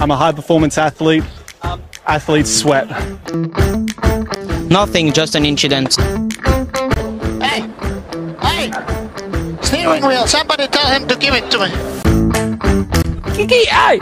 I'm 0.00 0.10
a 0.10 0.16
high 0.16 0.32
performance 0.32 0.78
athlete. 0.78 1.24
Athletes 2.06 2.50
sweat. 2.50 2.88
Nothing, 4.70 5.12
just 5.12 5.34
an 5.34 5.44
incident. 5.44 5.94
Hey! 7.42 7.68
Hey! 8.40 8.70
Steering 9.60 10.02
wheel, 10.06 10.26
somebody 10.26 10.68
tell 10.68 10.90
him 10.90 11.06
to 11.06 11.16
give 11.16 11.34
it 11.34 11.50
to 11.50 11.58
me. 11.58 11.70
Kiki, 13.34 13.66
hey! 13.66 14.00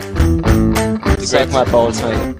Suck 1.19 1.51
my 1.51 1.65
balls, 1.65 2.01
mate. 2.01 2.37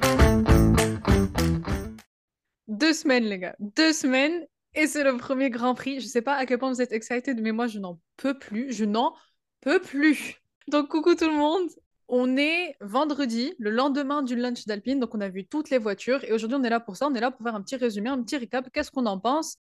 Deux 2.69 2.93
semaines, 2.93 3.25
les 3.25 3.39
gars. 3.39 3.55
Deux 3.59 3.91
semaines. 3.91 4.45
Et 4.73 4.87
c'est 4.87 5.03
le 5.03 5.17
premier 5.17 5.49
Grand 5.49 5.75
Prix. 5.75 5.99
Je 5.99 6.07
sais 6.07 6.21
pas 6.21 6.35
à 6.35 6.45
quel 6.45 6.59
point 6.59 6.71
vous 6.71 6.81
êtes 6.81 6.93
excited, 6.93 7.41
mais 7.41 7.51
moi, 7.51 7.67
je 7.67 7.79
n'en 7.79 7.99
peux 8.15 8.39
plus. 8.39 8.71
Je 8.71 8.85
n'en 8.85 9.13
peux 9.59 9.81
plus. 9.81 10.35
Donc, 10.69 10.87
coucou 10.87 11.15
tout 11.15 11.27
le 11.27 11.35
monde. 11.35 11.67
On 12.11 12.37
est 12.37 12.75
vendredi, 12.81 13.53
le 13.59 13.69
lendemain 13.69 14.23
du 14.23 14.35
lunch 14.35 14.65
d'Alpine. 14.65 14.99
Donc, 14.99 15.13
on 15.13 15.21
a 15.21 15.29
vu 15.29 15.45
toutes 15.45 15.69
les 15.69 15.77
voitures. 15.77 16.23
Et 16.23 16.31
aujourd'hui, 16.33 16.57
on 16.59 16.63
est 16.63 16.69
là 16.69 16.79
pour 16.79 16.97
ça. 16.97 17.07
On 17.07 17.13
est 17.13 17.19
là 17.19 17.29
pour 17.29 17.43
faire 17.43 17.53
un 17.53 17.61
petit 17.61 17.75
résumé, 17.75 18.09
un 18.09 18.21
petit 18.23 18.35
récap. 18.37 18.67
Qu'est-ce 18.73 18.89
qu'on 18.89 19.05
en 19.05 19.19
pense? 19.19 19.57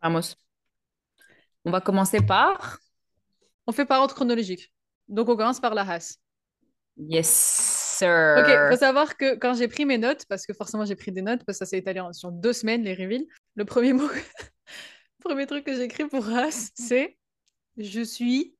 Amos. 0.00 0.34
On 1.66 1.70
va 1.70 1.82
commencer 1.82 2.20
par? 2.20 2.78
On 3.66 3.72
fait 3.72 3.84
par 3.84 4.00
ordre 4.00 4.14
chronologique. 4.14 4.72
Donc, 5.08 5.28
on 5.28 5.36
commence 5.36 5.60
par 5.60 5.74
la 5.74 5.82
Haas. 5.82 6.16
Yes, 6.96 7.28
sir. 7.98 8.36
Ok, 8.38 8.70
faut 8.72 8.78
savoir 8.78 9.16
que 9.16 9.34
quand 9.36 9.54
j'ai 9.54 9.68
pris 9.68 9.84
mes 9.84 9.98
notes, 9.98 10.24
parce 10.26 10.46
que 10.46 10.52
forcément 10.52 10.84
j'ai 10.84 10.96
pris 10.96 11.12
des 11.12 11.22
notes, 11.22 11.44
parce 11.44 11.58
que 11.58 11.64
ça 11.64 11.70
s'est 11.70 11.78
étalé 11.78 12.00
en- 12.00 12.12
sur 12.12 12.30
deux 12.32 12.52
semaines, 12.52 12.82
les 12.82 12.94
reveals, 12.94 13.26
le 13.54 13.64
premier 13.64 13.92
mot, 13.92 14.08
premier 15.20 15.46
truc 15.46 15.64
que 15.64 15.74
j'ai 15.74 15.84
écrit 15.84 16.06
pour 16.08 16.28
Haas, 16.28 16.70
c'est 16.74 17.16
Je 17.78 18.02
suis 18.02 18.54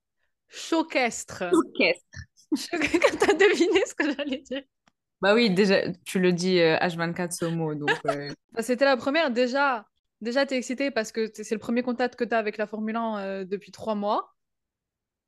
choquestre. 0.49 1.45
Orchestre. 1.53 2.19
Quand 2.73 3.19
t'as 3.19 3.35
deviné 3.35 3.81
ce 3.87 3.95
que 3.95 4.13
j'allais 4.13 4.39
dire. 4.39 4.63
Bah 5.21 5.35
oui, 5.35 5.51
déjà, 5.51 5.83
tu 6.07 6.19
le 6.19 6.33
dis 6.33 6.59
euh, 6.61 6.77
H24 6.79 7.33
ce 7.33 7.45
mot, 7.45 7.75
donc. 7.75 7.91
euh, 8.07 8.31
Enfin, 8.53 8.63
C'était 8.63 8.85
la 8.87 8.97
première, 8.97 9.31
déjà, 9.31 9.85
déjà 10.21 10.47
t'es 10.47 10.57
excité 10.57 10.91
parce 10.91 11.13
que 11.13 11.31
c'est 11.35 11.55
le 11.55 11.59
premier 11.59 11.83
contact 11.83 12.17
que 12.17 12.25
t'as 12.25 12.39
avec 12.39 12.57
la 12.57 12.67
Formule 12.67 12.97
1 12.97 13.19
euh, 13.19 13.45
depuis 13.45 13.71
trois 13.71 13.95
mois. 13.95 14.35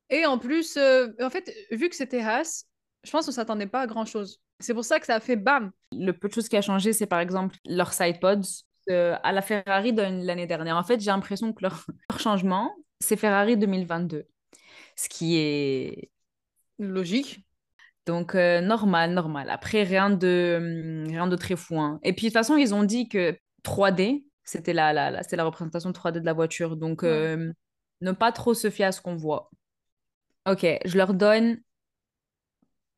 Et 0.09 0.25
en 0.25 0.37
plus, 0.37 0.77
euh, 0.77 1.09
en 1.21 1.29
fait, 1.29 1.51
vu 1.71 1.89
que 1.89 1.95
c'était 1.95 2.21
Haas, 2.21 2.65
je 3.03 3.11
pense 3.11 3.25
qu'on 3.25 3.31
s'attendait 3.31 3.67
pas 3.67 3.81
à 3.81 3.87
grand 3.87 4.05
chose. 4.05 4.41
C'est 4.59 4.73
pour 4.73 4.85
ça 4.85 4.99
que 4.99 5.05
ça 5.05 5.15
a 5.15 5.19
fait 5.19 5.35
bam. 5.35 5.71
Le 5.91 6.11
peu 6.11 6.27
de 6.27 6.33
choses 6.33 6.49
qui 6.49 6.57
a 6.57 6.61
changé, 6.61 6.93
c'est 6.93 7.07
par 7.07 7.19
exemple 7.19 7.55
leurs 7.65 7.93
sidepods. 7.93 8.41
Euh, 8.89 9.15
à 9.23 9.31
la 9.31 9.41
Ferrari 9.41 9.93
de 9.93 10.01
l'année 10.01 10.45
dernière. 10.45 10.75
En 10.75 10.83
fait, 10.83 10.99
j'ai 10.99 11.09
l'impression 11.09 11.53
que 11.53 11.61
leur, 11.61 11.85
leur 12.09 12.19
changement, 12.19 12.75
c'est 12.99 13.15
Ferrari 13.15 13.55
2022. 13.55 14.25
Ce 14.97 15.07
qui 15.07 15.37
est 15.37 16.09
Logique. 16.79 17.45
donc 18.05 18.35
euh, 18.35 18.61
normal, 18.61 19.13
normal. 19.13 19.49
Après, 19.49 19.83
rien 19.83 20.09
de, 20.09 20.57
hum, 21.05 21.07
rien 21.09 21.27
de 21.27 21.35
très 21.35 21.55
fou. 21.55 21.79
hein. 21.79 21.99
Et 22.03 22.13
puis, 22.13 22.27
de 22.27 22.29
toute 22.29 22.33
façon, 22.33 22.57
ils 22.57 22.73
ont 22.73 22.83
dit 22.83 23.07
que 23.09 23.37
3D, 23.63 24.25
c'était 24.43 24.73
la, 24.73 24.93
la, 24.93 25.11
la- 25.11 25.23
c'est 25.23 25.35
la 25.37 25.45
représentation 25.45 25.91
3D 25.93 26.19
de 26.21 26.25
la 26.25 26.33
voiture. 26.33 26.75
Donc, 26.77 27.03
Ouais. 27.03 27.09
euh, 27.09 27.53
ne 28.01 28.11
pas 28.11 28.31
trop 28.31 28.53
se 28.53 28.69
fier 28.69 28.85
à 28.87 28.91
ce 28.91 29.01
qu'on 29.01 29.15
voit. 29.15 29.49
Ok, 30.47 30.65
je 30.85 30.97
leur 30.97 31.13
donne 31.13 31.59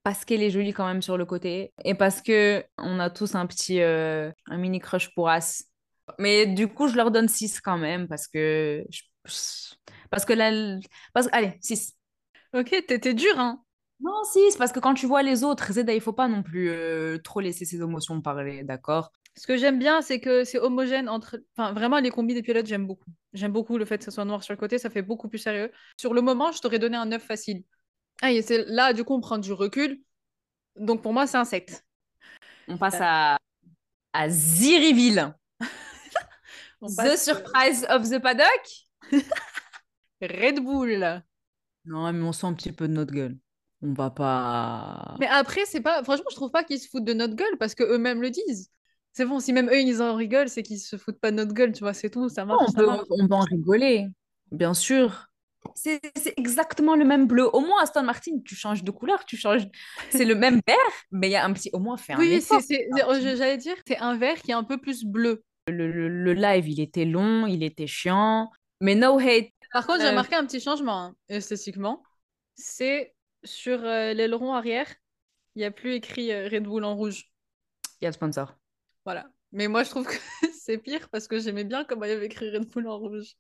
parce 0.04 0.24
qu'elle 0.26 0.44
est 0.44 0.52
jolie 0.52 0.74
quand 0.74 0.86
même 0.88 1.02
sur 1.02 1.18
le 1.18 1.26
côté 1.26 1.74
et 1.84 1.96
parce 1.96 2.22
que 2.22 2.64
on 2.78 3.00
a 3.00 3.10
tous 3.10 3.36
un 3.36 3.46
petit 3.48 3.82
un 3.82 4.34
mini 4.58 4.80
crush 4.80 5.14
pour 5.16 5.30
As. 5.30 5.64
Mais 6.20 6.46
du 6.46 6.68
coup, 6.68 6.88
je 6.88 6.96
leur 6.96 7.12
donne 7.12 7.28
6 7.28 7.60
quand 7.62 7.78
même 7.78 8.08
parce 8.08 8.28
que 8.28 8.84
je- 8.90 9.02
parce 10.12 10.26
que 10.26 10.34
là 10.34 10.52
parce 11.14 11.28
allez, 11.32 11.54
6. 11.62 11.94
Ok, 12.54 12.70
t'étais 12.88 13.14
dur, 13.14 13.38
hein. 13.40 13.62
Non, 14.06 14.24
6 14.24 14.58
parce 14.58 14.72
que 14.72 14.80
quand 14.80 14.94
tu 14.94 15.08
vois 15.08 15.24
les 15.24 15.44
autres, 15.44 15.74
Zeda, 15.74 15.92
il 15.92 16.00
faut 16.00 16.14
pas 16.14 16.28
non 16.28 16.44
plus 16.44 16.70
euh, 16.70 17.18
trop 17.18 17.40
laisser 17.40 17.66
ses 17.66 17.78
émotions 17.78 18.22
parler, 18.22 18.64
d'accord? 18.64 19.12
Ce 19.36 19.48
que 19.48 19.58
j'aime 19.58 19.80
bien, 19.80 20.04
c'est 20.04 20.20
que 20.20 20.44
c'est 20.44 20.60
homogène 20.60 21.10
entre. 21.10 21.42
Enfin, 21.58 21.74
vraiment, 21.74 21.98
les 21.98 22.12
combis 22.12 22.36
des 22.36 22.44
pilotes, 22.44 22.68
j'aime 22.68 22.86
beaucoup. 22.86 23.10
J'aime 23.34 23.52
beaucoup 23.52 23.80
le 23.80 23.86
fait 23.86 23.98
que 23.98 24.04
ce 24.04 24.12
soit 24.12 24.24
noir 24.24 24.44
sur 24.44 24.54
le 24.54 24.60
côté, 24.60 24.78
ça 24.78 24.92
fait 24.92 25.02
beaucoup 25.02 25.28
plus 25.28 25.40
sérieux. 25.40 25.72
Sur 25.98 26.14
le 26.14 26.22
moment, 26.22 26.52
je 26.52 26.62
t'aurais 26.62 26.78
donné 26.78 26.96
un 26.96 27.08
9 27.08 27.24
facile. 27.24 27.64
Ah, 28.22 28.32
et 28.32 28.44
c'est 28.44 28.66
là, 28.68 28.94
du 28.94 29.04
coup, 29.04 29.16
on 29.16 29.22
prend 29.22 29.40
du 29.40 29.52
recul. 29.52 30.00
Donc 30.76 31.02
pour 31.02 31.12
moi, 31.12 31.26
c'est 31.26 31.38
un 31.38 31.46
7. 31.46 31.84
On 32.68 32.78
passe 32.78 32.98
à 33.00 33.38
à 34.14 34.30
Ziriville. 34.30 35.34
The 36.82 37.00
euh, 37.00 37.18
surprise 37.18 37.88
of 37.90 38.08
the 38.08 38.20
paddock? 38.20 38.46
Red 40.22 40.60
Bull. 40.60 41.24
Non, 41.86 42.14
mais 42.14 42.24
on 42.24 42.32
sent 42.32 42.46
un 42.46 42.54
petit 42.54 42.72
peu 42.72 42.88
de 42.88 42.94
notre 42.94 43.12
gueule. 43.12 43.36
On 43.82 43.94
va 43.94 44.10
pas. 44.10 45.16
Mais 45.20 45.28
après, 45.28 45.66
c'est 45.66 45.82
pas. 45.82 46.04
Franchement, 46.04 46.26
je 46.30 46.36
trouve 46.36 46.52
pas 46.52 46.64
qu'ils 46.64 46.80
se 46.80 46.88
foutent 46.88 47.04
de 47.04 47.14
notre 47.14 47.36
gueule 47.36 47.58
parce 47.60 47.76
qu'eux-mêmes 47.76 48.22
le 48.22 48.30
disent. 48.32 48.70
C'est 49.14 49.26
bon, 49.26 49.40
si 49.40 49.54
même 49.54 49.70
eux, 49.70 49.80
ils 49.80 50.02
en 50.02 50.16
rigolent, 50.16 50.50
c'est 50.50 50.64
qu'ils 50.64 50.80
se 50.80 50.98
foutent 50.98 51.20
pas 51.20 51.32
de 51.32 51.38
notre 51.38 51.54
gueule, 51.54 51.72
tu 51.72 51.80
vois, 51.82 51.94
c'est 51.94 52.10
tout, 52.10 52.28
ça 52.28 52.44
marche. 52.46 52.62
on 52.68 52.72
ça 52.72 52.80
peut, 52.80 52.86
marche. 52.86 53.06
on 53.10 53.28
peut 53.28 53.34
en 53.34 53.40
rigoler, 53.40 54.08
bien 54.52 54.74
sûr. 54.74 55.28
C'est 55.74 56.00
c'est 56.16 56.34
exactement 56.38 56.96
le 56.96 57.06
même 57.06 57.26
bleu. 57.26 57.48
Au 57.54 57.62
moins, 57.62 57.82
Aston 57.82 58.04
Martin, 58.04 58.34
tu 58.44 58.56
changes 58.56 58.84
de 58.84 58.92
couleur, 58.92 59.26
tu 59.26 59.38
changes. 59.38 59.68
C'est 60.10 60.26
le 60.26 60.36
même 60.36 60.60
vert, 60.68 60.76
mais 61.12 61.30
il 61.30 61.32
y 61.32 61.36
a 61.36 61.46
un 61.46 61.54
petit. 61.54 61.70
Au 61.74 61.80
moins, 61.80 61.98
fais 61.98 62.14
un 62.14 62.20
Oui, 62.20 62.42
c'est- 62.42 62.88
j'allais 63.38 63.58
dire, 63.58 63.76
c'est 63.88 63.98
un 63.98 64.18
vert 64.18 64.42
qui 64.42 64.52
est 64.52 64.56
un 64.56 64.64
peu 64.66 64.78
plus 64.78 65.06
bleu. 65.06 65.44
Le, 65.68 65.92
le- 65.92 66.10
le 66.10 66.34
live, 66.34 66.68
il 66.70 66.80
était 66.80 67.06
long, 67.06 67.48
il 67.48 67.64
était 67.64 67.88
chiant. 67.88 68.52
Mais 68.82 68.94
no 68.96 69.18
hate. 69.18 69.50
Par 69.74 69.88
contre, 69.88 70.02
j'ai 70.02 70.08
Euh, 70.08 70.10
remarqué 70.12 70.36
un 70.36 70.46
petit 70.46 70.60
changement 70.60 71.00
hein, 71.06 71.16
esthétiquement. 71.30 72.04
C'est 72.56 73.15
sur 73.46 73.84
euh, 73.84 74.14
l'aileron 74.14 74.54
arrière, 74.54 74.88
il 75.56 75.60
n'y 75.60 75.66
a 75.66 75.72
plus 75.72 75.94
écrit 75.94 76.32
euh, 76.32 76.50
Red 76.52 76.64
Bull 76.64 76.84
en 76.84 76.96
rouge. 76.96 77.32
Il 78.02 78.06
y 78.06 78.08
a 78.08 78.10
le 78.10 78.14
sponsor. 78.14 78.56
Voilà. 79.06 79.28
Mais 79.52 79.68
moi, 79.68 79.84
je 79.84 79.90
trouve 79.90 80.06
que 80.06 80.14
c'est 80.54 80.78
pire 80.78 81.10
parce 81.10 81.28
que 81.28 81.40
j'aimais 81.40 81.64
bien 81.64 81.86
comment 81.86 82.06
il 82.06 82.10
y 82.10 82.14
avait 82.14 82.26
écrit 82.26 82.50
Red 82.52 82.68
Bull 82.70 82.88
en 82.88 82.98
rouge. 82.98 83.36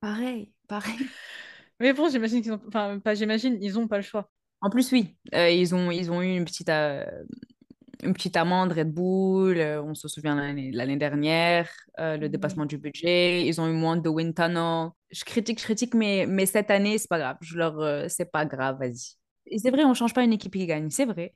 Pareil, 0.00 0.52
pareil. 0.68 0.98
Mais 1.80 1.92
bon, 1.92 2.08
j'imagine 2.08 2.42
qu'ils 2.42 2.52
ont. 2.52 2.60
Enfin, 2.68 2.98
pas 2.98 3.14
j'imagine, 3.14 3.58
ils 3.60 3.78
ont 3.78 3.88
pas 3.88 3.96
le 3.96 4.02
choix. 4.02 4.30
En 4.60 4.70
plus, 4.70 4.92
oui, 4.92 5.16
euh, 5.34 5.50
ils 5.50 5.74
ont, 5.74 5.90
ils 5.90 6.10
ont 6.10 6.22
eu 6.22 6.36
une 6.36 6.44
petite, 6.44 6.68
une 6.68 8.12
petite 8.14 8.36
amende 8.36 8.72
Red 8.72 8.92
Bull. 8.92 9.58
on 9.60 9.94
se 9.94 10.08
souvient 10.08 10.34
l'année 10.36 10.70
l'année 10.72 10.96
dernière, 10.96 11.68
le 11.98 12.26
Mhm. 12.26 12.28
dépassement 12.28 12.66
du 12.66 12.78
budget. 12.78 13.46
Ils 13.46 13.60
ont 13.60 13.68
eu 13.68 13.72
moins 13.72 13.96
de 13.96 14.08
wind 14.08 14.34
tunnel. 14.34 14.90
Je 15.10 15.24
critique, 15.24 15.58
je 15.58 15.64
critique, 15.64 15.94
mais, 15.94 16.26
mais 16.28 16.46
cette 16.46 16.70
année, 16.70 16.98
c'est 16.98 17.08
pas 17.08 17.18
grave. 17.18 17.36
Je 17.40 17.56
leur, 17.58 18.10
c'est 18.10 18.30
pas 18.30 18.44
grave, 18.46 18.78
vas-y. 18.78 19.16
Et 19.46 19.58
c'est 19.58 19.70
vrai, 19.70 19.84
on 19.84 19.94
change 19.94 20.14
pas 20.14 20.22
une 20.22 20.32
équipe 20.32 20.52
qui 20.52 20.66
gagne, 20.66 20.90
c'est 20.90 21.04
vrai. 21.04 21.34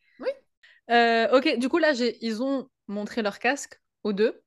Euh, 0.91 1.29
ok, 1.37 1.59
du 1.59 1.69
coup, 1.69 1.79
là, 1.79 1.93
ils 2.21 2.43
ont 2.43 2.69
montré 2.87 3.23
leur 3.23 3.39
casque 3.39 3.81
aux 4.05 4.13
deux. 4.13 4.41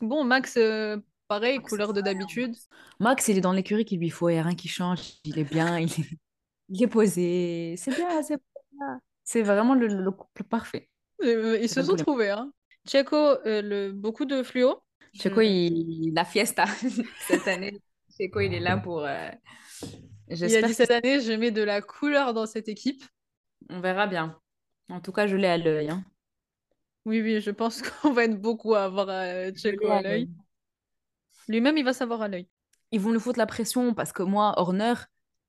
Bon, 0.00 0.24
Max, 0.24 0.56
euh, 0.56 0.98
pareil, 1.28 1.56
Max, 1.56 1.68
couleur 1.68 1.92
de 1.92 2.00
d'habitude. 2.00 2.54
Max, 3.00 3.28
il 3.28 3.38
est 3.38 3.40
dans 3.40 3.52
l'écurie 3.52 3.84
qu'il 3.84 3.98
lui 3.98 4.10
faut, 4.10 4.28
il 4.28 4.34
n'y 4.34 4.38
a 4.38 4.42
rien 4.42 4.54
qui 4.54 4.68
change. 4.68 5.00
Il 5.24 5.38
est 5.38 5.44
bien, 5.44 5.78
il 5.78 5.90
est, 5.90 6.18
il 6.68 6.82
est 6.82 6.86
posé. 6.86 7.74
C'est 7.76 7.94
bien, 7.94 8.22
c'est 8.22 8.40
bien. 8.72 9.00
C'est 9.24 9.42
vraiment 9.42 9.74
le, 9.74 9.86
le 9.86 10.10
couple 10.10 10.44
parfait. 10.44 10.88
Euh, 11.22 11.58
ils 11.60 11.68
se 11.68 11.82
sont 11.82 11.96
trouvés. 11.96 12.30
Hein. 12.30 12.52
Checo, 12.86 13.16
euh, 13.16 13.62
le... 13.62 13.92
beaucoup 13.92 14.26
de 14.26 14.42
fluo. 14.42 14.82
Checo, 15.14 15.40
il, 15.40 16.12
la 16.14 16.24
fiesta 16.24 16.66
cette 17.26 17.48
année. 17.48 17.80
Checo, 18.18 18.40
il 18.40 18.52
est 18.54 18.60
là 18.60 18.76
pour. 18.76 19.06
Il 20.28 20.54
a 20.56 20.62
dit 20.62 20.74
cette 20.74 20.90
année, 20.90 21.20
je 21.20 21.32
mets 21.32 21.50
de 21.50 21.62
la 21.62 21.82
couleur 21.82 22.34
dans 22.34 22.46
cette 22.46 22.68
équipe. 22.68 23.04
On 23.70 23.80
verra 23.80 24.06
bien. 24.06 24.40
En 24.90 25.00
tout 25.00 25.12
cas, 25.12 25.26
je 25.26 25.36
l'ai 25.36 25.46
à 25.48 25.58
l'œil. 25.58 25.90
hein. 25.90 26.04
Oui, 27.04 27.20
oui, 27.20 27.40
je 27.40 27.50
pense 27.50 27.82
qu'on 28.02 28.12
va 28.12 28.24
être 28.24 28.40
beaucoup 28.40 28.74
à 28.74 28.84
avoir 28.84 29.08
euh, 29.10 29.52
Checo 29.54 29.88
à 29.90 30.02
l'œil. 30.02 30.30
Lui-même, 31.48 31.76
il 31.76 31.84
va 31.84 31.92
savoir 31.92 32.22
à 32.22 32.28
l'œil. 32.28 32.48
Ils 32.92 33.00
vont 33.00 33.10
nous 33.12 33.20
foutre 33.20 33.38
la 33.38 33.46
pression 33.46 33.94
parce 33.94 34.12
que 34.12 34.22
moi, 34.22 34.54
Horner, 34.58 34.94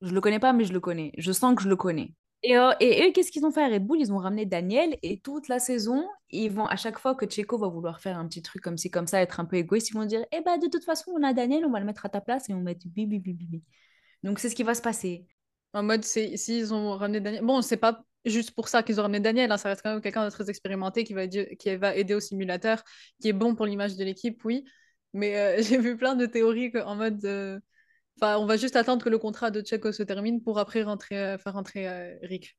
je 0.02 0.12
le 0.12 0.20
connais 0.20 0.38
pas, 0.38 0.52
mais 0.52 0.64
je 0.64 0.72
le 0.72 0.80
connais. 0.80 1.12
Je 1.16 1.32
sens 1.32 1.54
que 1.54 1.62
je 1.62 1.68
le 1.68 1.76
connais. 1.76 2.12
Et, 2.42 2.56
euh, 2.58 2.72
et 2.80 3.08
eux, 3.08 3.12
qu'est-ce 3.12 3.32
qu'ils 3.32 3.46
ont 3.46 3.50
fait 3.50 3.62
à 3.62 3.68
Red 3.68 3.86
Bull? 3.86 3.98
Ils 4.00 4.12
ont 4.12 4.18
ramené 4.18 4.44
Daniel 4.46 4.96
et 5.02 5.20
toute 5.20 5.48
la 5.48 5.58
saison, 5.58 6.06
ils 6.30 6.50
vont 6.50 6.66
à 6.66 6.76
chaque 6.76 6.98
fois 6.98 7.14
que 7.14 7.26
Checo 7.26 7.58
va 7.58 7.68
vouloir 7.68 8.00
faire 8.00 8.18
un 8.18 8.26
petit 8.28 8.42
truc 8.42 8.62
comme 8.62 8.76
ci, 8.76 8.90
comme 8.90 9.06
ça, 9.06 9.20
être 9.22 9.40
un 9.40 9.44
peu 9.46 9.56
égoïste, 9.56 9.90
ils 9.90 9.94
vont 9.94 10.04
dire 10.04 10.24
Eh 10.32 10.42
ben, 10.42 10.58
de 10.58 10.68
toute 10.68 10.84
façon, 10.84 11.12
on 11.18 11.22
a 11.22 11.32
Daniel, 11.32 11.64
on 11.64 11.70
va 11.70 11.80
le 11.80 11.86
mettre 11.86 12.04
à 12.06 12.08
ta 12.08 12.20
place 12.20 12.48
et 12.48 12.54
on 12.54 12.58
va 12.58 12.62
mettre 12.64 12.86
bibi, 12.86 13.18
bibi, 13.18 13.32
bibi. 13.46 13.64
Donc, 14.22 14.38
c'est 14.38 14.48
ce 14.48 14.54
qui 14.54 14.62
va 14.62 14.74
se 14.74 14.82
passer. 14.82 15.26
En 15.72 15.82
mode, 15.82 16.04
c'est 16.04 16.36
s'ils 16.36 16.72
ont 16.72 16.96
ramené 16.96 17.20
Daniel. 17.20 17.44
Bon, 17.44 17.60
c'est 17.62 17.76
pas 17.76 18.02
juste 18.24 18.50
pour 18.52 18.68
ça 18.68 18.82
qu'ils 18.82 18.98
ont 18.98 19.02
ramené 19.02 19.20
Daniel, 19.20 19.52
hein, 19.52 19.56
ça 19.58 19.68
reste 19.68 19.82
quand 19.82 19.92
même 19.92 20.00
quelqu'un 20.00 20.24
de 20.24 20.30
très 20.30 20.48
expérimenté 20.50 21.04
qui 21.04 21.14
va, 21.14 21.24
aider- 21.24 21.56
qui 21.56 21.74
va 21.76 21.94
aider 21.94 22.14
au 22.14 22.20
simulateur, 22.20 22.82
qui 23.20 23.28
est 23.28 23.32
bon 23.32 23.54
pour 23.54 23.66
l'image 23.66 23.96
de 23.96 24.04
l'équipe, 24.04 24.44
oui. 24.44 24.64
Mais 25.12 25.36
euh, 25.38 25.56
j'ai 25.62 25.78
vu 25.78 25.96
plein 25.96 26.14
de 26.16 26.26
théories 26.26 26.70
que- 26.72 26.78
en 26.84 26.96
mode. 26.96 27.24
euh, 27.24 27.58
Enfin, 28.18 28.38
on 28.38 28.46
va 28.46 28.56
juste 28.56 28.76
attendre 28.76 29.04
que 29.04 29.10
le 29.10 29.18
contrat 29.18 29.50
de 29.50 29.60
Checo 29.60 29.92
se 29.92 30.02
termine 30.02 30.42
pour 30.42 30.58
après 30.58 30.82
rentrer, 30.82 31.18
euh, 31.18 31.36
faire 31.36 31.52
rentrer 31.52 31.86
euh, 31.86 32.16
Rick. 32.22 32.56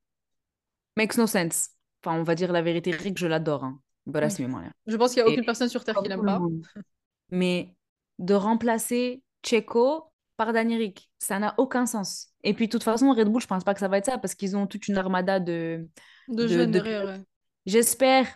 Makes 0.96 1.18
no 1.18 1.26
sense. 1.26 1.70
Enfin, 2.04 2.20
on 2.20 2.22
va 2.24 2.36
dire 2.36 2.52
la 2.52 2.62
vérité, 2.62 2.92
Rick, 2.92 3.18
je 3.18 3.26
l'adore. 3.26 3.64
Hein. 3.64 3.82
But 4.06 4.22
that's 4.22 4.38
Oui. 4.38 4.46
me, 4.46 4.52
moi. 4.52 4.62
Je 4.86 4.96
pense 4.96 5.14
qu'il 5.16 5.24
n'y 5.24 5.30
a 5.30 5.32
Et- 5.32 5.34
aucune 5.34 5.46
personne 5.46 5.68
sur 5.68 5.84
Terre 5.84 5.96
qui 5.96 6.08
l'aime 6.10 6.24
pas. 6.24 6.40
Mais 7.32 7.74
de 8.20 8.36
remplacer 8.36 9.24
Checo 9.44 10.04
par 10.38 10.54
Danieric, 10.54 11.10
ça 11.20 11.40
n'a 11.40 11.54
aucun 11.58 11.86
sens. 11.86 12.30
Et 12.44 12.54
puis, 12.54 12.68
de 12.68 12.72
toute 12.72 12.84
façon, 12.84 13.12
Red 13.14 13.28
Bull, 13.28 13.42
je 13.42 13.48
pense 13.48 13.64
pas 13.64 13.74
que 13.74 13.80
ça 13.80 13.88
va 13.88 13.98
être 13.98 14.06
ça 14.06 14.18
parce 14.18 14.36
qu'ils 14.36 14.56
ont 14.56 14.68
toute 14.68 14.88
une 14.88 14.98
armada 14.98 15.40
de, 15.40 15.90
De 16.30 16.44
de- 16.44 16.48
jeunes 16.48 16.72
de 16.72 16.80
derrière. 16.80 17.06
ouais. 17.06 17.20
J'espère 17.66 18.28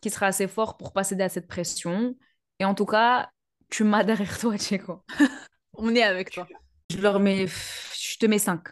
qu'il 0.00 0.12
sera 0.12 0.26
assez 0.26 0.46
fort 0.46 0.76
pour 0.76 0.92
pas 0.92 1.02
céder 1.02 1.24
à 1.24 1.28
cette 1.28 1.48
pression. 1.48 2.14
Et 2.60 2.64
en 2.64 2.74
tout 2.74 2.86
cas, 2.86 3.30
tu 3.70 3.82
m'as 3.84 4.04
derrière 4.04 4.38
toi, 4.38 4.56
Checo. 4.56 5.02
On 5.74 5.94
est 5.94 6.02
avec 6.02 6.30
toi. 6.30 6.46
Je 6.90 6.98
leur 6.98 7.18
mets. 7.18 7.46
Je 7.46 8.18
te 8.18 8.26
mets 8.26 8.38
5. 8.38 8.62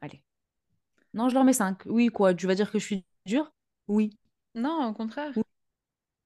Allez. 0.00 0.22
Non, 1.14 1.28
je 1.28 1.34
leur 1.34 1.44
mets 1.44 1.52
5. 1.52 1.82
Oui, 1.86 2.08
quoi 2.08 2.32
Tu 2.34 2.46
vas 2.46 2.54
dire 2.54 2.70
que 2.70 2.78
je 2.78 2.84
suis 2.84 3.04
dur 3.26 3.52
Oui. 3.88 4.16
Non, 4.54 4.86
au 4.88 4.92
contraire. 4.92 5.32
Oui. 5.36 5.42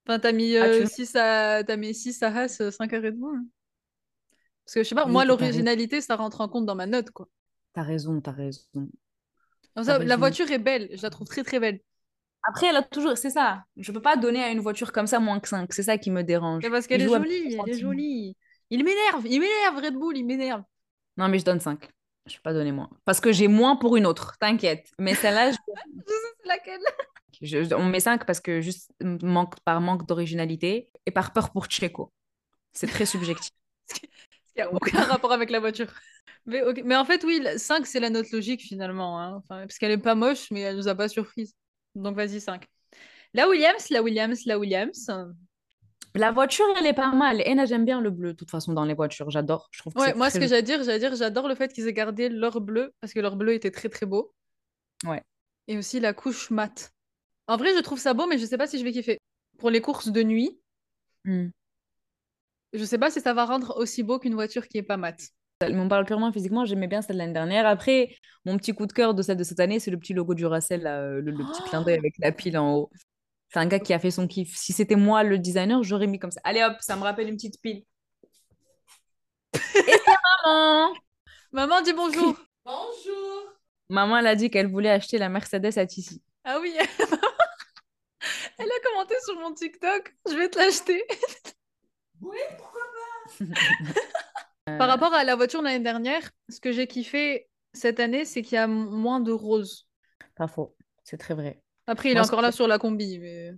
Enfin, 0.06 0.18
t'as 0.18 0.32
mis 0.32 0.56
Ah, 0.56 0.68
tu- 0.80 0.86
6 0.86 1.16
à 1.16 1.64
t'as 1.64 1.76
mis 1.76 1.94
6 1.94 2.22
à 2.22 2.28
Haas, 2.28 2.70
5 2.70 2.92
à 2.92 3.00
Red 3.00 3.16
Bull. 3.16 3.40
Parce 4.64 4.74
que 4.74 4.82
je 4.82 4.88
sais 4.88 4.94
pas, 4.94 5.04
Oui, 5.06 5.12
moi 5.12 5.24
l'originalité 5.24 6.00
ça 6.00 6.16
rentre 6.16 6.40
en 6.40 6.48
compte 6.48 6.66
dans 6.66 6.74
ma 6.74 6.86
note 6.86 7.10
quoi. 7.10 7.28
T'as 7.74 7.82
raison, 7.82 8.20
t'as 8.20 8.30
raison. 8.32 8.62
Ça, 8.74 9.82
la 9.84 9.98
raison. 9.98 10.16
voiture 10.18 10.50
est 10.50 10.58
belle, 10.58 10.88
je 10.94 11.02
la 11.02 11.10
trouve 11.10 11.26
très 11.26 11.42
très 11.42 11.58
belle. 11.60 11.80
Après, 12.46 12.66
elle 12.66 12.76
a 12.76 12.82
toujours. 12.82 13.16
C'est 13.16 13.30
ça. 13.30 13.64
Je 13.76 13.90
peux 13.90 14.02
pas 14.02 14.16
donner 14.16 14.42
à 14.42 14.50
une 14.50 14.60
voiture 14.60 14.92
comme 14.92 15.06
ça 15.06 15.18
moins 15.18 15.40
que 15.40 15.48
5. 15.48 15.72
C'est 15.72 15.82
ça 15.82 15.96
qui 15.96 16.10
me 16.10 16.22
dérange. 16.22 16.62
Mais 16.62 16.70
parce 16.70 16.86
qu'elle 16.86 17.00
est 17.00 17.08
jolie, 17.08 17.56
elle 17.58 17.70
est 17.70 17.78
jolie. 17.78 18.36
Il 18.70 18.84
m'énerve, 18.84 19.26
il 19.26 19.40
m'énerve 19.40 19.76
Red 19.82 19.94
Bull, 19.94 20.16
il 20.16 20.24
m'énerve. 20.26 20.62
Non, 21.16 21.28
mais 21.28 21.38
je 21.38 21.44
donne 21.44 21.60
5. 21.60 21.88
Je 22.26 22.36
peux 22.36 22.42
pas 22.42 22.52
donner 22.52 22.70
moins. 22.72 22.90
Parce 23.06 23.20
que 23.20 23.32
j'ai 23.32 23.48
moins 23.48 23.76
pour 23.76 23.96
une 23.96 24.04
autre, 24.06 24.36
t'inquiète. 24.38 24.90
Mais 24.98 25.14
celle-là, 25.14 25.50
je- 25.52 25.56
Je 25.96 26.12
sais 26.12 26.18
c'est 26.42 26.48
laquelle. 26.48 26.80
je- 27.40 27.74
on 27.74 27.84
met 27.86 28.00
5 28.00 28.26
parce 28.26 28.40
que 28.40 28.60
juste 28.60 28.90
manque, 29.00 29.54
par 29.64 29.80
manque 29.80 30.06
d'originalité 30.06 30.90
et 31.06 31.10
par 31.10 31.32
peur 31.32 31.50
pour 31.50 31.66
Checo. 31.70 32.12
C'est 32.74 32.86
très 32.88 33.06
subjectif. 33.06 33.50
Il 34.56 34.60
n'y 34.60 34.62
a 34.62 34.72
aucun 34.72 35.02
rapport 35.04 35.32
avec 35.32 35.50
la 35.50 35.60
voiture. 35.60 35.92
Mais, 36.46 36.62
ok, 36.62 36.82
mais 36.84 36.96
en 36.96 37.04
fait, 37.04 37.24
oui, 37.24 37.44
5, 37.56 37.86
c'est 37.86 38.00
la 38.00 38.10
note 38.10 38.30
logique 38.30 38.62
finalement. 38.62 39.20
hein. 39.20 39.36
Enfin, 39.36 39.60
parce 39.60 39.78
qu'elle 39.78 39.90
est 39.90 39.98
pas 39.98 40.14
moche, 40.14 40.50
mais 40.50 40.60
elle 40.60 40.76
nous 40.76 40.88
a 40.88 40.94
pas 40.94 41.08
surprise. 41.08 41.54
Donc 41.94 42.16
vas-y, 42.16 42.40
5. 42.40 42.66
La 43.32 43.48
Williams, 43.48 43.90
la 43.90 44.02
Williams, 44.02 44.44
la 44.46 44.58
Williams. 44.58 45.10
La 46.14 46.30
voiture, 46.30 46.64
elle 46.78 46.86
est 46.86 46.92
pas 46.94 47.10
mal. 47.12 47.40
Et 47.40 47.66
j'aime 47.66 47.84
bien 47.84 48.00
le 48.00 48.10
bleu, 48.10 48.32
de 48.32 48.36
toute 48.36 48.50
façon, 48.50 48.72
dans 48.72 48.84
les 48.84 48.94
voitures. 48.94 49.30
J'adore. 49.30 49.68
Je 49.72 49.80
trouve 49.80 49.94
que 49.94 49.98
Ouais, 49.98 50.08
c'est 50.08 50.14
moi, 50.16 50.30
ce 50.30 50.38
que 50.38 50.46
j'allais 50.46 50.62
dire, 50.62 50.82
j'allais 50.84 51.00
dire, 51.00 51.16
j'adore 51.16 51.48
le 51.48 51.56
fait 51.56 51.72
qu'ils 51.72 51.88
aient 51.88 51.92
gardé 51.92 52.28
leur 52.28 52.60
bleu, 52.60 52.92
parce 53.00 53.12
que 53.12 53.20
leur 53.20 53.34
bleu 53.34 53.54
était 53.54 53.72
très 53.72 53.88
très 53.88 54.06
beau. 54.06 54.32
Ouais. 55.04 55.22
Et 55.66 55.76
aussi 55.76 55.98
la 55.98 56.12
couche 56.12 56.50
mat. 56.50 56.92
En 57.48 57.56
vrai, 57.56 57.74
je 57.74 57.80
trouve 57.80 57.98
ça 57.98 58.14
beau, 58.14 58.26
mais 58.26 58.38
je 58.38 58.46
sais 58.46 58.58
pas 58.58 58.68
si 58.68 58.78
je 58.78 58.84
vais 58.84 58.92
kiffer. 58.92 59.18
Pour 59.58 59.70
les 59.70 59.80
courses 59.80 60.08
de 60.08 60.22
nuit, 60.22 60.58
Hmm. 61.24 61.48
Je 62.74 62.84
sais 62.84 62.98
pas 62.98 63.10
si 63.10 63.20
ça 63.20 63.32
va 63.34 63.44
rendre 63.44 63.76
aussi 63.78 64.02
beau 64.02 64.18
qu'une 64.18 64.34
voiture 64.34 64.68
qui 64.68 64.78
est 64.78 64.82
pas 64.82 64.96
mat. 64.96 65.16
Mais 65.62 65.78
on 65.78 65.88
parle 65.88 66.04
purement 66.04 66.32
physiquement, 66.32 66.64
j'aimais 66.66 66.88
bien 66.88 67.00
celle 67.00 67.16
de 67.16 67.20
l'année 67.20 67.32
dernière. 67.32 67.66
Après, 67.66 68.14
mon 68.44 68.56
petit 68.58 68.74
coup 68.74 68.86
de 68.86 68.92
cœur 68.92 69.14
de 69.14 69.22
celle 69.22 69.36
de 69.38 69.44
cette 69.44 69.60
année, 69.60 69.80
c'est 69.80 69.90
le 69.90 69.98
petit 69.98 70.12
logo 70.12 70.34
du 70.34 70.44
Racel, 70.44 70.82
là, 70.82 71.00
euh, 71.00 71.20
le, 71.22 71.30
le 71.30 71.44
petit 71.44 71.62
clin 71.62 71.80
d'œil 71.82 71.96
avec 71.96 72.14
la 72.18 72.32
pile 72.32 72.58
en 72.58 72.74
haut. 72.74 72.90
C'est 73.52 73.60
un 73.60 73.66
gars 73.66 73.78
qui 73.78 73.92
a 73.94 73.98
fait 73.98 74.10
son 74.10 74.26
kiff. 74.26 74.56
Si 74.56 74.72
c'était 74.72 74.96
moi 74.96 75.22
le 75.22 75.38
designer, 75.38 75.82
j'aurais 75.82 76.08
mis 76.08 76.18
comme 76.18 76.32
ça. 76.32 76.40
Allez 76.44 76.62
hop, 76.62 76.76
ça 76.80 76.96
me 76.96 77.02
rappelle 77.02 77.28
une 77.28 77.36
petite 77.36 77.60
pile. 77.62 77.84
Et 79.54 79.58
c'est 79.74 80.16
maman 80.44 80.94
Maman, 81.52 81.80
dis 81.82 81.92
bonjour. 81.92 82.36
Bonjour 82.64 83.42
Maman, 83.90 84.18
elle 84.18 84.26
a 84.26 84.36
dit 84.36 84.50
qu'elle 84.50 84.70
voulait 84.70 84.90
acheter 84.90 85.18
la 85.18 85.28
Mercedes 85.28 85.76
à 85.78 85.86
Tissi. 85.86 86.22
ah 86.44 86.58
oui, 86.60 86.74
elle 88.58 88.66
a 88.66 88.80
commenté 88.88 89.14
sur 89.24 89.38
mon 89.38 89.52
TikTok. 89.52 90.14
Je 90.28 90.34
vais 90.34 90.48
te 90.48 90.58
l'acheter. 90.58 91.04
Par 94.66 94.88
rapport 94.88 95.12
à 95.14 95.24
la 95.24 95.36
voiture 95.36 95.60
de 95.60 95.66
l'année 95.66 95.84
dernière, 95.84 96.30
ce 96.48 96.58
que 96.60 96.72
j'ai 96.72 96.86
kiffé 96.86 97.48
cette 97.72 98.00
année, 98.00 98.24
c'est 98.24 98.42
qu'il 98.42 98.54
y 98.54 98.58
a 98.58 98.66
moins 98.66 99.20
de 99.20 99.30
rose. 99.32 99.86
Pas 100.36 100.46
faux, 100.48 100.74
c'est 101.04 101.18
très 101.18 101.34
vrai. 101.34 101.60
Après, 101.86 102.10
il 102.10 102.14
Moi, 102.14 102.22
est 102.22 102.26
encore 102.26 102.38
que- 102.40 102.44
là 102.44 102.52
sur 102.52 102.66
la 102.66 102.78
combi, 102.78 103.18
mais 103.18 103.52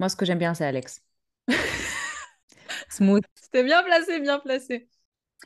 Moi, 0.00 0.08
ce 0.08 0.16
que 0.16 0.24
j'aime 0.24 0.38
bien, 0.38 0.54
c'est 0.54 0.64
Alex. 0.64 1.00
Smooth. 2.88 3.22
c'était 3.34 3.62
bien 3.64 3.82
placé, 3.82 4.20
bien 4.20 4.38
placé. 4.38 4.88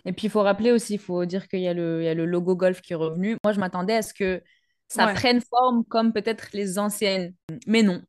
Et 0.04 0.12
puis, 0.12 0.26
il 0.26 0.30
faut 0.30 0.42
rappeler 0.42 0.72
aussi, 0.72 0.94
il 0.94 1.00
faut 1.00 1.24
dire 1.24 1.48
qu'il 1.48 1.60
y 1.60 1.68
a 1.68 1.74
le, 1.74 2.02
il 2.02 2.04
y 2.04 2.08
a 2.08 2.14
le 2.14 2.24
logo 2.26 2.54
Golf 2.56 2.80
qui 2.80 2.92
est 2.92 2.96
revenu. 2.96 3.36
Moi, 3.44 3.52
je 3.52 3.60
m'attendais 3.60 3.94
à 3.96 4.02
ce 4.02 4.14
que 4.14 4.42
ça 4.88 5.06
Ouais. 5.06 5.14
prenne 5.14 5.40
forme 5.40 5.84
comme 5.84 6.12
peut-être 6.12 6.48
les 6.52 6.78
anciennes. 6.78 7.34
Mais 7.66 7.82
non. 7.82 8.02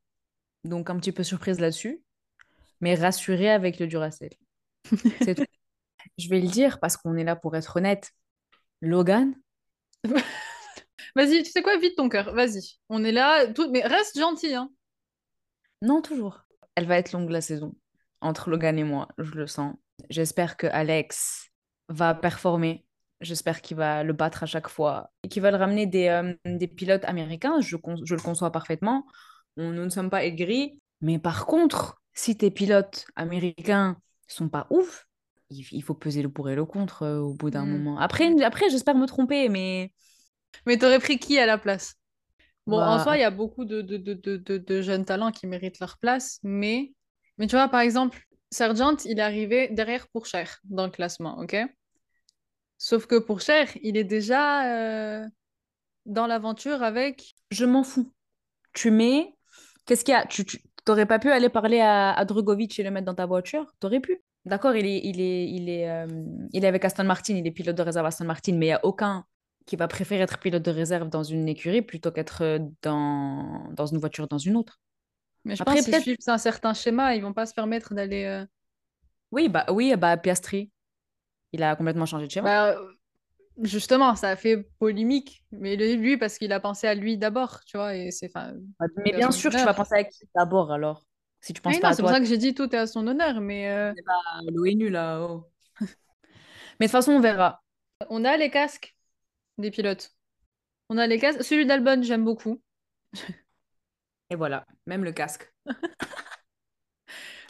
Donc, 0.64 0.90
un 0.90 0.98
petit 0.98 1.12
peu 1.12 1.24
surprise 1.24 1.60
là-dessus. 1.60 2.02
Mais 2.82 2.96
rassurée 2.96 3.50
avec 3.50 3.80
le 3.80 3.88
Duracell. 3.88 4.32
C'est 5.22 5.36
tout. 5.36 5.46
Je 6.18 6.30
vais 6.30 6.42
le 6.42 6.48
dire 6.48 6.80
parce 6.80 6.98
qu'on 6.98 7.16
est 7.18 7.24
là 7.24 7.36
pour 7.36 7.56
être 7.56 7.78
honnête. 7.78 8.12
Logan, 8.82 9.36
Vas-y, 11.16 11.44
tu 11.44 11.52
sais 11.52 11.62
quoi, 11.62 11.78
vite 11.78 11.96
ton 11.96 12.10
cœur, 12.10 12.34
vas-y. 12.34 12.78
On 12.90 13.04
est 13.04 13.12
là, 13.12 13.48
tout... 13.54 13.70
mais 13.72 13.82
reste 13.82 14.18
gentil, 14.20 14.54
hein. 14.54 14.70
non, 15.82 16.02
toujours. 16.02 16.44
Elle 16.76 16.86
va 16.86 16.98
être 16.98 17.12
longue 17.12 17.30
la 17.30 17.42
saison. 17.42 17.76
Entre 18.22 18.50
Logan 18.50 18.78
et 18.78 18.84
moi, 18.84 19.08
je 19.18 19.32
le 19.34 19.48
sens. 19.48 19.76
J'espère 20.10 20.58
que 20.58 20.68
Alex 20.68 21.50
va 21.90 22.14
performer. 22.14 22.86
J'espère 23.22 23.62
qu'il 23.62 23.78
va 23.78 24.04
le 24.04 24.14
battre 24.14 24.44
à 24.44 24.46
chaque 24.46 24.68
fois. 24.70 25.12
Et 25.24 25.30
qu'il 25.30 25.42
va 25.42 25.52
le 25.52 25.58
ramener 25.58 25.86
des, 25.88 26.08
euh, 26.08 26.34
des 26.46 26.68
pilotes 26.68 27.06
américains. 27.06 27.60
Je, 27.62 27.78
je 28.04 28.16
le 28.16 28.22
conçois 28.22 28.52
parfaitement. 28.52 29.06
On- 29.56 29.72
nous 29.72 29.86
ne 29.86 29.90
sommes 29.90 30.10
pas 30.10 30.24
aigris. 30.24 30.80
Mais 31.02 31.20
par 31.20 31.46
contre, 31.46 32.02
si 32.18 32.36
tes 32.36 32.50
pilotes 32.50 33.06
américains 33.16 33.96
sont 34.28 34.50
pas 34.50 34.66
ouf, 34.72 35.08
il, 35.52 35.82
faut 35.84 35.94
peser 35.94 36.22
le 36.24 36.30
pour 36.30 36.50
et 36.50 36.56
le 36.56 36.66
contre 36.66 37.04
euh, 37.04 37.20
au 37.20 37.34
bout 37.34 37.52
d'un 37.52 37.66
Mm. 37.66 37.78
moment. 37.78 38.00
Après, 38.00 38.44
après 38.44 38.70
j'espère 38.70 38.96
me 38.96 39.06
tromper, 39.06 39.48
mais 39.50 39.94
Mais 40.66 40.78
t'aurais 40.78 41.00
pris 41.00 41.20
qui 41.20 41.38
à 41.38 41.46
la 41.46 41.58
place? 41.58 41.96
Bon, 42.66 42.78
en 42.78 42.98
Bah, 42.98 43.04
soi, 43.04 43.18
il 43.18 43.22
y 43.22 43.24
a 43.24 43.30
beaucoup 43.30 43.64
de, 43.66 43.82
de, 43.82 43.98
de, 43.98 44.38
de, 44.58 44.82
jeunes 44.82 45.06
talents 45.06 45.32
qui 45.32 45.48
méritent 45.48 45.80
leur 45.80 45.98
place, 46.00 46.40
mais... 46.44 46.92
Mais 47.38 47.48
tu 47.48 47.56
vois, 47.56 47.70
par 47.70 47.82
exemple, 47.82 48.20
Sargent, 48.52 48.98
il 49.06 49.20
est 49.20 49.22
arrivé 49.22 49.70
derrière 49.70 50.08
Pourcher 50.10 50.46
dans 50.66 50.86
le 50.86 50.92
classement, 50.92 51.38
ok? 51.40 51.56
Sauf 52.78 53.06
que 53.06 53.20
Pourcher, 53.20 53.66
il 53.84 53.96
est 53.96 54.04
déjà 54.04 55.22
euh, 55.22 55.26
dans 56.06 56.28
l'aventure 56.28 56.82
avec... 56.84 57.36
je 57.52 57.66
m'en 57.66 57.84
fous. 57.84 58.12
Tu 58.74 58.92
mets. 58.92 59.34
Qu'est-ce 59.86 60.04
qu'il 60.04 60.14
y 60.14 60.18
a? 60.18 60.26
Tu, 60.26 60.44
tu 60.46 60.60
t'aurais 60.88 61.06
pas 61.06 61.20
pu 61.20 61.30
aller 61.32 61.50
parler 61.50 61.82
à, 61.82 62.14
à 62.14 62.26
Drogovic 62.26 62.80
et 62.80 62.84
le 62.84 62.92
mettre 62.92 63.06
dans 63.06 63.16
ta 63.16 63.28
voiture? 63.28 63.66
T'aurais 63.80 64.02
pu. 64.02 64.24
D'accord, 64.46 64.76
il 64.76 64.86
est, 64.86 65.02
il 65.04 65.20
est, 65.20 65.50
il 65.50 65.70
est, 65.70 65.90
euh, 65.90 66.08
il 66.54 66.64
est 66.64 66.68
avec 66.68 66.86
Aston 66.86 67.04
Martin, 67.04 67.36
il 67.36 67.46
est 67.46 67.52
pilote 67.52 67.76
de 67.76 67.82
réserve 67.84 68.06
Aston 68.06 68.26
Martin, 68.26 68.54
mais 68.54 68.68
il 68.68 68.70
n'y 68.70 68.74
a 68.74 68.86
aucun 68.86 69.26
qui 69.66 69.76
va 69.76 69.88
préférer 69.90 70.22
être 70.24 70.40
pilote 70.40 70.64
de 70.64 70.72
réserve 70.72 71.10
dans 71.10 71.24
une 71.24 71.50
écurie 71.50 71.82
plutôt 71.82 72.12
qu'être 72.12 72.42
euh, 72.44 72.60
dans, 72.82 73.70
dans 73.74 73.86
une 73.86 73.98
voiture 74.00 74.28
dans 74.30 74.38
une 74.38 74.56
autre. 74.56 74.80
Mais 75.46 75.56
je 75.56 75.64
Après, 75.64 75.76
pense 75.76 75.86
qu'ils 75.86 75.96
suivent 75.96 76.18
un 76.28 76.38
certain 76.38 76.74
schéma, 76.74 77.16
ils 77.16 77.22
vont 77.22 77.34
pas 77.34 77.46
se 77.46 77.54
permettre 77.54 77.94
d'aller... 77.94 78.24
euh, 78.26 78.46
Oui, 79.32 79.50
bah, 79.50 79.66
oui, 79.72 79.96
bah 79.98 80.18
Piastri, 80.18 80.72
il 81.54 81.64
a 81.64 81.76
complètement 81.76 82.06
changé 82.08 82.28
de 82.28 82.32
schéma. 82.32 82.48
Bah, 82.48 82.70
euh, 82.78 82.94
justement, 83.62 84.16
ça 84.16 84.30
a 84.30 84.36
fait 84.36 84.68
polémique, 84.80 85.44
mais 85.52 85.76
lui, 85.76 86.18
parce 86.18 86.38
qu'il 86.38 86.52
a 86.54 86.60
pensé 86.60 86.88
à 86.88 86.96
lui 86.96 87.18
d'abord, 87.18 87.64
tu 87.66 87.78
vois, 87.78 87.96
et 87.96 88.12
c'est... 88.12 88.32
mais 88.98 89.14
bien 89.14 89.32
sûr, 89.32 89.52
tu 89.52 89.58
vas 89.58 89.74
penser 89.74 89.96
à 89.96 90.04
qui 90.04 90.28
d'abord 90.36 90.72
alors 90.72 91.06
Si 91.42 91.54
tu 91.54 91.62
penses 91.62 91.76
Oui, 91.76 91.80
pas 91.80 91.88
non, 91.88 91.92
à 91.92 91.96
c'est 91.96 92.02
pour 92.02 92.12
ça 92.12 92.20
que 92.20 92.26
j'ai 92.26 92.38
dit 92.38 92.54
tout 92.54 92.74
est 92.76 92.80
à 92.80 92.88
son 92.88 93.08
honneur, 93.08 93.42
mais 93.42 93.70
euh, 93.70 93.94
l'ONU 94.52 94.90
là. 94.90 95.22
oh. 95.22 95.46
mais 95.82 95.88
de 95.88 96.84
toute 96.86 96.92
façon, 96.92 97.14
on 97.14 97.20
verra. 97.20 97.64
on 98.10 98.26
a 98.26 98.38
les 98.38 98.50
casques 98.50 98.96
des 99.58 99.72
pilotes. 99.72 100.12
On 100.90 100.98
a 100.98 101.08
les 101.08 101.20
casques. 101.20 101.44
Celui 101.44 101.66
d'Albon, 101.66 102.02
j'aime 102.04 102.24
beaucoup. 102.24 102.62
Et 104.30 104.36
voilà, 104.36 104.66
même 104.86 105.04
le 105.04 105.12
casque. 105.12 105.52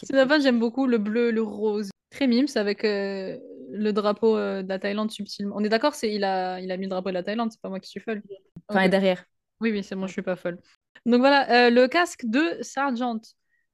Celui 0.02 0.14
d'Albon, 0.14 0.40
j'aime 0.42 0.60
beaucoup 0.60 0.86
le 0.88 0.98
bleu, 0.98 1.32
le 1.32 1.42
rose. 1.42 1.90
Très 2.12 2.28
mimes 2.28 2.48
avec 2.56 2.84
euh, 2.86 3.38
le 3.70 3.92
drapeau 3.92 4.38
euh, 4.38 4.64
de 4.64 4.70
la 4.70 4.80
Thaïlande 4.80 5.12
subtilement. 5.12 5.56
On 5.58 5.64
est 5.64 5.70
d'accord, 5.70 5.96
c'est 5.96 6.14
il 6.14 6.24
a, 6.24 6.60
il 6.60 6.72
a 6.72 6.78
mis 6.78 6.86
le 6.86 6.90
drapeau 6.90 7.10
de 7.10 7.14
la 7.14 7.24
Thaïlande, 7.24 7.52
c'est 7.52 7.62
pas 7.62 7.70
moi 7.70 7.80
qui 7.80 7.90
suis 7.90 8.00
folle. 8.00 8.22
Enfin, 8.68 8.82
Ok. 8.82 8.86
et 8.86 8.90
derrière. 8.90 9.24
Oui, 9.60 9.72
oui, 9.72 9.84
c'est 9.84 9.96
bon, 9.96 10.08
je 10.08 10.14
suis 10.14 10.22
pas 10.22 10.36
folle. 10.36 10.60
Donc 11.06 11.20
voilà, 11.20 11.68
euh, 11.68 11.70
le 11.70 11.88
casque 11.88 12.26
de 12.26 12.58
Sargent. 12.62 13.20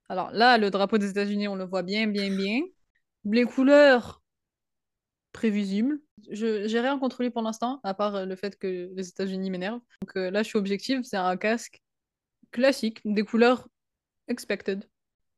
Alors 0.10 0.32
là, 0.32 0.58
le 0.58 0.70
drapeau 0.70 0.98
des 0.98 1.10
États-Unis, 1.10 1.48
on 1.48 1.56
le 1.56 1.66
voit 1.66 1.84
bien, 1.84 2.08
bien, 2.08 2.36
bien. 2.36 2.62
Les 3.26 3.44
couleurs, 3.44 4.22
prévisibles. 5.34 6.00
Je 6.32 6.68
j'ai 6.68 6.80
rien 6.80 6.98
contre 6.98 7.22
lui 7.22 7.30
pour 7.30 7.42
l'instant, 7.42 7.82
à 7.84 7.94
part 7.94 8.16
euh, 8.16 8.26
le 8.26 8.36
fait 8.36 8.58
que 8.58 8.92
les 8.96 9.10
États-Unis 9.10 9.50
m'énervent. 9.50 9.82
Donc 10.02 10.16
euh, 10.16 10.32
là, 10.32 10.44
je 10.44 10.48
suis 10.48 10.58
objective, 10.58 11.02
c'est 11.04 11.18
un 11.18 11.36
casque 11.36 11.82
classique, 12.52 13.02
des 13.04 13.24
couleurs 13.24 13.68
expected. 14.28 14.86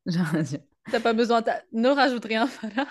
T'as 0.92 1.00
pas 1.00 1.14
besoin, 1.14 1.42
ne 1.72 1.88
rajoute 1.88 2.24
rien, 2.24 2.46
voilà. 2.60 2.86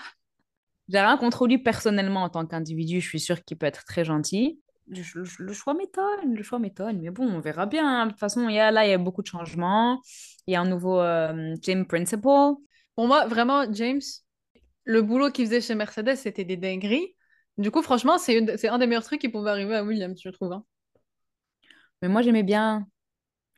J'ai 0.88 1.00
rien 1.00 1.16
contre 1.16 1.46
lui 1.46 1.58
personnellement 1.58 2.22
en 2.24 2.28
tant 2.30 2.46
qu'individu. 2.46 3.00
Je 3.00 3.08
suis 3.08 3.20
sûre 3.20 3.42
qu'il 3.44 3.56
peut 3.58 3.66
être 3.66 3.84
très 3.84 4.04
gentil. 4.04 4.60
Le, 4.88 5.02
le- 5.14 5.24
le 5.38 5.52
choix 5.52 5.74
m'étonne, 5.74 6.34
le 6.34 6.42
choix 6.42 6.58
m'étonne. 6.60 7.00
Mais 7.00 7.10
bon, 7.10 7.26
on 7.28 7.40
verra 7.40 7.66
bien. 7.66 8.06
De 8.06 8.10
toute 8.12 8.20
façon, 8.20 8.48
il 8.48 8.54
y 8.54 8.60
a, 8.60 8.70
là, 8.70 8.86
il 8.86 8.90
y 8.90 8.92
a 8.92 8.98
beaucoup 8.98 9.22
de 9.22 9.26
changements. 9.26 10.00
Il 10.46 10.52
y 10.52 10.56
a 10.56 10.60
un 10.60 10.68
nouveau 10.68 11.00
euh, 11.00 11.56
team 11.56 11.86
principal. 11.86 12.54
Pour 12.94 13.06
moi, 13.08 13.26
vraiment, 13.26 13.70
James, 13.72 14.00
le 14.84 15.02
boulot 15.02 15.30
qu'il 15.32 15.46
faisait 15.46 15.60
chez 15.60 15.74
Mercedes, 15.74 16.16
c'était 16.16 16.44
des 16.44 16.56
dingueries. 16.56 17.16
Du 17.58 17.70
coup, 17.70 17.82
franchement, 17.82 18.18
c'est 18.18 18.38
un 18.68 18.78
des 18.78 18.86
meilleurs 18.86 19.04
trucs 19.04 19.20
qui 19.20 19.28
pouvait 19.28 19.50
arriver 19.50 19.76
à 19.76 19.84
Williams, 19.84 20.20
je 20.22 20.30
trouve. 20.30 20.52
hein. 20.52 20.64
Mais 22.02 22.08
moi, 22.08 22.22
j'aimais 22.22 22.42
bien 22.42 22.86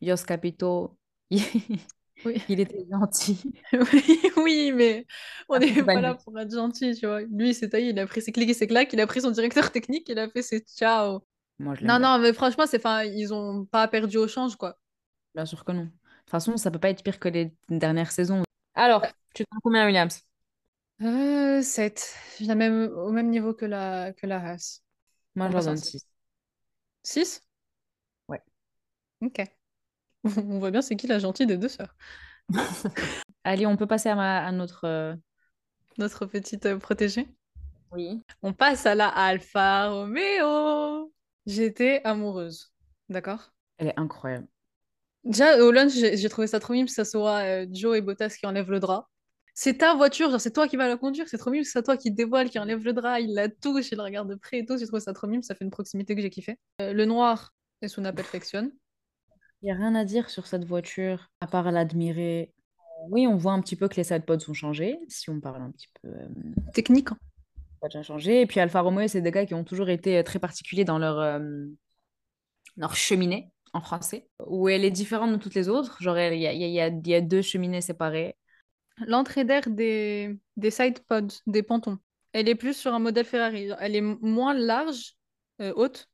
Yos 0.02 0.24
Capito, 0.26 0.98
Oui. 2.24 2.42
il 2.48 2.60
était 2.60 2.86
gentil. 2.90 3.40
Oui, 3.72 4.20
oui, 4.36 4.72
mais 4.72 5.06
on 5.48 5.58
n'est 5.58 5.68
c'est 5.74 5.84
pas 5.84 6.00
là 6.00 6.14
pour 6.14 6.38
être 6.38 6.50
gentil, 6.52 6.94
tu 6.94 7.06
vois. 7.06 7.22
Lui, 7.22 7.54
c'est 7.54 7.68
taillé, 7.70 7.90
il 7.90 7.98
a 7.98 8.06
pris 8.06 8.22
ses 8.22 8.32
clics 8.32 8.48
et 8.50 8.54
ses 8.54 8.66
claques, 8.66 8.92
il 8.92 9.00
a 9.00 9.06
pris 9.06 9.20
son 9.22 9.30
directeur 9.30 9.70
technique, 9.72 10.08
il 10.08 10.18
a 10.18 10.28
fait 10.28 10.42
ses 10.42 10.60
ciao. 10.60 11.20
Moi, 11.60 11.74
je 11.76 11.82
l'aime 11.82 11.94
Non, 11.94 11.98
bien. 11.98 12.08
non, 12.16 12.18
mais 12.18 12.32
franchement, 12.34 12.66
c'est, 12.66 12.78
enfin, 12.78 13.04
ils 13.04 13.34
ont 13.34 13.66
pas 13.66 13.88
perdu 13.88 14.18
au 14.18 14.28
change, 14.28 14.56
quoi. 14.56 14.78
Bien 15.34 15.46
sûr 15.46 15.64
que 15.64 15.72
non. 15.72 15.84
De 15.84 15.90
toute 15.90 16.30
façon, 16.30 16.56
ça 16.56 16.70
peut 16.70 16.78
pas 16.78 16.90
être 16.90 17.02
pire 17.02 17.18
que 17.18 17.28
les 17.28 17.54
dernières 17.68 18.10
saisons. 18.12 18.42
Alors, 18.74 19.02
tu 19.34 19.44
te 19.44 19.48
rends 19.52 19.60
combien, 19.62 19.86
Williams? 19.86 20.22
Euh, 21.02 21.62
7. 21.62 22.14
Je 22.40 22.46
la 22.46 22.54
même, 22.54 22.88
au 22.96 23.10
même 23.12 23.30
niveau 23.30 23.54
que 23.54 23.64
la, 23.64 24.12
que 24.12 24.26
la 24.26 24.40
race. 24.40 24.82
Moi, 25.34 25.50
je 25.50 25.58
donne 25.62 25.76
sept. 25.78 25.82
6. 25.82 26.06
6? 27.02 27.42
Ouais. 28.28 28.42
Ok. 29.20 29.57
On 30.48 30.58
voit 30.58 30.70
bien 30.70 30.82
c'est 30.82 30.96
qui 30.96 31.06
la 31.06 31.18
gentille 31.18 31.46
des 31.46 31.56
deux 31.58 31.68
sœurs. 31.68 31.94
Allez, 33.44 33.66
on 33.66 33.76
peut 33.76 33.86
passer 33.86 34.08
à, 34.08 34.14
ma, 34.14 34.44
à 34.46 34.52
notre... 34.52 34.84
euh, 34.84 35.14
Notre 35.98 36.26
petite 36.26 36.66
euh, 36.66 36.78
protégée. 36.78 37.28
Oui. 37.92 38.22
On 38.42 38.52
passe 38.52 38.86
à 38.86 38.94
la 38.94 39.08
Alfa 39.08 39.88
Romeo. 39.90 41.12
J'étais 41.46 42.02
amoureuse. 42.04 42.72
D'accord? 43.08 43.52
Elle 43.78 43.88
est 43.88 43.98
incroyable. 43.98 44.46
Déjà, 45.24 45.58
au 45.62 45.70
lunch, 45.72 45.92
j'ai 45.92 46.28
trouvé 46.28 46.46
ça 46.46 46.60
trop 46.60 46.72
mime 46.72 46.86
que 46.86 46.92
ça 46.92 47.04
soit 47.04 47.38
euh, 47.44 47.66
Joe 47.70 47.96
et 47.98 48.00
Bottas 48.00 48.36
qui 48.38 48.46
enlèvent 48.46 48.70
le 48.70 48.80
drap. 48.80 49.08
C'est 49.54 49.78
ta 49.78 49.94
voiture, 49.94 50.30
genre 50.30 50.40
c'est 50.40 50.52
toi 50.52 50.68
qui 50.68 50.76
vas 50.76 50.86
la 50.88 50.96
conduire, 50.96 51.28
c'est 51.28 51.38
trop 51.38 51.50
mime 51.50 51.64
que 51.64 51.68
c'est 51.68 51.82
toi 51.82 51.96
qui 51.96 52.12
dévoile, 52.12 52.48
qui 52.48 52.58
enlève 52.60 52.84
le 52.84 52.92
drap, 52.92 53.20
il 53.20 53.34
la 53.34 53.48
touche, 53.48 53.90
il 53.90 53.98
la 53.98 54.04
regarde 54.04 54.30
de 54.30 54.36
près 54.36 54.60
et 54.60 54.64
tout. 54.64 54.78
J'ai 54.78 54.86
trouvé 54.86 55.00
ça 55.00 55.12
trop 55.12 55.26
mime, 55.26 55.42
ça 55.42 55.54
fait 55.56 55.64
une 55.64 55.70
proximité 55.70 56.14
que 56.14 56.22
j'ai 56.22 56.30
kiffé. 56.30 56.58
Euh, 56.80 56.92
le 56.92 57.04
noir 57.06 57.52
est 57.82 57.88
sous 57.88 58.02
perfection. 58.02 58.70
Il 59.62 59.66
n'y 59.66 59.70
a 59.72 59.74
rien 59.74 59.94
à 59.94 60.04
dire 60.04 60.30
sur 60.30 60.46
cette 60.46 60.64
voiture, 60.64 61.30
à 61.40 61.46
part 61.46 61.70
l'admirer. 61.72 62.52
Oui, 63.10 63.26
on 63.26 63.36
voit 63.36 63.52
un 63.52 63.60
petit 63.60 63.76
peu 63.76 63.88
que 63.88 63.96
les 63.96 64.04
sidepods 64.04 64.48
ont 64.48 64.54
changé, 64.54 64.98
si 65.08 65.30
on 65.30 65.40
parle 65.40 65.62
un 65.62 65.70
petit 65.70 65.88
peu... 66.00 66.08
euh, 66.08 66.28
Technique. 66.74 67.10
hein. 67.12 67.18
ça 67.80 67.86
a 67.86 67.88
déjà 67.88 68.02
changé. 68.02 68.42
Et 68.42 68.46
puis 68.46 68.60
Alfa 68.60 68.80
Romeo, 68.80 69.08
c'est 69.08 69.22
des 69.22 69.30
gars 69.30 69.46
qui 69.46 69.54
ont 69.54 69.64
toujours 69.64 69.88
été 69.90 70.18
euh, 70.18 70.22
très 70.22 70.38
particuliers 70.38 70.84
dans 70.84 70.98
leur, 70.98 71.18
euh, 71.20 71.40
leur 72.76 72.96
cheminée, 72.96 73.50
en 73.72 73.80
français, 73.80 74.28
où 74.46 74.68
elle 74.68 74.84
est 74.84 74.90
différente 74.90 75.32
de 75.32 75.36
toutes 75.36 75.54
les 75.54 75.68
autres. 75.68 76.00
Genre, 76.02 76.18
il 76.18 76.38
y 76.40 76.46
a, 76.46 76.52
il 76.52 76.60
y 76.60 76.64
a- 76.64 76.68
y 76.68 76.80
a- 76.80 76.88
y 77.06 77.14
a 77.14 77.20
deux 77.20 77.42
cheminées 77.42 77.80
séparées. 77.80 78.36
L'entrée 79.06 79.44
d'air 79.44 79.62
des, 79.68 80.38
des 80.56 80.70
side 80.72 81.00
pods, 81.08 81.28
des 81.46 81.62
pontons, 81.64 81.98
elle 82.32 82.48
est 82.48 82.54
plus 82.56 82.74
sur 82.76 82.94
un 82.94 82.98
modèle 83.00 83.26
Ferrari. 83.26 83.70
Elle 83.80 83.96
est 83.96 84.02
moins 84.02 84.54
large, 84.54 85.16
euh, 85.60 85.72
haute. 85.76 86.08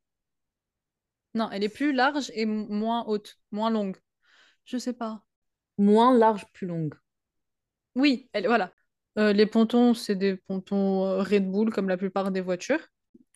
Non, 1.35 1.51
elle 1.51 1.65
est 1.65 1.69
plus 1.69 1.93
large 1.93 2.31
et 2.35 2.47
moins 2.47 3.05
haute, 3.07 3.39
moins 3.51 3.71
longue. 3.71 3.97
Je 4.65 4.79
sais 4.79 4.93
pas. 4.93 5.23
Moins 5.79 6.17
large, 6.17 6.47
plus 6.53 6.67
longue. 6.67 6.95
Oui, 7.97 8.29
elle, 8.33 8.47
voilà. 8.47 8.73
Euh, 9.19 9.33
les 9.33 9.47
pontons, 9.47 9.95
c'est 9.95 10.17
des 10.17 10.37
pontons 10.37 11.05
euh, 11.05 11.23
Red 11.23 11.51
Bull, 11.51 11.71
comme 11.71 11.89
la 11.89 11.97
plupart 11.97 12.31
des 12.31 12.41
voitures. 12.41 12.81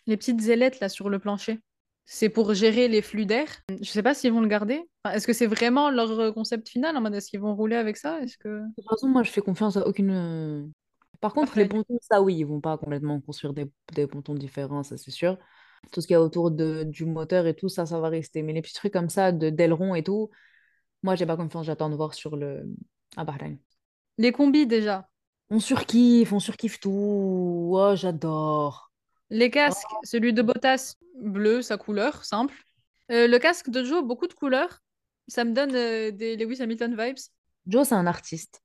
Les 0.06 0.16
petites 0.16 0.48
ailettes 0.48 0.80
là 0.80 0.88
sur 0.88 1.10
le 1.10 1.18
plancher, 1.18 1.60
c'est 2.06 2.28
pour 2.28 2.54
gérer 2.54 2.88
les 2.88 3.02
flux 3.02 3.26
d'air. 3.26 3.46
Je 3.80 3.88
sais 3.88 4.02
pas 4.02 4.14
s'ils 4.14 4.32
vont 4.32 4.40
le 4.40 4.48
garder. 4.48 4.82
Enfin, 5.04 5.14
est-ce 5.14 5.26
que 5.26 5.32
c'est 5.32 5.46
vraiment 5.46 5.90
leur 5.90 6.10
euh, 6.18 6.32
concept 6.32 6.68
final 6.68 6.96
en 6.96 7.00
mode 7.00 7.14
est-ce 7.14 7.28
qu'ils 7.28 7.40
vont 7.40 7.54
rouler 7.54 7.76
avec 7.76 7.96
ça? 7.96 8.20
Est-ce 8.20 8.38
que. 8.38 8.48
De 8.48 8.74
toute 8.76 8.88
façon, 8.88 9.08
moi, 9.08 9.22
je 9.22 9.30
fais 9.30 9.40
confiance 9.40 9.76
à 9.76 9.86
aucune... 9.86 10.72
Par 11.20 11.34
contre, 11.34 11.58
les 11.58 11.66
pontons, 11.66 11.98
ça, 12.00 12.22
oui, 12.22 12.36
ils 12.36 12.44
vont 12.44 12.60
pas 12.60 12.78
complètement 12.78 13.20
construire 13.20 13.52
des, 13.52 13.66
des 13.92 14.06
pontons 14.06 14.34
différents, 14.34 14.84
ça, 14.84 14.96
c'est 14.96 15.10
sûr. 15.10 15.36
Tout 15.92 16.00
ce 16.00 16.06
qu'il 16.06 16.14
y 16.14 16.16
a 16.16 16.22
autour 16.22 16.50
de, 16.50 16.84
du 16.84 17.04
moteur 17.04 17.46
et 17.46 17.54
tout, 17.54 17.68
ça, 17.68 17.86
ça 17.86 18.00
va 18.00 18.08
rester. 18.08 18.42
Mais 18.42 18.52
les 18.52 18.62
petits 18.62 18.74
trucs 18.74 18.92
comme 18.92 19.08
ça, 19.08 19.32
de 19.32 19.50
d'aileron 19.50 19.94
et 19.94 20.02
tout, 20.02 20.30
moi, 21.02 21.14
j'ai 21.14 21.26
pas 21.26 21.36
confiance, 21.36 21.66
j'attends 21.66 21.90
de 21.90 21.94
voir 21.96 22.14
sur 22.14 22.36
le... 22.36 22.64
à 23.16 23.24
Bahreïn. 23.24 23.58
Les 24.18 24.32
combis 24.32 24.66
déjà. 24.66 25.08
On 25.50 25.60
surkiffe, 25.60 26.32
on 26.32 26.40
surkiffe 26.40 26.80
tout. 26.80 27.70
Oh, 27.74 27.92
j'adore. 27.94 28.92
Les 29.30 29.50
casques, 29.50 29.86
celui 30.02 30.32
de 30.32 30.42
Bottas, 30.42 30.96
bleu, 31.20 31.62
sa 31.62 31.76
couleur, 31.76 32.24
simple. 32.24 32.54
Euh, 33.10 33.26
le 33.26 33.38
casque 33.38 33.70
de 33.70 33.84
Joe, 33.84 34.04
beaucoup 34.04 34.26
de 34.26 34.34
couleurs. 34.34 34.80
Ça 35.28 35.44
me 35.44 35.52
donne 35.52 35.74
euh, 35.74 36.10
des 36.10 36.36
Lewis 36.36 36.60
Hamilton 36.62 36.96
vibes. 36.98 37.18
Joe, 37.66 37.86
c'est 37.86 37.94
un 37.94 38.06
artiste. 38.06 38.62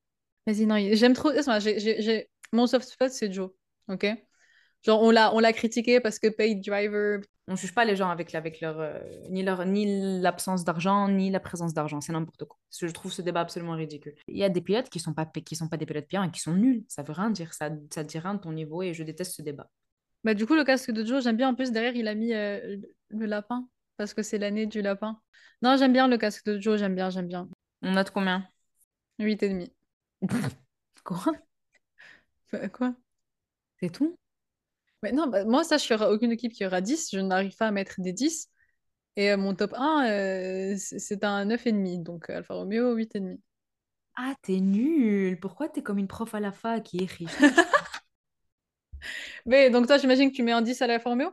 Vas-y, 0.48 0.66
non, 0.66 0.78
j'aime 0.94 1.14
trop. 1.14 1.32
Laisse-moi, 1.32 1.60
j'ai- 1.60 1.80
j'ai- 1.80 2.02
j'ai- 2.02 2.30
Mon 2.52 2.68
soft 2.68 2.88
spot, 2.88 3.10
c'est 3.12 3.32
Joe. 3.32 3.50
Ok? 3.88 4.06
Genre, 4.84 5.02
on 5.02 5.12
l'a, 5.12 5.34
on 5.34 5.40
l'a 5.40 5.54
critiqué 5.54 6.00
parce 6.00 6.20
que 6.20 6.28
paid 6.28 6.62
driver. 6.62 7.22
On 7.48 7.56
juge 7.56 7.74
pas 7.74 7.86
les 7.86 7.96
gens 7.96 8.10
avec, 8.10 8.34
avec 8.36 8.62
leur, 8.62 8.80
euh, 8.80 9.00
ni 9.30 9.44
leur 9.44 9.66
ni 9.66 10.22
l'absence 10.22 10.64
d'argent, 10.64 11.08
ni 11.08 11.30
la 11.30 11.40
présence 11.40 11.74
d'argent. 11.74 12.02
C'est 12.02 12.14
n'importe 12.14 12.46
quoi. 12.46 12.58
Je 12.78 12.88
trouve 12.88 13.12
ce 13.12 13.22
débat 13.22 13.42
absolument 13.42 13.74
ridicule. 13.74 14.16
Il 14.28 14.38
y 14.38 14.44
a 14.44 14.50
des 14.50 14.62
pilotes 14.62 14.90
qui 14.90 15.00
sont 15.00 15.14
pas, 15.14 15.26
qui 15.26 15.56
sont 15.56 15.68
pas 15.68 15.78
des 15.78 15.86
pilotes 15.86 16.08
bien 16.10 16.24
et 16.24 16.32
qui 16.32 16.40
sont 16.40 16.54
nuls. 16.54 16.84
Ça 16.88 17.04
veut 17.04 17.14
rien 17.14 17.30
dire. 17.30 17.54
Ça, 17.54 17.70
ça 17.94 18.04
dit 18.04 18.20
rien 18.20 18.36
de 18.36 18.40
ton 18.40 18.52
niveau 18.52 18.82
et 18.82 18.94
je 18.94 19.04
déteste 19.04 19.36
ce 19.36 19.42
débat. 19.42 19.70
Bah, 20.24 20.34
du 20.34 20.46
coup, 20.46 20.56
le 20.56 20.64
casque 20.64 20.92
de 20.92 21.04
Joe, 21.06 21.24
j'aime 21.24 21.38
bien. 21.38 21.50
En 21.50 21.56
plus, 21.56 21.72
derrière, 21.72 21.96
il 21.96 22.08
a 22.08 22.16
mis 22.16 22.34
euh, 22.34 22.78
le 23.10 23.26
lapin 23.26 23.68
parce 23.98 24.14
que 24.14 24.24
c'est 24.24 24.38
l'année 24.38 24.66
du 24.66 24.82
lapin. 24.82 25.20
Non, 25.62 25.76
j'aime 25.78 25.94
bien 25.94 26.08
le 26.08 26.18
casque 26.18 26.46
de 26.46 26.60
Joe, 26.60 26.80
j'aime 26.80 26.96
bien, 26.96 27.10
j'aime 27.10 27.28
bien. 27.28 27.50
On 27.82 27.92
note 27.92 28.12
combien? 28.12 28.48
8,5. 29.20 29.70
Quoi? 31.04 31.34
Euh, 32.54 32.68
Quoi? 32.70 32.96
C'est 33.80 33.90
tout? 33.92 34.16
Mais 35.04 35.12
non, 35.12 35.28
bah, 35.28 35.44
moi, 35.46 35.64
ça, 35.66 35.78
je 35.78 35.84
suis 35.84 35.94
aucune 35.96 36.32
équipe 36.32 36.54
qui 36.54 36.66
aura 36.66 36.82
10. 36.82 37.10
Je 37.14 37.20
n'arrive 37.20 37.56
pas 37.58 37.68
à 37.68 37.72
mettre 37.72 37.96
des 38.02 38.14
10. 38.14 38.50
Et 39.18 39.32
euh, 39.32 39.38
mon 39.38 39.54
top 39.56 39.74
1, 39.76 40.08
euh, 40.10 40.76
c'est 40.78 41.24
un 41.26 41.46
9,5. 41.46 42.04
Donc, 42.04 42.30
euh, 42.30 42.38
Alfa 42.38 42.56
Romeo, 42.56 42.96
8,5. 42.96 43.40
Ah, 44.16 44.34
t'es 44.42 44.60
nul. 44.60 45.40
Pourquoi 45.40 45.70
t'es 45.70 45.84
comme 45.84 45.98
une 46.00 46.08
prof 46.08 46.34
à 46.36 46.40
la 46.40 46.52
fac 46.52 46.84
qui 46.84 47.04
est 47.04 47.12
riche? 47.12 47.32
Mais 49.46 49.70
donc, 49.70 49.88
toi, 49.88 49.98
j'imagine 49.98 50.32
que 50.32 50.36
tu 50.36 50.44
mets 50.44 50.52
un 50.52 50.62
10 50.62 50.82
à 50.82 50.88
l'Alfa 50.88 51.10
Romeo? 51.10 51.32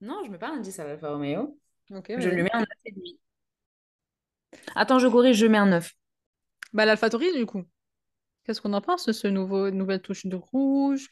Non, 0.00 0.22
je 0.24 0.30
mets 0.30 0.38
pas 0.38 0.50
un 0.50 0.60
10 0.60 0.78
à 0.78 0.84
l'Alfa 0.84 1.10
Romeo. 1.10 1.58
Ok, 1.90 2.10
Je 2.16 2.28
vas-y. 2.28 2.30
lui 2.30 2.42
mets 2.42 2.50
un 2.54 2.60
9,5. 2.60 3.18
Attends, 4.76 4.98
je 4.98 5.08
corrige, 5.08 5.36
je 5.36 5.46
mets 5.46 5.58
un 5.58 5.66
9. 5.66 5.92
Bah, 6.72 6.84
l'AlphaTauri, 6.86 7.32
du 7.36 7.46
coup. 7.46 7.64
Qu'est-ce 8.44 8.60
qu'on 8.62 8.74
en 8.74 8.80
pense 8.82 9.06
de 9.06 9.12
ce 9.12 9.28
nouveau, 9.28 9.70
nouvelle 9.70 10.02
touche 10.02 10.26
de 10.26 10.36
rouge? 10.36 11.08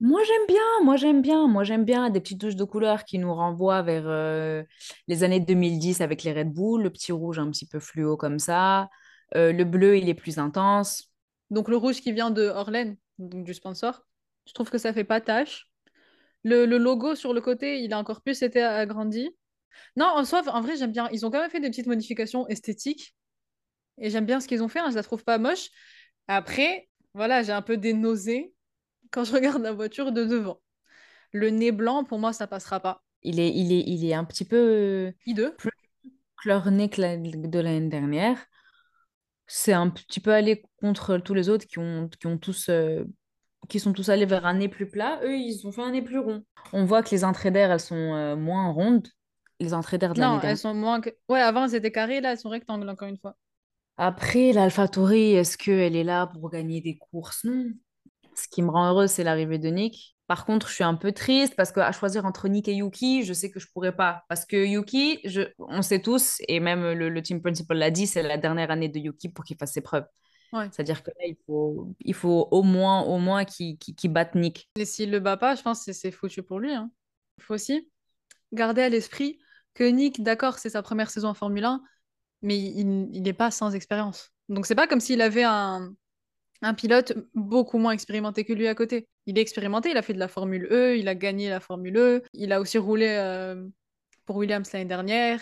Moi 0.00 0.22
j'aime 0.24 0.46
bien, 0.48 0.62
moi 0.82 0.96
j'aime 0.96 1.20
bien, 1.20 1.46
moi 1.46 1.62
j'aime 1.62 1.84
bien 1.84 2.08
des 2.08 2.20
petites 2.20 2.40
touches 2.40 2.56
de 2.56 2.64
couleur 2.64 3.04
qui 3.04 3.18
nous 3.18 3.34
renvoient 3.34 3.82
vers 3.82 4.04
euh, 4.06 4.62
les 5.08 5.24
années 5.24 5.40
2010 5.40 6.00
avec 6.00 6.22
les 6.22 6.32
Red 6.32 6.48
Bull, 6.52 6.82
le 6.82 6.90
petit 6.90 7.12
rouge 7.12 7.38
un 7.38 7.50
petit 7.50 7.66
peu 7.66 7.80
fluo 7.80 8.16
comme 8.16 8.38
ça, 8.38 8.88
Euh, 9.36 9.52
le 9.52 9.62
bleu 9.64 9.96
il 9.98 10.08
est 10.08 10.14
plus 10.14 10.38
intense. 10.38 11.12
Donc, 11.50 11.68
le 11.68 11.76
rouge 11.76 12.00
qui 12.00 12.10
vient 12.12 12.30
de 12.32 12.42
Orlen, 12.48 12.96
du 13.18 13.54
sponsor. 13.54 14.04
Je 14.46 14.52
trouve 14.54 14.70
que 14.70 14.78
ça 14.78 14.92
fait 14.92 15.04
pas 15.04 15.20
tâche. 15.20 15.70
Le, 16.44 16.66
le 16.66 16.78
logo 16.78 17.14
sur 17.16 17.34
le 17.34 17.40
côté, 17.40 17.80
il 17.82 17.92
a 17.94 17.98
encore 17.98 18.22
plus 18.22 18.42
été 18.42 18.62
agrandi. 18.62 19.30
Non, 19.96 20.06
en 20.06 20.24
soi, 20.24 20.42
en 20.48 20.60
vrai, 20.62 20.76
j'aime 20.76 20.92
bien. 20.92 21.08
Ils 21.12 21.26
ont 21.26 21.30
quand 21.30 21.40
même 21.40 21.50
fait 21.50 21.60
des 21.60 21.70
petites 21.70 21.86
modifications 21.88 22.46
esthétiques. 22.48 23.14
Et 23.98 24.10
j'aime 24.10 24.26
bien 24.26 24.40
ce 24.40 24.48
qu'ils 24.48 24.62
ont 24.62 24.68
fait. 24.68 24.80
hein, 24.80 24.90
Je 24.90 24.96
la 24.96 25.02
trouve 25.02 25.24
pas 25.24 25.38
moche. 25.38 25.68
Après, 26.28 26.88
voilà, 27.14 27.42
j'ai 27.42 27.52
un 27.52 27.62
peu 27.62 27.76
des 27.76 27.92
nausées 27.92 28.54
quand 29.10 29.24
je 29.24 29.32
regarde 29.32 29.62
la 29.62 29.72
voiture 29.72 30.12
de 30.12 30.24
devant. 30.24 30.60
Le 31.32 31.50
nez 31.50 31.72
blanc, 31.72 32.04
pour 32.04 32.18
moi, 32.18 32.32
ça 32.32 32.46
passera 32.46 32.80
pas. 32.80 33.02
Il 33.22 33.38
est, 33.40 33.50
il 33.54 33.72
est, 33.72 33.84
il 33.86 34.04
est 34.04 34.14
un 34.14 34.24
petit 34.24 34.44
peu 34.44 35.12
I2. 35.26 35.54
plus 35.56 35.70
clarné 36.36 36.88
que 36.88 37.00
la- 37.00 37.16
de 37.16 37.58
l'année 37.58 37.88
dernière. 37.88 38.38
C'est 39.46 39.72
un 39.72 39.90
petit 39.90 40.20
peu 40.20 40.32
aller 40.32 40.62
contre 40.80 41.18
tous 41.18 41.34
les 41.34 41.48
autres 41.48 41.66
qui 41.66 41.78
ont, 41.78 42.08
qui 42.08 42.26
ont 42.26 42.38
tous, 42.38 42.68
euh, 42.68 43.04
qui 43.68 43.80
sont 43.80 43.92
tous 43.92 44.08
allés 44.08 44.26
vers 44.26 44.46
un 44.46 44.54
nez 44.54 44.68
plus 44.68 44.88
plat. 44.88 45.20
Eux, 45.24 45.36
ils 45.36 45.66
ont 45.66 45.72
fait 45.72 45.82
un 45.82 45.90
nez 45.90 46.02
plus 46.02 46.18
rond. 46.18 46.44
On 46.72 46.84
voit 46.84 47.02
que 47.02 47.10
les 47.10 47.24
entrées 47.24 47.50
d'air, 47.50 47.70
elles 47.72 47.80
sont 47.80 48.14
euh, 48.14 48.36
moins 48.36 48.70
rondes. 48.70 49.08
Les 49.58 49.74
entrées 49.74 49.98
d'air 49.98 50.14
de 50.14 50.20
l'année 50.20 50.36
Non, 50.36 50.40
elles 50.42 50.56
sont 50.56 50.72
moins 50.72 51.00
que... 51.00 51.10
Ouais, 51.28 51.40
avant, 51.40 51.64
elles 51.66 51.74
étaient 51.74 51.92
carrées. 51.92 52.20
Là, 52.20 52.32
elles 52.32 52.38
sont 52.38 52.48
rectangles, 52.48 52.88
encore 52.88 53.08
une 53.08 53.18
fois. 53.18 53.36
Après, 53.98 54.52
l'AlphaTauri, 54.52 55.32
est-ce 55.32 55.58
qu'elle 55.58 55.96
est 55.96 56.04
là 56.04 56.26
pour 56.28 56.48
gagner 56.50 56.80
des 56.80 56.96
courses? 56.96 57.44
Non. 57.44 57.66
Ce 58.34 58.48
qui 58.48 58.62
me 58.62 58.70
rend 58.70 58.88
heureuse, 58.90 59.10
c'est 59.10 59.24
l'arrivée 59.24 59.58
de 59.58 59.68
Nick. 59.68 60.16
Par 60.26 60.44
contre, 60.46 60.68
je 60.68 60.74
suis 60.74 60.84
un 60.84 60.94
peu 60.94 61.12
triste 61.12 61.54
parce 61.56 61.72
qu'à 61.72 61.90
choisir 61.92 62.24
entre 62.24 62.48
Nick 62.48 62.68
et 62.68 62.74
Yuki, 62.74 63.24
je 63.24 63.32
sais 63.32 63.50
que 63.50 63.58
je 63.58 63.66
pourrais 63.72 63.94
pas. 63.94 64.22
Parce 64.28 64.46
que 64.46 64.56
Yuki, 64.56 65.18
je... 65.24 65.42
on 65.58 65.82
sait 65.82 66.00
tous, 66.00 66.36
et 66.46 66.60
même 66.60 66.92
le, 66.92 67.08
le 67.08 67.22
team 67.22 67.42
principal 67.42 67.78
l'a 67.78 67.90
dit, 67.90 68.06
c'est 68.06 68.22
la 68.22 68.38
dernière 68.38 68.70
année 68.70 68.88
de 68.88 68.98
Yuki 68.98 69.28
pour 69.28 69.44
qu'il 69.44 69.56
fasse 69.56 69.72
ses 69.72 69.80
preuves. 69.80 70.06
Ouais. 70.52 70.68
C'est-à-dire 70.72 71.02
que 71.02 71.10
là, 71.10 71.26
il 71.26 71.36
faut, 71.46 71.94
il 72.00 72.14
faut 72.14 72.48
au 72.50 72.62
moins, 72.62 73.02
au 73.02 73.18
moins 73.18 73.44
qu'il 73.44 73.76
batte 74.04 74.34
Nick. 74.36 74.70
Et 74.76 74.84
s'il 74.84 75.10
le 75.10 75.20
bat 75.20 75.36
pas, 75.36 75.54
je 75.56 75.62
pense 75.62 75.78
que 75.80 75.84
c'est- 75.86 75.92
c'est 76.00 76.10
foutu 76.12 76.42
pour 76.42 76.58
lui. 76.60 76.72
hein. 76.72 76.90
Il 77.38 77.44
faut 77.44 77.54
aussi 77.54 77.88
garder 78.52 78.82
à 78.82 78.88
l'esprit 78.88 79.38
que 79.74 79.84
Nick, 79.84 80.22
d'accord, 80.22 80.58
c'est 80.58 80.70
sa 80.70 80.82
première 80.82 81.10
saison 81.10 81.28
en 81.28 81.34
Formule 81.34 81.64
1, 81.64 81.82
mais 82.42 82.58
il 82.58 83.22
n'est 83.22 83.32
pas 83.32 83.50
sans 83.50 83.74
expérience. 83.74 84.30
Donc, 84.48 84.66
c'est 84.66 84.74
pas 84.74 84.86
comme 84.88 85.00
s'il 85.00 85.22
avait 85.22 85.44
un, 85.44 85.94
un 86.62 86.74
pilote 86.74 87.14
beaucoup 87.34 87.78
moins 87.78 87.92
expérimenté 87.92 88.44
que 88.44 88.52
lui 88.52 88.68
à 88.68 88.74
côté. 88.74 89.08
Il 89.26 89.38
est 89.38 89.42
expérimenté, 89.42 89.90
il 89.90 89.96
a 89.96 90.02
fait 90.02 90.14
de 90.14 90.18
la 90.18 90.28
Formule 90.28 90.68
E, 90.70 90.96
il 90.96 91.08
a 91.08 91.14
gagné 91.14 91.48
la 91.48 91.60
Formule 91.60 91.96
E, 91.96 92.22
il 92.34 92.52
a 92.52 92.60
aussi 92.60 92.78
roulé 92.78 93.06
euh, 93.08 93.66
pour 94.26 94.36
Williams 94.36 94.70
l'année 94.72 94.84
dernière. 94.84 95.40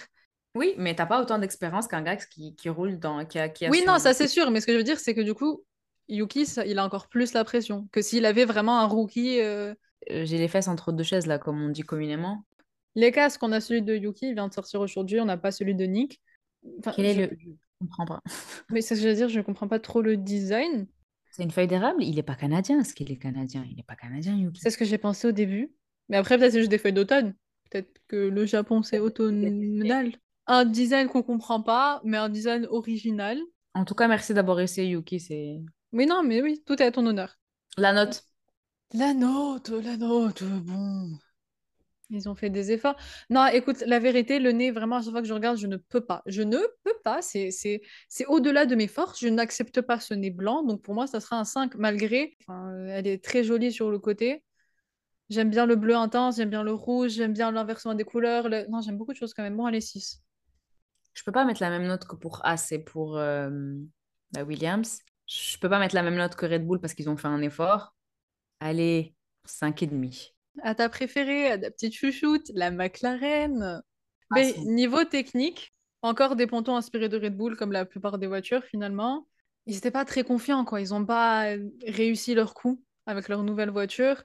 Oui, 0.54 0.74
mais 0.76 0.94
t'as 0.94 1.06
pas 1.06 1.20
autant 1.20 1.38
d'expérience 1.38 1.86
qu'un 1.88 2.02
gars 2.02 2.16
qui, 2.16 2.54
qui 2.56 2.68
roule 2.68 2.98
dans. 2.98 3.24
Qui 3.26 3.38
a, 3.38 3.48
qui 3.48 3.66
a 3.66 3.70
Oui, 3.70 3.80
son- 3.80 3.92
non, 3.92 3.98
ça 3.98 4.14
c'est 4.14 4.28
sûr, 4.28 4.50
mais 4.50 4.60
ce 4.60 4.66
que 4.66 4.72
je 4.72 4.78
veux 4.78 4.84
dire, 4.84 4.98
c'est 4.98 5.14
que 5.14 5.20
du 5.20 5.34
coup, 5.34 5.62
Yuki, 6.08 6.46
ça- 6.46 6.64
il 6.66 6.78
a 6.78 6.84
encore 6.84 7.08
plus 7.08 7.32
la 7.34 7.44
pression 7.44 7.88
que 7.92 8.00
s'il 8.02 8.24
avait 8.24 8.44
vraiment 8.44 8.80
un 8.80 8.86
rookie. 8.86 9.40
euh, 9.40 9.74
Euh, 10.12 10.24
J'ai 10.24 10.38
les 10.38 10.48
fesses 10.48 10.68
entre 10.68 10.92
deux 10.92 11.02
chaises, 11.04 11.26
là, 11.26 11.38
comme 11.38 11.60
on 11.62 11.68
dit 11.68 11.82
communément. 11.82 12.44
Les 12.94 13.12
casques, 13.12 13.42
on 13.42 13.52
a 13.52 13.60
celui 13.60 13.82
de 13.82 13.94
Yuki, 13.94 14.28
il 14.28 14.34
vient 14.34 14.48
de 14.48 14.54
sortir 14.54 14.80
aujourd'hui, 14.80 15.20
on 15.20 15.24
n'a 15.26 15.36
pas 15.36 15.50
celui 15.50 15.74
de 15.74 15.84
Nick. 15.84 16.20
Enfin, 16.78 16.92
Quel 16.96 17.04
est 17.06 17.14
je- 17.14 17.20
le. 17.22 17.30
Je 17.42 17.86
comprends 17.86 18.06
pas. 18.06 18.20
Mais 18.70 18.80
c'est 18.80 18.94
ce 18.96 19.00
que 19.00 19.04
je 19.04 19.10
veux 19.10 19.16
dire, 19.16 19.28
je 19.28 19.40
comprends 19.40 19.68
pas 19.68 19.78
trop 19.80 20.00
le 20.00 20.16
design. 20.16 20.86
C'est 21.38 21.44
une 21.44 21.52
feuille 21.52 21.68
d'érable 21.68 22.02
Il 22.02 22.18
est 22.18 22.24
pas 22.24 22.34
canadien. 22.34 22.80
Est-ce 22.80 22.94
qu'il 22.94 23.12
est 23.12 23.16
canadien 23.16 23.64
Il 23.70 23.78
est 23.78 23.84
pas 23.84 23.94
canadien, 23.94 24.36
Yuki. 24.36 24.60
C'est 24.60 24.70
ce 24.70 24.76
que 24.76 24.84
j'ai 24.84 24.98
pensé 24.98 25.28
au 25.28 25.32
début. 25.32 25.72
Mais 26.08 26.16
après, 26.16 26.36
peut-être 26.36 26.50
c'est 26.50 26.58
juste 26.58 26.70
des 26.70 26.78
feuilles 26.78 26.92
d'automne. 26.92 27.32
Peut-être 27.70 27.92
que 28.08 28.16
le 28.16 28.44
Japon, 28.44 28.82
c'est 28.82 28.98
automnal. 28.98 30.10
Un 30.48 30.64
design 30.64 31.06
qu'on 31.06 31.22
comprend 31.22 31.62
pas, 31.62 32.00
mais 32.02 32.16
un 32.16 32.28
design 32.28 32.66
original. 32.70 33.38
En 33.74 33.84
tout 33.84 33.94
cas, 33.94 34.08
merci 34.08 34.34
d'avoir 34.34 34.58
essayé, 34.58 34.90
Yuki. 34.90 35.20
C'est. 35.20 35.60
Mais 35.92 36.06
non, 36.06 36.24
mais 36.24 36.42
oui, 36.42 36.60
tout 36.66 36.82
est 36.82 36.86
à 36.86 36.90
ton 36.90 37.06
honneur. 37.06 37.38
La 37.76 37.92
note. 37.92 38.24
La 38.94 39.14
note, 39.14 39.68
la 39.68 39.96
note, 39.96 40.42
bon. 40.42 41.18
Ils 42.10 42.28
ont 42.28 42.34
fait 42.34 42.48
des 42.48 42.72
efforts. 42.72 42.96
Non, 43.28 43.46
écoute, 43.46 43.82
la 43.86 43.98
vérité, 43.98 44.38
le 44.38 44.52
nez, 44.52 44.70
vraiment, 44.70 44.96
à 44.96 45.02
chaque 45.02 45.10
fois 45.10 45.20
que 45.20 45.28
je 45.28 45.34
regarde, 45.34 45.58
je 45.58 45.66
ne 45.66 45.76
peux 45.76 46.00
pas. 46.00 46.22
Je 46.26 46.42
ne 46.42 46.58
peux 46.82 46.94
pas. 47.04 47.20
C'est, 47.20 47.50
au-delà 48.28 48.64
de 48.64 48.74
mes 48.74 48.88
forces. 48.88 49.20
Je 49.20 49.28
n'accepte 49.28 49.80
pas 49.82 50.00
ce 50.00 50.14
nez 50.14 50.30
blanc. 50.30 50.62
Donc 50.62 50.82
pour 50.82 50.94
moi, 50.94 51.06
ça 51.06 51.20
sera 51.20 51.38
un 51.38 51.44
5 51.44 51.74
malgré. 51.74 52.36
Elle 52.88 53.06
est 53.06 53.22
très 53.22 53.44
jolie 53.44 53.72
sur 53.72 53.90
le 53.90 53.98
côté. 53.98 54.42
J'aime 55.28 55.50
bien 55.50 55.66
le 55.66 55.76
bleu 55.76 55.94
intense, 55.94 56.36
j'aime 56.36 56.48
bien 56.48 56.62
le 56.62 56.72
rouge, 56.72 57.10
j'aime 57.10 57.34
bien 57.34 57.50
l'inversement 57.50 57.92
des 57.94 58.04
couleurs. 58.04 58.48
le- 58.48 58.66
Non, 58.70 58.80
j'aime 58.80 58.96
beaucoup 58.96 59.12
de 59.12 59.18
choses 59.18 59.34
quand 59.34 59.42
même. 59.42 59.56
Bon, 59.56 59.66
allez, 59.66 59.82
6. 59.82 60.22
Je 61.12 61.22
peux 61.22 61.32
pas 61.32 61.44
mettre 61.44 61.60
la 61.60 61.68
même 61.68 61.86
note 61.86 62.06
que 62.06 62.16
pour 62.16 62.40
As 62.46 62.72
et 62.72 62.78
pour 62.78 63.18
euh, 63.18 63.50
la 64.34 64.44
Williams. 64.44 65.00
Je 65.26 65.58
peux 65.58 65.68
pas 65.68 65.78
mettre 65.78 65.94
la 65.94 66.02
même 66.02 66.16
note 66.16 66.34
que 66.34 66.46
Red 66.46 66.66
Bull 66.66 66.80
parce 66.80 66.94
qu'ils 66.94 67.10
ont 67.10 67.16
fait 67.18 67.28
un 67.28 67.42
effort. 67.42 67.94
Allez, 68.60 69.14
5,5. 69.44 70.32
À 70.62 70.74
ta 70.74 70.88
préférée, 70.88 71.50
à 71.50 71.58
ta 71.58 71.70
petite 71.70 71.94
chouchoute, 71.94 72.50
la 72.54 72.70
McLaren? 72.70 73.82
Ah, 74.30 74.34
Mais 74.34 74.54
niveau 74.58 75.04
technique, 75.04 75.74
encore 76.02 76.36
des 76.36 76.46
pontons 76.46 76.76
inspirés 76.76 77.08
de 77.08 77.18
Red 77.18 77.36
Bull, 77.36 77.56
comme 77.56 77.72
la 77.72 77.84
plupart 77.84 78.18
des 78.18 78.26
voitures 78.26 78.64
finalement. 78.64 79.26
Ils 79.66 79.74
n'étaient 79.74 79.90
pas 79.90 80.04
très 80.04 80.24
confiants, 80.24 80.64
quoi. 80.64 80.80
Ils 80.80 80.90
n'ont 80.90 81.04
pas 81.04 81.54
euh, 81.54 81.68
réussi 81.86 82.34
leur 82.34 82.54
coup 82.54 82.82
avec 83.06 83.28
leur 83.28 83.42
nouvelle 83.42 83.70
voiture. 83.70 84.22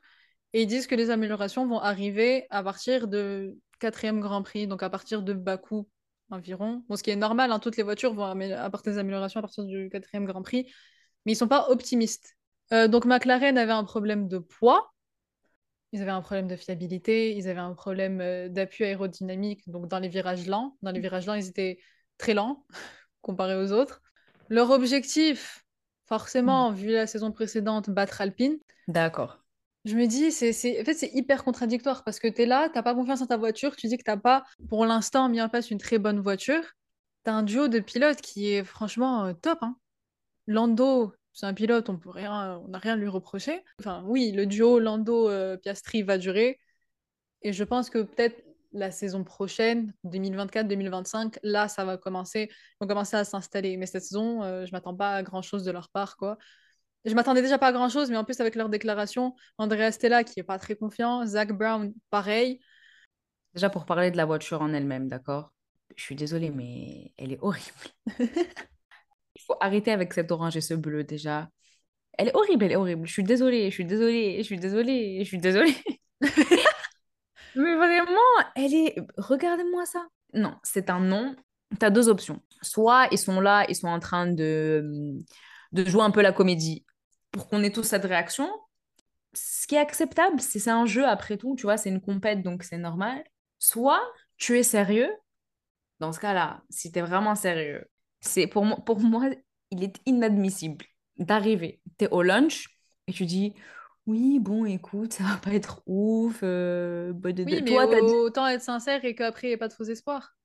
Et 0.54 0.64
ils 0.64 0.68
disent 0.68 0.88
que 0.88 0.96
les 0.96 1.10
améliorations 1.10 1.68
vont 1.68 1.80
arriver 1.80 2.46
à 2.50 2.64
partir 2.64 3.08
de 3.08 3.58
quatrième 3.80 4.20
Grand 4.20 4.44
Prix, 4.44 4.68
donc 4.68 4.84
à 4.84 4.90
partir 4.90 5.24
de 5.24 5.34
Bakou 5.34 5.90
environ. 6.30 6.84
Bon, 6.88 6.96
ce 6.96 7.04
qui 7.04 7.10
est 7.10 7.16
normal, 7.16 7.52
hein, 7.52 7.60
toutes 7.60 7.78
les 7.78 7.84
voitures 7.84 8.14
vont 8.14 8.24
apporter 8.24 8.92
des 8.92 8.98
améliorations 8.98 9.40
à 9.40 9.42
partir 9.42 9.66
du 9.66 9.90
quatrième 9.90 10.26
Grand 10.26 10.42
Prix, 10.42 10.72
mais 11.26 11.34
ils 11.34 11.36
sont 11.36 11.48
pas 11.48 11.70
optimistes. 11.70 12.36
Euh, 12.72 12.88
donc 12.88 13.06
McLaren 13.06 13.58
avait 13.58 13.74
un 13.74 13.84
problème 13.84 14.28
de 14.28 14.38
poids, 14.38 14.93
ils 15.94 16.02
avaient 16.02 16.12
un 16.12 16.22
problème 16.22 16.48
de 16.48 16.56
fiabilité, 16.56 17.36
ils 17.38 17.48
avaient 17.48 17.60
un 17.60 17.74
problème 17.74 18.20
euh, 18.20 18.50
d'appui 18.50 18.84
aérodynamique, 18.84 19.62
donc 19.70 19.88
dans 19.88 20.00
les 20.00 20.10
virages 20.10 20.48
lents. 20.48 20.76
Dans 20.82 20.92
les 20.92 21.00
virages 21.00 21.28
lents, 21.28 21.36
ils 21.36 21.48
étaient 21.48 21.80
très 22.18 22.34
lents 22.34 22.66
comparés 23.22 23.56
aux 23.56 23.72
autres. 23.72 24.02
Leur 24.50 24.72
objectif, 24.72 25.64
forcément, 26.08 26.72
vu 26.72 26.92
la 26.92 27.08
saison 27.08 27.32
précédente, 27.32 27.90
battre 27.92 28.22
Alpine. 28.22 28.58
D'accord. 28.88 29.40
Je 29.86 29.96
me 29.96 30.08
dis, 30.08 30.32
c'est, 30.32 30.52
c'est... 30.52 30.82
En 30.82 30.84
fait, 30.84 30.96
c'est 30.96 31.12
hyper 31.14 31.44
contradictoire 31.44 32.04
parce 32.04 32.20
que 32.20 32.28
tu 32.28 32.42
es 32.42 32.46
là, 32.48 32.70
tu 32.70 32.82
pas 32.82 32.96
confiance 32.96 33.22
en 33.22 33.28
ta 33.28 33.38
voiture, 33.38 33.76
tu 33.76 33.88
dis 33.88 33.98
que 33.98 34.12
tu 34.12 34.20
pas, 34.20 34.44
pour 34.70 34.86
l'instant, 34.86 35.30
mis 35.30 35.42
en 35.42 35.50
place 35.50 35.70
une 35.72 35.78
très 35.78 36.00
bonne 36.00 36.20
voiture. 36.20 36.64
Tu 37.24 37.30
as 37.30 37.36
un 37.36 37.44
duo 37.44 37.68
de 37.68 37.80
pilotes 37.80 38.22
qui 38.22 38.52
est 38.52 38.64
franchement 38.64 39.26
euh, 39.26 39.34
top. 39.34 39.60
hein. 39.62 39.78
Lando, 40.48 41.14
c'est 41.34 41.46
un 41.46 41.54
pilote, 41.54 41.90
on 41.90 41.98
peut 41.98 42.12
rien, 42.12 42.60
on 42.64 42.70
n'a 42.70 42.78
rien 42.78 42.94
à 42.94 42.96
lui 42.96 43.08
reprocher. 43.08 43.64
Enfin, 43.80 44.04
oui, 44.06 44.32
le 44.32 44.46
duo 44.46 44.80
Lando-Piastri 44.80 46.04
va 46.04 46.18
durer. 46.18 46.60
Et 47.42 47.54
je 47.54 47.64
pense 47.64 47.90
que 47.90 48.04
peut-être 48.04 48.44
la 48.72 48.92
saison 48.92 49.24
prochaine, 49.24 49.94
2024-2025, 50.06 51.38
là, 51.44 51.68
ça 51.68 51.86
va 51.86 51.98
commencer, 51.98 52.50
ils 52.52 52.78
vont 52.82 52.88
commencer 52.88 53.18
à 53.18 53.24
s'installer. 53.24 53.78
Mais 53.78 53.86
cette 53.86 54.04
saison, 54.04 54.44
euh, 54.44 54.66
je 54.66 54.72
m'attends 54.72 54.96
pas 54.96 55.16
à 55.16 55.24
grand-chose 55.24 55.64
de 55.64 55.72
leur 55.72 55.90
part, 55.90 56.18
quoi. 56.18 56.38
Je 57.06 57.14
m'attendais 57.16 57.42
déjà 57.42 57.58
pas 57.58 57.68
à 57.68 57.72
grand-chose, 57.74 58.10
mais 58.10 58.18
en 58.18 58.24
plus 58.24 58.40
avec 58.40 58.56
leur 58.56 58.70
déclaration, 58.70 59.36
Andrea 59.58 59.92
Stella 59.92 60.24
qui 60.24 60.40
est 60.40 60.44
pas 60.44 60.58
très 60.58 60.76
confiant, 60.76 61.26
Zach 61.26 61.52
Brown 61.52 61.94
pareil. 62.10 62.62
Déjà 63.54 63.70
pour 63.70 63.86
parler 63.86 64.10
de 64.10 64.18
la 64.18 64.26
voiture 64.26 64.62
en 64.62 64.74
elle-même, 64.74 65.10
d'accord? 65.10 65.52
Je 65.98 66.04
suis 66.04 66.16
désolée, 66.16 66.50
mais 66.50 67.12
elle 67.18 67.34
est 67.34 67.40
horrible. 67.42 67.76
Il 69.36 69.42
faut 69.42 69.56
arrêter 69.60 69.92
avec 69.92 70.14
cet 70.14 70.32
orange 70.32 70.58
et 70.58 70.62
ce 70.62 70.74
bleu 70.74 71.04
déjà. 71.04 71.50
Elle 72.18 72.30
est 72.30 72.36
horrible, 72.36 72.66
elle 72.66 72.72
est 72.74 72.76
horrible. 72.76 73.08
Je 73.08 73.12
suis 73.12 73.24
désolée, 73.24 73.70
je 73.70 73.76
suis 73.76 73.86
désolée, 73.86 74.38
je 74.38 74.44
suis 74.44 74.60
désolée, 74.60 75.20
je 75.20 75.28
suis 75.28 75.40
désolée. 75.40 75.76
mais 77.56 77.76
vraiment, 77.76 78.20
elle 78.56 78.74
est... 78.74 78.96
Regardez-moi 79.18 79.86
ça. 79.86 80.06
Non, 80.34 80.56
c'est 80.64 80.90
un 80.90 81.00
non. 81.00 81.36
Tu 81.80 81.86
as 81.86 81.90
deux 81.90 82.10
options. 82.10 82.42
Soit 82.62 83.08
ils 83.12 83.18
sont 83.18 83.42
là, 83.42 83.66
ils 83.70 83.76
sont 83.76 83.88
en 83.88 84.00
train 84.00 84.28
de, 84.28 85.18
de 85.72 85.86
jouer 85.86 86.04
un 86.04 86.12
peu 86.12 86.22
la 86.22 86.32
comédie 86.32 86.86
pour 87.32 87.50
qu'on 87.50 87.64
ait 87.64 87.72
tous 87.72 87.84
cette 87.84 88.06
réaction. 88.06 88.50
Ce 89.34 89.66
qui 89.66 89.76
est 89.76 89.80
acceptable, 89.80 90.40
c'est 90.40 90.60
c'est 90.60 90.70
un 90.70 90.86
jeu 90.86 91.06
après 91.08 91.38
tout, 91.38 91.56
tu 91.56 91.64
vois, 91.64 91.78
c'est 91.78 91.90
une 91.90 92.02
compète, 92.02 92.44
donc 92.44 92.64
c'est 92.64 92.78
normal. 92.78 93.24
Soit 93.58 94.02
tu 94.38 94.58
es 94.60 94.64
sérieux, 94.64 95.10
dans 96.00 96.12
ce 96.12 96.20
cas-là, 96.20 96.62
si 96.70 96.92
tu 96.92 97.00
es 97.00 97.02
vraiment 97.02 97.34
sérieux, 97.36 97.90
c'est 98.24 98.48
pour 98.48 98.66
moi, 98.66 98.78
pour 98.86 99.00
moi, 99.02 99.30
il 99.72 99.84
est 99.84 99.98
inadmissible 100.06 100.86
d'arriver, 101.18 101.82
tu 102.00 102.06
es 102.06 102.10
au 102.12 102.24
lunch 102.24 102.68
et 103.08 103.14
tu 103.14 103.26
dis 103.26 103.54
oui, 104.08 104.40
bon, 104.40 104.66
écoute, 104.66 105.14
ça 105.14 105.24
va 105.24 105.38
pas 105.38 105.54
être 105.54 105.82
ouf. 105.88 106.42
euh, 106.44 107.14
bah, 107.14 107.32
de- 107.34 107.46
de- 107.46 107.56
Oui, 107.56 107.62
mais 107.64 107.72
toi, 107.72 107.88
t'as 107.88 108.02
autant 108.02 108.48
être 108.48 108.62
sincère 108.62 109.06
et 109.06 109.16
qu'après, 109.16 109.48
il 109.48 109.50
n'y 109.52 109.54
ait 109.54 109.58
pas 109.58 109.68
de 109.70 109.74
faux 109.74 109.84
espoirs. 109.86 110.36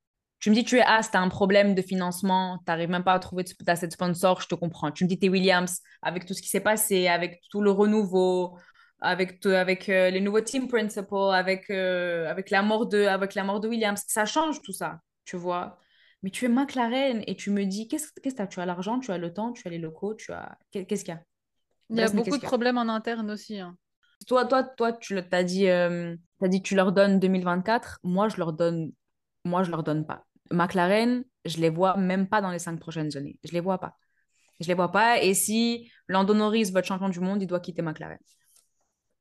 tu 0.41 0.51
me 0.51 0.55
dis, 0.55 0.65
tu 0.65 0.77
es 0.77 0.83
As, 0.83 1.11
tu 1.11 1.17
as 1.17 1.21
un 1.21 1.29
problème 1.29 1.75
de 1.75 1.83
financement, 1.83 2.59
tu 2.59 2.65
n'arrives 2.69 2.91
même 2.91 3.03
pas 3.05 3.15
à 3.15 3.19
trouver 3.19 3.43
de, 3.45 3.51
assez 3.71 3.89
de 3.89 3.93
sponsors, 3.93 4.41
je 4.41 4.47
te 4.49 4.55
comprends. 4.55 4.91
Tu 4.93 5.05
me 5.05 5.09
dis, 5.09 5.19
tu 5.19 5.27
es 5.27 5.29
Williams, 5.29 5.81
avec 6.03 6.27
tout 6.27 6.35
ce 6.35 6.43
qui 6.43 6.49
s'est 6.49 6.61
passé, 6.61 7.09
avec 7.09 7.41
tout 7.51 7.61
le 7.61 7.71
renouveau, 7.73 8.57
avec, 9.01 9.45
avec 9.47 9.89
euh, 9.89 10.11
les 10.11 10.21
nouveaux 10.21 10.41
team 10.41 10.69
principals, 10.69 11.35
avec, 11.35 11.71
euh, 11.71 12.29
avec, 12.31 12.51
la 12.51 12.63
mort 12.63 12.87
de, 12.87 13.05
avec 13.07 13.35
la 13.35 13.43
mort 13.45 13.61
de 13.61 13.69
Williams. 13.69 14.03
Ça 14.07 14.25
change 14.27 14.63
tout 14.63 14.73
ça, 14.73 15.01
tu 15.25 15.37
vois. 15.37 15.79
Mais 16.23 16.31
tu 16.31 16.45
es 16.45 16.49
McLaren 16.49 17.23
et 17.27 17.37
tu 17.37 17.51
me 17.51 17.65
dis, 17.65 17.87
qu'est-ce 17.89 18.13
que 18.13 18.21
tu 18.29 18.41
as 18.43 18.47
Tu 18.47 18.61
as 18.61 18.67
l'argent, 18.67 18.99
tu 18.99 19.11
as 19.13 19.19
le 19.19 19.33
temps, 19.33 19.53
tu 19.53 19.67
as 19.67 19.71
les 19.71 19.79
locaux, 19.79 20.15
tu 20.15 20.33
as... 20.33 20.59
Qu'est- 20.71 20.85
Qu'est-ce 20.85 21.05
qu'il 21.05 21.15
y 21.15 21.17
a? 21.17 21.23
Il 21.91 21.99
y 21.99 22.03
a 22.03 22.09
beaucoup 22.11 22.37
de 22.37 22.43
problèmes 22.43 22.77
en 22.79 22.89
interne 22.89 23.31
aussi. 23.31 23.59
hein. 23.59 23.77
toi, 24.27 24.45
toi, 24.45 24.63
toi, 24.65 24.93
tu 24.93 25.15
le- 25.15 25.27
t'as 25.29 25.43
dit, 25.43 25.69
euh, 25.69 26.17
dit 26.43 26.63
tu 26.63 26.75
leur 26.75 26.93
donnes 26.93 27.19
2024. 27.21 27.99
Moi, 28.03 28.29
je 28.29 28.37
leur 28.37 28.53
donne, 28.53 28.93
moi, 29.45 29.63
je 29.63 29.71
leur 29.71 29.83
donne 29.85 30.05
pas. 30.07 30.27
McLaren, 30.51 31.25
je 31.45 31.59
les 31.59 31.71
vois 31.71 31.97
même 31.97 32.29
pas 32.29 32.41
dans 32.41 32.51
les 32.51 32.59
cinq 32.59 32.79
prochaines 32.81 33.17
années. 33.17 33.39
Je 33.45 33.53
les 33.53 33.61
vois 33.61 33.79
pas. 33.79 33.97
Je 34.61 34.67
les 34.69 34.75
vois 34.75 34.91
pas. 34.91 35.23
Et 35.23 35.35
si 35.35 35.91
Lando 36.09 36.35
Norris 36.35 36.65
veut 36.73 36.79
être 36.79 36.87
champion 36.87 37.09
du 37.09 37.21
monde, 37.21 37.41
il 37.43 37.47
doit 37.47 37.61
quitter 37.61 37.81
McLaren. 37.83 38.19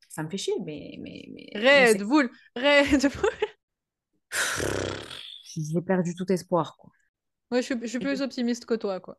Ça 0.10 0.24
me 0.24 0.30
fait 0.30 0.38
chier, 0.38 0.54
mais, 0.66 0.98
mais, 1.00 1.26
mais, 1.32 1.48
mais 1.54 1.86
Red 1.94 2.02
Bull, 2.04 2.30
Red 2.56 3.02
Bull. 3.14 3.30
j'ai 5.64 5.82
perdu 5.82 6.16
tout 6.16 6.32
espoir, 6.32 6.76
quoi. 6.78 6.92
Ouais, 7.52 7.62
je 7.62 7.66
suis, 7.66 7.76
je 7.82 7.88
suis 7.88 8.00
plus 8.00 8.22
optimiste 8.22 8.66
que 8.66 8.74
toi, 8.74 9.00
quoi. 9.00 9.18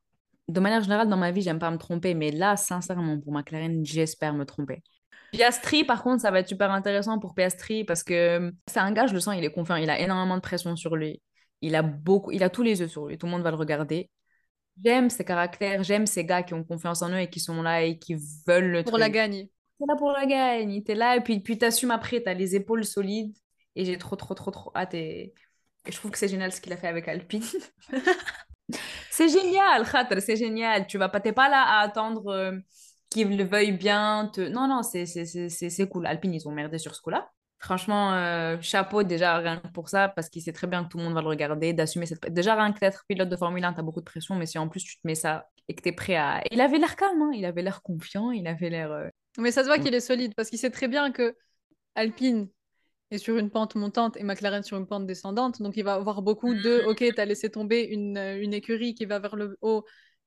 De 0.48 0.61
manière 0.61 0.83
générale, 0.83 1.09
dans 1.09 1.16
ma 1.16 1.31
vie, 1.31 1.42
j'aime 1.42 1.59
pas 1.59 1.70
me 1.70 1.77
tromper, 1.79 2.14
mais 2.14 2.31
là, 2.31 2.57
sincèrement, 2.57 3.18
pour 3.20 3.33
McLaren, 3.33 3.85
j'espère 3.85 4.35
me 4.35 4.44
tromper. 4.44 4.83
Piastri, 5.33 5.85
par 5.85 6.03
contre, 6.03 6.22
ça 6.22 6.31
va 6.31 6.40
être 6.40 6.48
super 6.48 6.70
intéressant 6.70 7.18
pour 7.18 7.35
Piastri 7.35 7.85
parce 7.85 8.03
que 8.03 8.53
c'est 8.66 8.81
un 8.81 8.92
gars, 8.92 9.07
je 9.07 9.12
le 9.14 9.20
sens, 9.20 9.35
il 9.37 9.44
est 9.44 9.53
confiant, 9.53 9.77
il 9.77 9.90
a 9.90 9.98
énormément 10.01 10.37
de 10.37 10.40
pression 10.40 10.74
sur 10.74 10.96
lui. 10.96 11.20
Il 11.61 11.74
a 11.74 11.83
beaucoup, 11.83 12.31
il 12.31 12.42
a 12.42 12.48
tous 12.48 12.62
les 12.62 12.81
yeux 12.81 12.88
sur 12.88 13.07
lui, 13.07 13.18
tout 13.18 13.27
le 13.27 13.33
monde 13.33 13.42
va 13.42 13.51
le 13.51 13.57
regarder. 13.57 14.11
J'aime 14.83 15.11
ses 15.11 15.24
caractères, 15.24 15.83
j'aime 15.83 16.07
ces 16.07 16.24
gars 16.24 16.42
qui 16.42 16.55
ont 16.55 16.64
confiance 16.64 17.03
en 17.03 17.11
eux 17.11 17.18
et 17.18 17.29
qui 17.29 17.40
sont 17.40 17.61
là 17.62 17.83
et 17.83 17.98
qui 17.98 18.14
veulent 18.46 18.70
le 18.70 18.83
Pour 18.85 18.92
truc. 18.92 19.01
la 19.01 19.11
gagne. 19.11 19.48
T'es 19.79 19.85
là 19.87 19.96
pour 19.96 20.12
la 20.12 20.24
gagne, 20.24 20.83
t'es 20.83 20.94
là 20.94 21.16
et 21.16 21.20
puis, 21.20 21.40
puis 21.40 21.59
t'assumes 21.59 21.90
après, 21.90 22.22
t'as 22.22 22.35
les 22.35 22.57
épaules 22.57 22.85
solides 22.85 23.37
et 23.77 23.85
j'ai 23.85 23.98
trop, 23.98 24.16
trop, 24.16 24.35
trop, 24.35 24.51
trop 24.51 24.72
hâte 24.74 24.94
et, 24.94 25.35
et 25.88 25.92
je 25.92 25.98
trouve 25.98 26.12
que 26.12 26.18
c'est 26.18 26.29
génial 26.29 26.53
ce 26.53 26.61
qu'il 26.62 26.72
a 26.74 26.79
fait 26.79 26.88
avec 26.88 27.09
Alpine. 27.09 27.44
c'est 29.11 29.29
génial, 29.29 29.88
Khater, 29.90 30.20
c'est 30.20 30.37
génial. 30.37 30.87
Tu 30.87 30.98
vas 30.98 31.09
pas, 31.09 31.20
t'es 31.20 31.33
pas 31.33 31.48
là 31.48 31.62
à 31.62 31.81
attendre 31.81 32.29
euh, 32.29 32.59
qu'ils 33.11 33.37
le 33.37 33.44
veuillent 33.44 33.72
bien. 33.77 34.31
Te... 34.33 34.40
Non, 34.42 34.68
non, 34.68 34.83
c'est, 34.83 35.07
c'est, 35.07 35.24
c'est, 35.27 35.48
c'est 35.48 35.70
c'est 35.70 35.88
cool. 35.88 36.07
Alpine, 36.07 36.35
ils 36.35 36.48
ont 36.48 36.53
merdé 36.53 36.79
sur 36.79 36.94
ce 36.94 37.01
coup-là. 37.03 37.31
Franchement, 37.61 38.14
euh, 38.14 38.57
chapeau 38.61 39.03
déjà 39.03 39.37
rien 39.38 39.57
que 39.59 39.68
pour 39.68 39.88
ça, 39.88 40.09
parce 40.09 40.29
qu'il 40.29 40.42
sait 40.42 40.53
très 40.53 40.68
bien 40.68 40.85
que 40.85 40.90
tout 40.90 40.98
le 40.98 41.05
monde 41.05 41.14
va 41.14 41.22
le 41.22 41.29
regarder, 41.29 41.72
d'assumer 41.72 42.07
cette... 42.07 42.33
Déjà, 42.33 42.55
rien 42.55 42.72
que 42.72 42.79
d'être 42.79 43.05
pilote 43.09 43.29
de 43.29 43.37
Formule 43.37 43.64
1, 43.64 43.72
t'as 43.72 43.83
beaucoup 43.83 44.01
de 44.01 44.05
pression, 44.05 44.37
mais 44.37 44.46
si 44.46 44.59
en 44.59 44.68
plus 44.68 44.85
tu 44.85 44.94
te 44.96 45.01
mets 45.05 45.16
ça 45.16 45.48
et 45.68 45.74
que 45.74 45.83
t'es 45.83 45.90
prêt 45.92 46.14
à... 46.16 46.40
Il 46.53 46.61
avait 46.61 46.79
l'air 46.79 46.94
calme, 46.94 47.20
hein, 47.22 47.31
il 47.35 47.44
avait 47.44 47.62
l'air 47.62 47.83
confiant, 47.83 48.31
il 48.31 48.46
avait 48.46 48.70
l'air... 48.70 48.92
euh, 48.92 49.09
Mais 49.38 49.51
ça 49.51 49.62
se 49.62 49.66
voit 49.68 49.79
Mm. 49.79 49.83
qu'il 49.83 49.94
est 49.94 50.01
solide 50.01 50.35
parce 50.37 50.51
qu'il 50.51 50.59
sait 50.59 50.70
très 50.70 50.88
bien 50.88 51.11
que 51.12 51.37
Alpine, 51.94 52.48
est 53.11 53.18
sur 53.18 53.37
une 53.37 53.51
pente 53.51 53.75
montante 53.75 54.16
et 54.16 54.23
McLaren 54.23 54.62
sur 54.62 54.77
une 54.77 54.87
pente 54.87 55.07
descendante. 55.07 55.62
Donc, 55.62 55.77
il 55.77 55.85
va 55.85 55.94
avoir 55.94 56.23
beaucoup 56.23 56.55
de 56.55 56.85
OK, 56.87 56.99
tu 56.99 57.21
as 57.21 57.25
laissé 57.25 57.51
tomber 57.51 57.83
une, 57.83 58.18
une 58.18 58.53
écurie 58.53 58.94
qui 58.94 59.07
va 59.07 59.18
vers 59.18 59.37
le 59.37 59.57
haut 59.61 59.85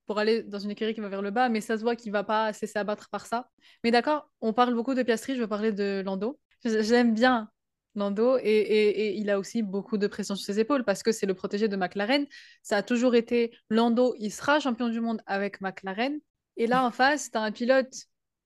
pour 0.08 0.20
aller 0.20 0.44
dans 0.44 0.60
une 0.60 0.72
écurie 0.72 0.94
qui 0.94 1.00
va 1.00 1.10
vers 1.10 1.22
le 1.22 1.32
bas, 1.32 1.50
mais 1.50 1.62
ça 1.62 1.78
se 1.78 1.84
voit 1.84 1.96
qu'il 1.96 2.12
va 2.12 2.24
pas 2.24 2.52
cesser 2.54 2.80
abattre 2.80 3.10
par 3.10 3.26
ça. 3.26 3.50
Mais 3.84 3.91
d'accord, 3.91 4.30
on 4.41 4.52
parle 4.52 4.74
beaucoup 4.74 4.94
de 4.94 5.04
Piastri, 5.04 5.36
je 5.36 5.41
veux 5.41 5.48
parler 5.48 5.72
de 5.72 6.02
Lando. 6.04 6.39
J'aime 6.65 7.13
bien 7.13 7.50
Lando 7.96 8.38
et, 8.38 8.44
et, 8.44 9.08
et, 9.08 9.13
il 9.15 9.30
a 9.30 9.39
aussi 9.39 9.63
beaucoup 9.63 9.98
de 9.98 10.08
pression 10.08 10.36
sur 10.36 10.46
ses 10.46 10.60
épaules 10.60 10.84
parce 10.84 11.04
que 11.04 11.12
c'est 11.12 11.26
le 11.26 11.34
protégé 11.34 11.67
de 11.67 11.76
McLaren. 11.76 12.26
Ça 12.63 12.78
a 12.78 12.84
toujours 12.84 13.15
été 13.15 13.52
Lando, 13.70 14.15
il 14.17 14.32
sera 14.32 14.60
champion 14.60 14.89
du 14.89 15.00
monde 15.00 15.22
avec 15.26 15.62
McLaren. 15.62 16.20
Et 16.58 16.67
là, 16.67 16.86
en 16.86 16.91
face, 16.91 17.32
tu 17.32 17.38
as 17.38 17.41
un 17.41 17.52
pilote 17.52 17.94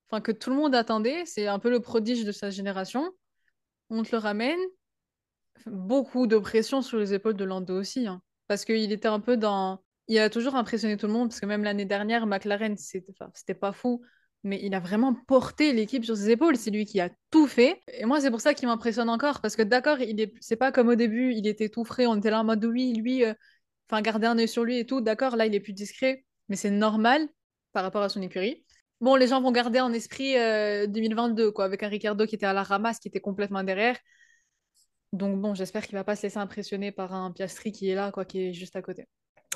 enfin, 0.10 0.22
que 0.22 0.32
tout 0.32 0.50
le 0.50 0.56
monde 0.56 0.76
attendait. 0.76 1.26
C'est 1.26 1.48
un 1.48 1.60
peu 1.60 1.70
le 1.70 1.80
prodige 1.80 2.26
de 2.26 2.32
sa 2.32 2.50
génération. 2.50 3.12
On 3.90 4.04
te 4.04 4.12
le 4.12 4.18
ramène. 4.18 4.60
Beaucoup 5.66 6.28
de 6.28 6.38
pression 6.38 6.82
sur 6.82 6.98
les 6.98 7.14
épaules 7.14 7.36
de 7.36 7.44
Lando 7.44 7.80
aussi. 7.80 8.08
Hein, 8.08 8.22
parce 8.48 8.66
qu'il 8.66 8.92
était 8.92 9.08
un 9.08 9.20
peu 9.20 9.38
dans. 9.38 9.82
Il 10.08 10.20
a 10.20 10.30
toujours 10.30 10.56
impressionné 10.56 10.98
tout 10.98 11.08
le 11.08 11.14
monde 11.14 11.30
parce 11.30 11.40
que 11.40 11.46
même 11.46 11.64
l'année 11.64 11.86
dernière, 11.86 12.28
McLaren, 12.28 12.76
c'était 12.78 13.56
pas 13.56 13.72
fou 13.72 14.04
mais 14.46 14.60
il 14.62 14.76
a 14.76 14.80
vraiment 14.80 15.16
porté 15.28 15.74
l'équipe 15.74 16.06
sur 16.06 16.16
ses 16.16 16.30
épaules. 16.30 16.56
C'est 16.56 16.70
lui 16.70 16.86
qui 16.86 17.02
a 17.02 17.10
tout 17.32 17.48
fait. 17.48 17.82
Et 17.88 18.06
moi, 18.06 18.22
c'est 18.22 18.30
pour 18.30 18.42
ça 18.42 18.54
qu'il 18.54 18.68
m'impressionne 18.68 19.10
encore. 19.10 19.42
Parce 19.42 19.56
que 19.56 19.64
d'accord, 19.64 20.00
il 20.00 20.22
est... 20.22 20.34
c'est 20.40 20.56
pas 20.56 20.72
comme 20.72 20.88
au 20.88 20.96
début, 20.96 21.34
il 21.34 21.48
était 21.48 21.68
tout 21.68 21.84
frais. 21.84 22.06
On 22.06 22.16
était 22.16 22.30
là 22.30 22.42
en 22.42 22.44
mode 22.44 22.64
oui, 22.64 22.94
lui, 22.94 23.26
euh... 23.26 23.34
enfin, 23.90 24.02
garder 24.04 24.28
un 24.28 24.38
œil 24.38 24.48
sur 24.48 24.64
lui 24.64 24.78
et 24.78 24.86
tout. 24.86 25.02
D'accord, 25.02 25.36
là, 25.36 25.48
il 25.48 25.56
est 25.56 25.60
plus 25.60 25.74
discret. 25.74 26.26
Mais 26.48 26.56
c'est 26.56 26.70
normal 26.70 27.28
par 27.74 27.84
rapport 27.84 28.04
à 28.04 28.10
son 28.10 28.22
écurie. 28.22 28.64
Les 29.14 29.28
gens 29.28 29.40
vont 29.42 29.52
garder 29.52 29.80
en 29.80 29.94
esprit 29.94 30.36
euh, 30.36 30.88
2022, 30.88 31.52
quoi, 31.52 31.66
avec 31.66 31.84
un 31.84 31.88
Ricardo 31.88 32.26
qui 32.26 32.34
était 32.34 32.48
à 32.48 32.54
la 32.54 32.64
ramasse, 32.64 32.98
qui 32.98 33.08
était 33.08 33.20
complètement 33.20 33.64
derrière. 33.64 33.98
Donc 35.14 35.40
bon, 35.40 35.54
j'espère 35.54 35.86
qu'il 35.86 35.96
va 35.96 36.04
pas 36.04 36.16
se 36.16 36.24
laisser 36.24 36.40
impressionner 36.40 36.92
par 36.92 37.14
un 37.14 37.32
Piastri 37.32 37.72
qui 37.72 37.90
est 37.90 37.96
là, 37.96 38.12
quoi, 38.12 38.26
qui 38.26 38.48
est 38.48 38.54
juste 38.54 38.76
à 38.76 38.82
côté. 38.82 39.08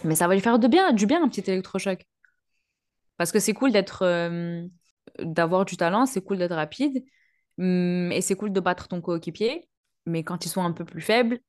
Mais 0.03 0.13
ça 0.13 0.27
va 0.27 0.35
lui 0.35 0.41
faire 0.41 0.59
de 0.59 0.67
bien, 0.67 0.93
du 0.93 1.07
bien, 1.07 1.23
un 1.23 1.27
petit 1.27 1.49
électrochoc. 1.49 2.05
Parce 3.17 3.31
que 3.31 3.39
c'est 3.39 3.53
cool 3.53 3.71
d'être, 3.71 4.03
euh, 4.03 4.65
d'avoir 5.19 5.65
du 5.65 5.75
talent, 5.75 6.05
c'est 6.05 6.21
cool 6.21 6.37
d'être 6.37 6.55
rapide, 6.55 7.03
hum, 7.57 8.11
et 8.11 8.21
c'est 8.21 8.35
cool 8.35 8.53
de 8.53 8.59
battre 8.59 8.87
ton 8.87 9.01
coéquipier. 9.01 9.67
Mais 10.05 10.23
quand 10.23 10.45
ils 10.45 10.49
sont 10.49 10.63
un 10.63 10.71
peu 10.71 10.85
plus 10.85 11.01
faibles, 11.01 11.39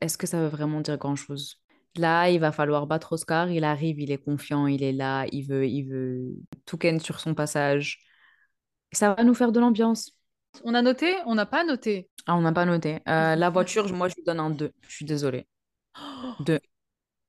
est-ce 0.00 0.16
que 0.16 0.26
ça 0.26 0.40
veut 0.40 0.48
vraiment 0.48 0.80
dire 0.80 0.96
grand-chose? 0.96 1.60
Là, 1.98 2.30
il 2.30 2.40
va 2.40 2.52
falloir 2.52 2.86
battre 2.86 3.12
Oscar. 3.12 3.50
Il 3.50 3.64
arrive, 3.64 4.00
il 4.00 4.10
est 4.10 4.18
confiant, 4.18 4.66
il 4.66 4.82
est 4.82 4.92
là, 4.92 5.26
il 5.32 5.42
veut, 5.42 5.66
il 5.66 5.84
veut 5.84 6.34
tout 6.64 6.78
ken 6.78 7.00
sur 7.00 7.20
son 7.20 7.34
passage. 7.34 8.00
Ça 8.92 9.14
va 9.14 9.24
nous 9.24 9.34
faire 9.34 9.52
de 9.52 9.60
l'ambiance. 9.60 10.12
On 10.64 10.74
a 10.74 10.82
noté 10.82 11.14
On 11.26 11.34
n'a 11.34 11.46
pas 11.46 11.64
noté 11.64 12.08
Ah, 12.26 12.36
on 12.36 12.40
n'a 12.40 12.52
pas 12.52 12.64
noté. 12.64 13.00
Euh, 13.08 13.36
la 13.36 13.50
voiture, 13.50 13.92
moi, 13.92 14.08
je 14.08 14.14
lui 14.16 14.24
donne 14.24 14.40
un 14.40 14.50
2. 14.50 14.72
Je 14.82 14.94
suis 14.94 15.04
désolée. 15.04 15.46
2. 16.40 16.60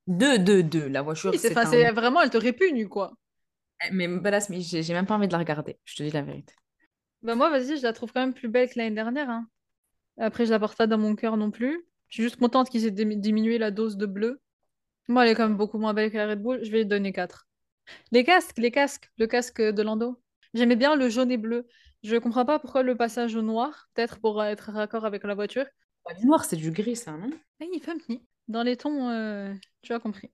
2, 0.07 0.39
2, 0.39 0.63
2. 0.63 0.87
La 0.87 1.01
voiture, 1.01 1.33
c'est 1.35 1.49
c'est 1.49 1.57
un... 1.57 1.91
vraiment, 1.91 2.21
elle 2.21 2.29
te 2.29 2.37
répugne, 2.37 2.87
quoi. 2.87 3.13
Mais 3.91 4.07
Balas, 4.07 4.47
mais 4.49 4.61
j'ai 4.61 4.93
même 4.93 5.05
pas 5.05 5.15
envie 5.15 5.27
de 5.27 5.31
la 5.31 5.39
regarder. 5.39 5.77
Je 5.85 5.95
te 5.95 6.03
dis 6.03 6.11
la 6.11 6.21
vérité. 6.21 6.53
Bah 7.21 7.35
moi, 7.35 7.49
vas-y, 7.49 7.77
je 7.77 7.83
la 7.83 7.93
trouve 7.93 8.11
quand 8.11 8.21
même 8.21 8.33
plus 8.33 8.47
belle 8.49 8.69
que 8.69 8.77
l'année 8.77 8.95
dernière. 8.95 9.29
hein. 9.29 9.47
Après, 10.19 10.45
je 10.45 10.51
la 10.51 10.59
porte 10.59 10.77
pas 10.77 10.87
dans 10.87 10.97
mon 10.97 11.15
cœur 11.15 11.37
non 11.37 11.51
plus. 11.51 11.85
Je 12.09 12.15
suis 12.15 12.23
juste 12.23 12.37
contente 12.37 12.69
qu'ils 12.69 12.85
aient 12.85 12.91
dimi- 12.91 13.19
diminué 13.19 13.57
la 13.57 13.71
dose 13.71 13.97
de 13.97 14.05
bleu. 14.05 14.41
Moi, 15.09 15.25
elle 15.25 15.31
est 15.31 15.35
quand 15.35 15.47
même 15.47 15.57
beaucoup 15.57 15.79
moins 15.79 15.95
belle 15.95 16.11
que 16.11 16.17
la 16.17 16.27
Red 16.27 16.41
Bull. 16.41 16.59
Je 16.63 16.69
vais 16.71 16.79
lui 16.79 16.85
donner 16.85 17.11
4. 17.11 17.47
Les 18.11 18.23
casques, 18.23 18.59
les 18.59 18.69
casques, 18.69 19.09
le 19.17 19.25
casque 19.25 19.59
de 19.59 19.81
Lando. 19.81 20.21
J'aimais 20.53 20.75
bien 20.75 20.95
le 20.95 21.09
jaune 21.09 21.31
et 21.31 21.37
bleu. 21.37 21.67
Je 22.03 22.15
comprends 22.15 22.45
pas 22.45 22.59
pourquoi 22.59 22.83
le 22.83 22.95
passage 22.95 23.35
au 23.35 23.41
noir, 23.41 23.89
peut-être 23.95 24.19
pour 24.19 24.43
être 24.43 24.71
raccord 24.71 25.05
avec 25.05 25.23
la 25.23 25.33
voiture. 25.33 25.65
Pas 26.05 26.13
du 26.13 26.27
noir, 26.27 26.45
c'est 26.45 26.55
du 26.55 26.69
gris, 26.69 26.95
ça, 26.95 27.13
non? 27.13 27.31
Il 27.59 27.79
fait 27.81 27.91
un 27.91 27.97
petit. 27.97 28.21
Dans 28.47 28.61
les 28.61 28.77
tons, 28.77 29.09
euh, 29.09 29.51
tu 29.81 29.93
as 29.93 29.99
compris. 29.99 30.29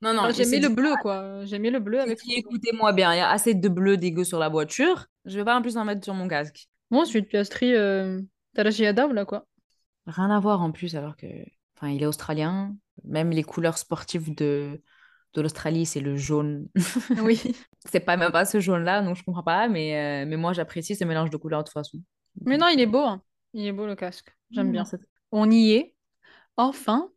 Non, 0.00 0.14
non, 0.14 0.30
J'aimais 0.30 0.60
le 0.60 0.70
bleu, 0.70 0.94
quoi. 1.02 1.44
J'aimais 1.44 1.70
le 1.70 1.78
bleu 1.78 2.00
avec. 2.00 2.18
Écoutez-moi 2.26 2.94
bien, 2.94 3.12
il 3.12 3.18
y 3.18 3.20
a 3.20 3.28
assez 3.28 3.52
de 3.52 3.68
bleu 3.68 3.98
dégueu 3.98 4.24
sur 4.24 4.38
la 4.38 4.48
voiture. 4.48 5.06
Je 5.26 5.38
vais 5.38 5.44
pas 5.44 5.56
en 5.56 5.60
plus 5.60 5.76
en 5.76 5.84
mettre 5.84 6.02
sur 6.02 6.14
mon 6.14 6.28
casque. 6.28 6.68
Moi, 6.90 7.02
ensuite, 7.02 7.28
Piastri, 7.28 7.74
euh... 7.74 8.22
t'as 8.54 8.64
lâché 8.64 8.84
Yada 8.84 9.06
ou 9.06 9.12
là, 9.12 9.26
quoi 9.26 9.46
Rien 10.06 10.30
à 10.30 10.40
voir 10.40 10.62
en 10.62 10.72
plus, 10.72 10.96
alors 10.96 11.14
que. 11.16 11.26
Enfin, 11.76 11.90
il 11.90 12.02
est 12.02 12.06
australien. 12.06 12.74
Même 13.04 13.30
les 13.30 13.42
couleurs 13.44 13.78
sportives 13.78 14.34
de, 14.34 14.82
de 15.34 15.40
l'Australie, 15.42 15.86
c'est 15.86 16.00
le 16.00 16.16
jaune. 16.16 16.68
Oui. 17.22 17.40
c'est 17.90 18.00
pas 18.00 18.16
même 18.16 18.32
pas 18.32 18.44
ce 18.44 18.60
jaune-là, 18.60 19.02
donc 19.02 19.16
je 19.16 19.24
comprends 19.24 19.42
pas. 19.42 19.68
Mais, 19.68 20.22
euh, 20.24 20.26
mais 20.26 20.36
moi, 20.36 20.52
j'apprécie 20.52 20.96
ce 20.96 21.04
mélange 21.04 21.30
de 21.30 21.36
couleurs 21.36 21.62
de 21.62 21.68
toute 21.68 21.74
façon. 21.74 21.98
Mais 22.44 22.56
non, 22.56 22.68
il 22.68 22.80
est 22.80 22.86
beau. 22.86 22.98
hein. 23.04 23.22
Il 23.54 23.66
est 23.66 23.72
beau, 23.72 23.86
le 23.86 23.94
casque. 23.96 24.34
J'aime 24.50 24.68
Mmh, 24.68 24.72
bien. 24.72 24.84
c'est- 24.84 25.00
On 25.32 25.50
y 25.50 25.72
est. 25.72 25.94
Enfin, 26.56 27.10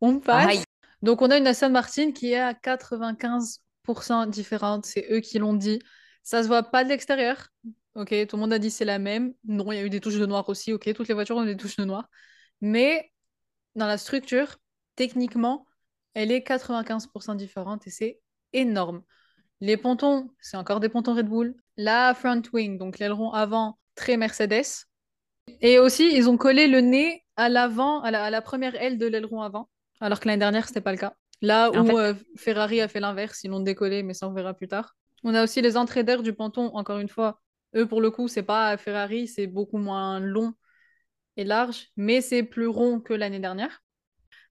on 0.00 0.18
passe. 0.20 0.46
Aïe. 0.48 0.64
Donc, 1.02 1.22
on 1.22 1.30
a 1.30 1.36
une 1.38 1.46
Aston 1.46 1.70
Martin 1.70 2.12
qui 2.12 2.32
est 2.32 2.38
à 2.40 2.54
95% 2.54 4.26
différente. 4.26 4.86
C'est 4.86 5.06
eux 5.10 5.20
qui 5.20 5.38
l'ont 5.38 5.54
dit. 5.54 5.80
Ça 6.22 6.42
se 6.42 6.48
voit 6.48 6.62
pas 6.62 6.84
de 6.84 6.88
l'extérieur. 6.90 7.48
Ok, 7.94 8.14
tout 8.28 8.36
le 8.36 8.40
monde 8.40 8.52
a 8.52 8.58
dit 8.58 8.70
c'est 8.70 8.84
la 8.84 8.98
même. 8.98 9.34
Non, 9.44 9.70
il 9.72 9.76
y 9.76 9.78
a 9.78 9.84
eu 9.84 9.90
des 9.90 10.00
touches 10.00 10.16
de 10.18 10.26
noir 10.26 10.48
aussi. 10.48 10.72
Ok, 10.72 10.90
toutes 10.94 11.08
les 11.08 11.14
voitures 11.14 11.36
ont 11.36 11.44
des 11.44 11.56
touches 11.56 11.76
de 11.76 11.84
noir. 11.84 12.08
Mais 12.60 13.10
dans 13.74 13.86
la 13.86 13.98
structure, 13.98 14.56
techniquement, 14.96 15.66
elle 16.14 16.32
est 16.32 16.42
95% 16.42 17.34
différente 17.34 17.86
et 17.86 17.90
c'est 17.90 18.20
énorme. 18.52 19.02
Les 19.60 19.76
pontons, 19.76 20.30
c'est 20.40 20.56
encore 20.56 20.80
des 20.80 20.88
pontons 20.90 21.14
Red 21.14 21.28
Bull. 21.28 21.54
La 21.76 22.14
front 22.14 22.42
wing, 22.52 22.78
donc 22.78 22.98
l'aileron 22.98 23.32
avant, 23.32 23.78
très 23.96 24.16
Mercedes. 24.16 24.86
Et 25.60 25.78
aussi, 25.78 26.14
ils 26.14 26.28
ont 26.28 26.36
collé 26.36 26.66
le 26.66 26.80
nez 26.80 27.24
à 27.36 27.48
l'avant, 27.48 28.00
à 28.02 28.10
la, 28.10 28.24
à 28.24 28.30
la 28.30 28.42
première 28.42 28.74
aile 28.80 28.98
de 28.98 29.06
l'aileron 29.06 29.42
avant, 29.42 29.68
alors 30.00 30.20
que 30.20 30.28
l'année 30.28 30.38
dernière, 30.40 30.66
c'était 30.68 30.80
pas 30.80 30.92
le 30.92 30.98
cas. 30.98 31.14
Là 31.40 31.70
où 31.72 31.84
fait- 31.84 31.98
euh, 31.98 32.14
Ferrari 32.36 32.80
a 32.80 32.88
fait 32.88 33.00
l'inverse, 33.00 33.42
ils 33.44 33.50
l'ont 33.50 33.60
décollé, 33.60 34.02
mais 34.02 34.14
ça 34.14 34.28
on 34.28 34.32
verra 34.32 34.54
plus 34.54 34.68
tard. 34.68 34.94
On 35.24 35.34
a 35.34 35.42
aussi 35.42 35.60
les 35.62 35.76
entrées 35.76 36.04
d'air 36.04 36.22
du 36.22 36.32
ponton, 36.32 36.66
encore 36.74 36.98
une 36.98 37.08
fois. 37.08 37.40
Eux, 37.74 37.86
pour 37.86 38.00
le 38.00 38.10
coup, 38.10 38.28
c'est 38.28 38.42
pas 38.42 38.76
Ferrari, 38.76 39.26
c'est 39.28 39.46
beaucoup 39.46 39.78
moins 39.78 40.20
long 40.20 40.54
et 41.36 41.44
large, 41.44 41.88
mais 41.96 42.20
c'est 42.20 42.42
plus 42.42 42.66
rond 42.66 43.00
que 43.00 43.14
l'année 43.14 43.40
dernière. 43.40 43.82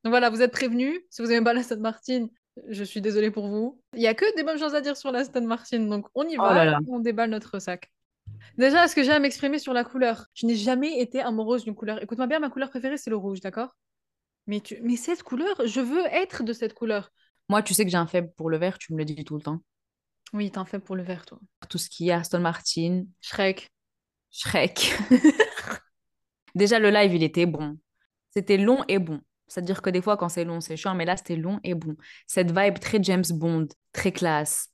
Donc 0.04 0.12
voilà, 0.12 0.30
vous 0.30 0.42
êtes 0.42 0.52
prévenus. 0.52 1.00
Si 1.10 1.22
vous 1.22 1.32
aimez 1.32 1.44
pas 1.44 1.54
l'Aston 1.54 1.80
Martin, 1.80 2.28
je 2.70 2.84
suis 2.84 3.02
désolée 3.02 3.32
pour 3.32 3.48
vous. 3.48 3.82
Il 3.96 4.02
y 4.02 4.08
a 4.08 4.14
que 4.14 4.36
des 4.36 4.44
bonnes 4.44 4.58
choses 4.60 4.76
à 4.76 4.82
dire 4.82 4.98
sur 4.98 5.12
l'Aston 5.12 5.46
Martin, 5.46 5.80
donc 5.82 6.08
on 6.16 6.28
y 6.28 6.38
Oh 6.38 6.42
va, 6.42 6.54
là 6.54 6.66
là. 6.66 6.80
on 6.88 7.00
déballe 7.00 7.30
notre 7.30 7.60
sac. 7.60 7.92
Déjà, 8.58 8.86
est-ce 8.86 8.96
que 8.96 9.04
j'ai 9.04 9.12
à 9.12 9.20
m'exprimer 9.20 9.60
sur 9.60 9.74
la 9.74 9.84
couleur 9.84 10.26
Je 10.34 10.46
n'ai 10.46 10.56
jamais 10.56 11.00
été 11.00 11.22
amoureuse 11.22 11.64
d'une 11.64 11.76
couleur. 11.76 12.02
Écoute-moi 12.02 12.28
bien, 12.28 12.40
ma 12.40 12.50
couleur 12.50 12.70
préférée, 12.70 12.98
c'est 12.98 13.10
le 13.10 13.16
rouge, 13.16 13.40
d'accord? 13.42 13.76
Mais, 14.48 14.60
tu... 14.60 14.80
mais 14.82 14.96
cette 14.96 15.24
couleur, 15.24 15.56
je 15.66 15.80
veux 15.82 16.06
être 16.08 16.44
de 16.44 16.54
cette 16.54 16.74
couleur. 16.74 17.12
Moi, 17.50 17.62
tu 17.62 17.74
sais 17.74 17.84
que 17.86 17.92
j'ai 17.92 17.98
un 17.98 18.08
faible 18.08 18.32
pour 18.36 18.50
le 18.50 18.58
vert, 18.58 18.78
tu 18.78 18.94
me 18.94 18.98
le 18.98 19.06
dis 19.06 19.24
tout 19.24 19.36
le 19.36 19.42
temps. 19.42 19.60
Oui, 20.34 20.50
t'en 20.50 20.66
fais 20.66 20.80
pour 20.80 20.96
le 20.96 21.04
vert, 21.04 21.26
toi. 21.26 21.40
Tout 21.70 21.78
ce 21.78 21.90
qui 21.90 22.10
est 22.10 22.14
Aston 22.14 22.40
Martin, 22.40 23.04
Shrek. 23.20 23.70
Shrek. 24.32 24.94
Déjà, 26.56 26.80
le 26.80 26.90
live, 26.90 27.14
il 27.14 27.24
était 27.24 27.46
bon. 27.46 27.78
C'était 28.34 28.58
long 28.58 28.84
et 28.88 29.00
bon. 29.00 29.22
C'est-à-dire 29.52 29.82
que 29.82 29.90
des 29.90 30.02
fois, 30.02 30.18
quand 30.18 30.30
c'est 30.30 30.46
long, 30.46 30.62
c'est 30.62 30.78
chiant, 30.78 30.96
mais 30.96 31.06
là, 31.06 31.18
c'était 31.18 31.36
long 31.36 31.60
et 31.64 31.74
bon. 31.76 31.96
Cette 32.28 32.58
vibe 32.58 32.80
très 32.80 33.02
James 33.04 33.24
Bond, 33.32 33.68
très 33.94 34.12
classe. 34.12 34.68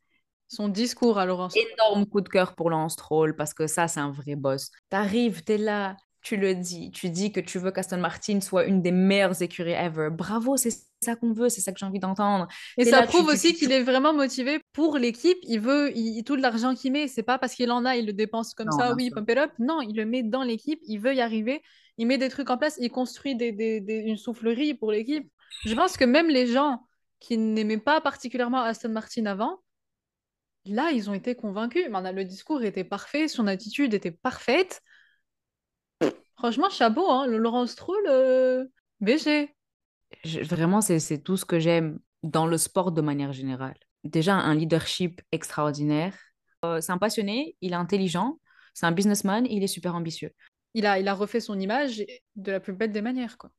Son 0.48 0.70
discours 0.70 1.18
à 1.18 1.26
Laurence. 1.26 1.56
Énorme 1.56 2.06
coup 2.06 2.22
de 2.22 2.30
cœur 2.30 2.56
pour 2.56 2.70
Lance 2.70 2.94
Stroll, 2.94 3.36
parce 3.36 3.54
que 3.54 3.68
ça, 3.68 3.88
c'est 3.88 4.00
un 4.00 4.12
vrai 4.12 4.36
boss. 4.36 4.72
T'arrives, 4.90 5.44
t'es 5.44 5.58
là, 5.58 5.98
tu 6.22 6.38
le 6.38 6.56
dis. 6.56 6.92
Tu 6.92 7.10
dis 7.10 7.32
que 7.32 7.40
tu 7.40 7.60
veux 7.60 7.72
qu'Aston 7.72 7.98
Martin 7.98 8.40
soit 8.40 8.66
une 8.66 8.82
des 8.82 8.92
meilleures 8.92 9.42
écuries 9.42 9.72
ever. 9.74 10.10
Bravo, 10.12 10.56
c'est 10.56 10.72
ça 11.02 11.16
qu'on 11.16 11.34
veut, 11.34 11.50
c'est 11.50 11.62
ça 11.62 11.72
que 11.74 11.80
j'ai 11.80 11.86
envie 11.86 12.00
d'entendre. 12.00 12.48
Et 12.78 12.86
ça 12.86 13.02
là, 13.02 13.08
prouve 13.08 13.28
tu- 13.28 13.34
aussi 13.34 13.54
tu- 13.54 13.60
qu'il 13.60 13.72
est 13.72 13.84
vraiment 13.84 14.14
motivé 14.14 14.60
pour 14.74 14.98
l'équipe. 14.98 15.38
Il 15.44 15.60
veut 15.60 15.92
il, 15.96 16.24
tout 16.24 16.36
l'argent 16.36 16.76
qu'il 16.76 16.92
met, 16.94 17.08
c'est 17.08 17.24
pas 17.24 17.38
parce 17.38 17.54
qu'il 17.54 17.70
en 17.72 17.84
a, 17.86 17.96
il 17.98 18.06
le 18.06 18.14
dépense 18.14 18.54
comme 18.54 18.68
Non, 18.68 18.78
ça, 18.78 18.94
oui, 18.96 19.10
pump 19.12 19.30
it 19.30 19.38
up. 19.38 19.52
Non, 19.60 19.82
il 19.82 19.96
le 19.96 20.06
met 20.06 20.24
dans 20.24 20.44
l'équipe, 20.44 20.80
il 20.84 21.00
veut 21.00 21.14
y 21.14 21.22
arriver, 21.22 21.62
il 21.98 22.08
met 22.08 22.18
des 22.18 22.30
trucs 22.30 22.50
en 22.50 22.58
place, 22.58 22.78
il 22.80 22.92
construit 22.92 23.36
des, 23.36 23.84
une 23.88 24.18
soufflerie 24.18 24.74
pour 24.74 24.92
l'équipe. 24.92 25.30
Je 25.66 25.74
pense 25.74 25.98
que 25.98 26.06
même 26.06 26.30
les 26.30 26.48
gens 26.48 26.84
qui 27.20 27.38
n'aimaient 27.38 27.80
pas 27.80 28.02
particulièrement 28.02 28.62
Aston 28.62 28.90
Martin 28.90 29.26
avant, 29.26 29.60
là, 30.66 30.92
ils 30.92 31.10
ont 31.10 31.14
été 31.14 31.36
convaincus. 31.36 31.90
Maintenant, 31.90 32.12
le 32.12 32.26
discours 32.26 32.64
était 32.64 32.84
parfait, 32.84 33.28
son 33.28 33.48
attitude 33.48 33.94
était 33.94 34.12
parfaite. 34.12 34.82
Franchement, 36.38 36.70
chapeau, 36.70 37.10
hein, 37.10 37.26
le 37.26 37.38
Laurent 37.38 37.66
Stroll, 37.66 38.06
euh, 38.08 38.66
BG. 39.00 39.56
Vraiment, 40.44 40.82
c'est 40.82 41.00
c'est 41.00 41.20
tout 41.20 41.38
ce 41.38 41.46
que 41.46 41.60
j'aime 41.60 42.00
dans 42.22 42.46
le 42.46 42.58
sport 42.58 42.92
de 42.92 43.02
manière 43.02 43.34
générale. 43.34 43.78
Déjà, 44.04 44.36
un 44.36 44.54
leadership 44.54 45.22
extraordinaire. 45.32 46.16
Euh, 46.66 46.82
c'est 46.82 46.92
un 46.92 46.98
passionné, 46.98 47.56
il 47.62 47.74
est 47.74 47.76
intelligent, 47.76 48.40
c'est 48.74 48.86
un 48.86 48.92
businessman, 48.92 49.46
il 49.48 49.64
est 49.64 49.68
super 49.68 49.96
ambitieux. 49.96 50.32
Il 50.78 50.86
a, 50.86 51.00
il 51.00 51.08
a 51.08 51.14
refait 51.16 51.40
son 51.40 51.60
image 51.60 52.04
de 52.36 52.52
la 52.52 52.60
plus 52.60 52.74
belle 52.74 52.92
des 52.92 53.02
manières, 53.02 53.38
quoi. 53.38 53.50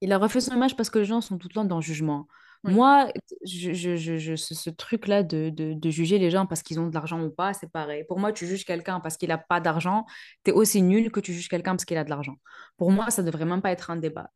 Il 0.00 0.12
a 0.12 0.18
refait 0.18 0.40
son 0.40 0.54
image 0.54 0.76
parce 0.76 0.90
que 0.90 0.98
les 0.98 1.04
gens 1.04 1.20
sont 1.20 1.38
tout 1.38 1.48
le 1.48 1.54
temps 1.54 1.64
dans 1.64 1.76
le 1.76 1.82
jugement. 1.82 2.26
Oui. 2.64 2.74
Moi, 2.74 3.08
je, 3.46 3.72
je- 3.72 3.94
je- 3.96 4.16
je- 4.18 4.34
ce, 4.34 4.54
ce 4.54 4.68
truc-là 4.70 5.22
de, 5.22 5.50
de, 5.50 5.74
de 5.74 5.90
juger 5.90 6.18
les 6.18 6.30
gens 6.30 6.46
parce 6.46 6.62
qu'ils 6.64 6.80
ont 6.80 6.88
de 6.88 6.94
l'argent 6.94 7.22
ou 7.22 7.30
pas, 7.30 7.52
c'est 7.52 7.70
pareil. 7.70 8.02
Pour 8.08 8.18
moi, 8.18 8.32
tu 8.32 8.46
juges 8.46 8.64
quelqu'un 8.64 8.98
parce 8.98 9.16
qu'il 9.16 9.28
n'a 9.28 9.38
pas 9.38 9.60
d'argent, 9.60 10.04
tu 10.44 10.50
es 10.50 10.54
aussi 10.54 10.82
nul 10.82 11.12
que 11.12 11.20
tu 11.20 11.32
juges 11.32 11.48
quelqu'un 11.48 11.72
parce 11.72 11.84
qu'il 11.84 11.96
a 11.96 12.02
de 12.04 12.10
l'argent. 12.10 12.34
Pour 12.76 12.90
moi, 12.90 13.10
ça 13.10 13.22
devrait 13.22 13.44
même 13.44 13.62
pas 13.62 13.70
être 13.70 13.90
un 13.90 13.96
débat. 13.96 14.30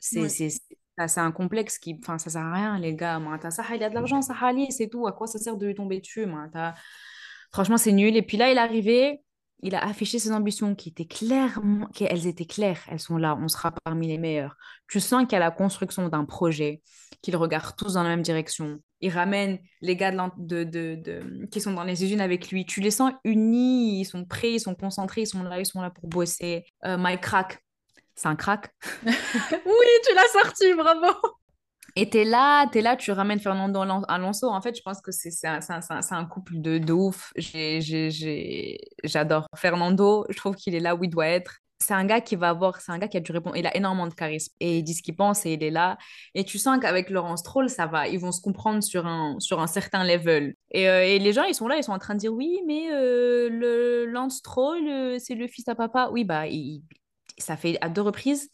C'est 1.08 1.20
un 1.20 1.32
complexe 1.32 1.78
qui... 1.78 1.98
Enfin, 2.00 2.18
ça 2.18 2.30
sert 2.30 2.42
à 2.42 2.54
rien, 2.54 2.78
les 2.78 2.94
gars. 2.94 3.20
Ça, 3.50 3.64
il 3.74 3.82
a 3.82 3.88
de 3.90 3.94
l'argent, 3.94 4.22
ça, 4.22 4.34
c'est 4.70 4.88
tout. 4.88 5.06
À 5.08 5.12
quoi 5.12 5.26
ça 5.26 5.38
sert 5.40 5.56
de 5.56 5.66
lui 5.66 5.74
tomber 5.74 5.98
dessus, 6.00 6.26
Franchement, 7.52 7.76
c'est 7.76 7.92
nul. 7.92 8.16
Et 8.16 8.22
puis 8.22 8.36
là, 8.36 8.50
il 8.50 8.56
est 8.56 8.60
arrivé, 8.60 9.20
il 9.62 9.74
a 9.74 9.84
affiché 9.84 10.18
ses 10.18 10.32
ambitions 10.32 10.74
qui 10.74 10.88
étaient 10.90 11.06
clairement... 11.06 11.88
Elles 12.00 12.26
étaient 12.26 12.46
claires, 12.46 12.80
elles 12.88 13.00
sont 13.00 13.16
là, 13.16 13.38
on 13.40 13.48
sera 13.48 13.72
parmi 13.84 14.08
les 14.08 14.18
meilleurs. 14.18 14.56
Tu 14.88 15.00
sens 15.00 15.22
qu'il 15.22 15.32
y 15.32 15.36
a 15.36 15.40
la 15.40 15.50
construction 15.50 16.08
d'un 16.08 16.24
projet 16.24 16.82
qu'ils 17.22 17.36
regardent 17.36 17.76
tous 17.76 17.94
dans 17.94 18.02
la 18.02 18.08
même 18.10 18.22
direction. 18.22 18.80
Il 19.00 19.10
ramène 19.10 19.58
les 19.80 19.96
gars 19.96 20.12
de- 20.36 21.46
qui 21.50 21.60
sont 21.60 21.72
dans 21.72 21.84
les 21.84 22.04
usines 22.04 22.20
avec 22.20 22.50
lui. 22.50 22.66
Tu 22.66 22.80
les 22.80 22.90
sens 22.90 23.12
unis, 23.24 24.00
ils 24.00 24.04
sont 24.04 24.24
prêts, 24.24 24.52
ils 24.54 24.60
sont 24.60 24.74
concentrés, 24.74 25.22
ils 25.22 25.26
sont 25.26 25.42
là, 25.42 25.58
ils 25.60 25.66
sont 25.66 25.80
là 25.80 25.90
pour 25.90 26.08
bosser. 26.08 26.64
Euh, 26.84 26.96
Mike 26.96 27.20
Crack, 27.20 27.58
c'est 28.14 28.28
un 28.28 28.36
crack. 28.36 28.70
Oui, 29.04 29.86
tu 30.06 30.14
l'as 30.14 30.42
sorti, 30.42 30.74
bravo. 30.74 31.41
Et 31.96 32.08
t'es 32.08 32.24
là, 32.24 32.66
t'es 32.68 32.80
là, 32.80 32.96
tu 32.96 33.10
ramènes 33.12 33.40
Fernando 33.40 33.80
Alon- 33.80 34.04
Alonso. 34.08 34.48
En 34.48 34.60
fait, 34.62 34.76
je 34.76 34.82
pense 34.82 35.00
que 35.00 35.12
c'est 35.12 35.46
un, 35.46 35.60
un- 35.68 36.00
un- 36.10 36.24
couple 36.24 36.54
de, 36.60 36.78
de 36.78 36.92
ouf. 36.92 37.32
J'adore 39.04 39.46
Fernando. 39.56 40.24
Je 40.30 40.36
trouve 40.36 40.54
qu'il 40.56 40.74
est 40.74 40.80
là 40.80 40.94
où 40.96 41.04
il 41.04 41.10
doit 41.10 41.26
être. 41.28 41.56
C'est 41.80 41.94
un 41.94 42.04
gars 42.04 42.20
qui 42.20 42.36
va 42.36 42.50
avoir, 42.50 42.80
c'est 42.80 42.92
un 42.92 42.98
gars 42.98 43.08
qui 43.08 43.16
a 43.16 43.20
du 43.20 43.32
répondre. 43.32 43.56
Il 43.56 43.66
a 43.66 43.76
énormément 43.76 44.06
de 44.06 44.14
charisme 44.14 44.54
et 44.60 44.78
il 44.78 44.82
dit 44.84 44.94
ce 44.94 45.02
qu'il 45.02 45.16
pense 45.16 45.44
et 45.46 45.54
il 45.54 45.64
est 45.64 45.70
là. 45.70 45.98
Et 46.34 46.44
tu 46.44 46.56
sens 46.58 46.78
qu'avec 46.80 47.10
Laurence 47.10 47.40
Stroll, 47.40 47.68
ça 47.68 47.86
va. 47.86 48.06
Ils 48.06 48.20
vont 48.20 48.30
se 48.30 48.40
comprendre 48.40 48.82
sur 48.84 49.04
un, 49.06 49.34
sur 49.40 49.60
un 49.60 49.66
certain 49.66 50.04
level. 50.04 50.54
Et, 50.70 50.88
euh, 50.88 51.04
et 51.04 51.18
les 51.18 51.32
gens, 51.32 51.42
ils 51.42 51.54
sont 51.56 51.66
là, 51.66 51.76
ils 51.76 51.82
sont 51.84 51.92
en 51.92 51.98
train 51.98 52.14
de 52.14 52.20
dire 52.20 52.32
oui, 52.32 52.60
mais 52.68 52.92
euh, 52.92 53.48
le 53.50 54.06
Lance 54.06 54.36
Stroll, 54.38 54.86
euh, 54.88 55.18
c'est 55.18 55.34
le 55.34 55.48
fils 55.48 55.66
à 55.68 55.74
papa. 55.74 56.08
Oui, 56.12 56.22
bah, 56.24 56.46
il- 56.46 56.84
ça 57.38 57.56
fait 57.56 57.78
à 57.80 57.88
deux 57.88 58.02
reprises 58.02 58.48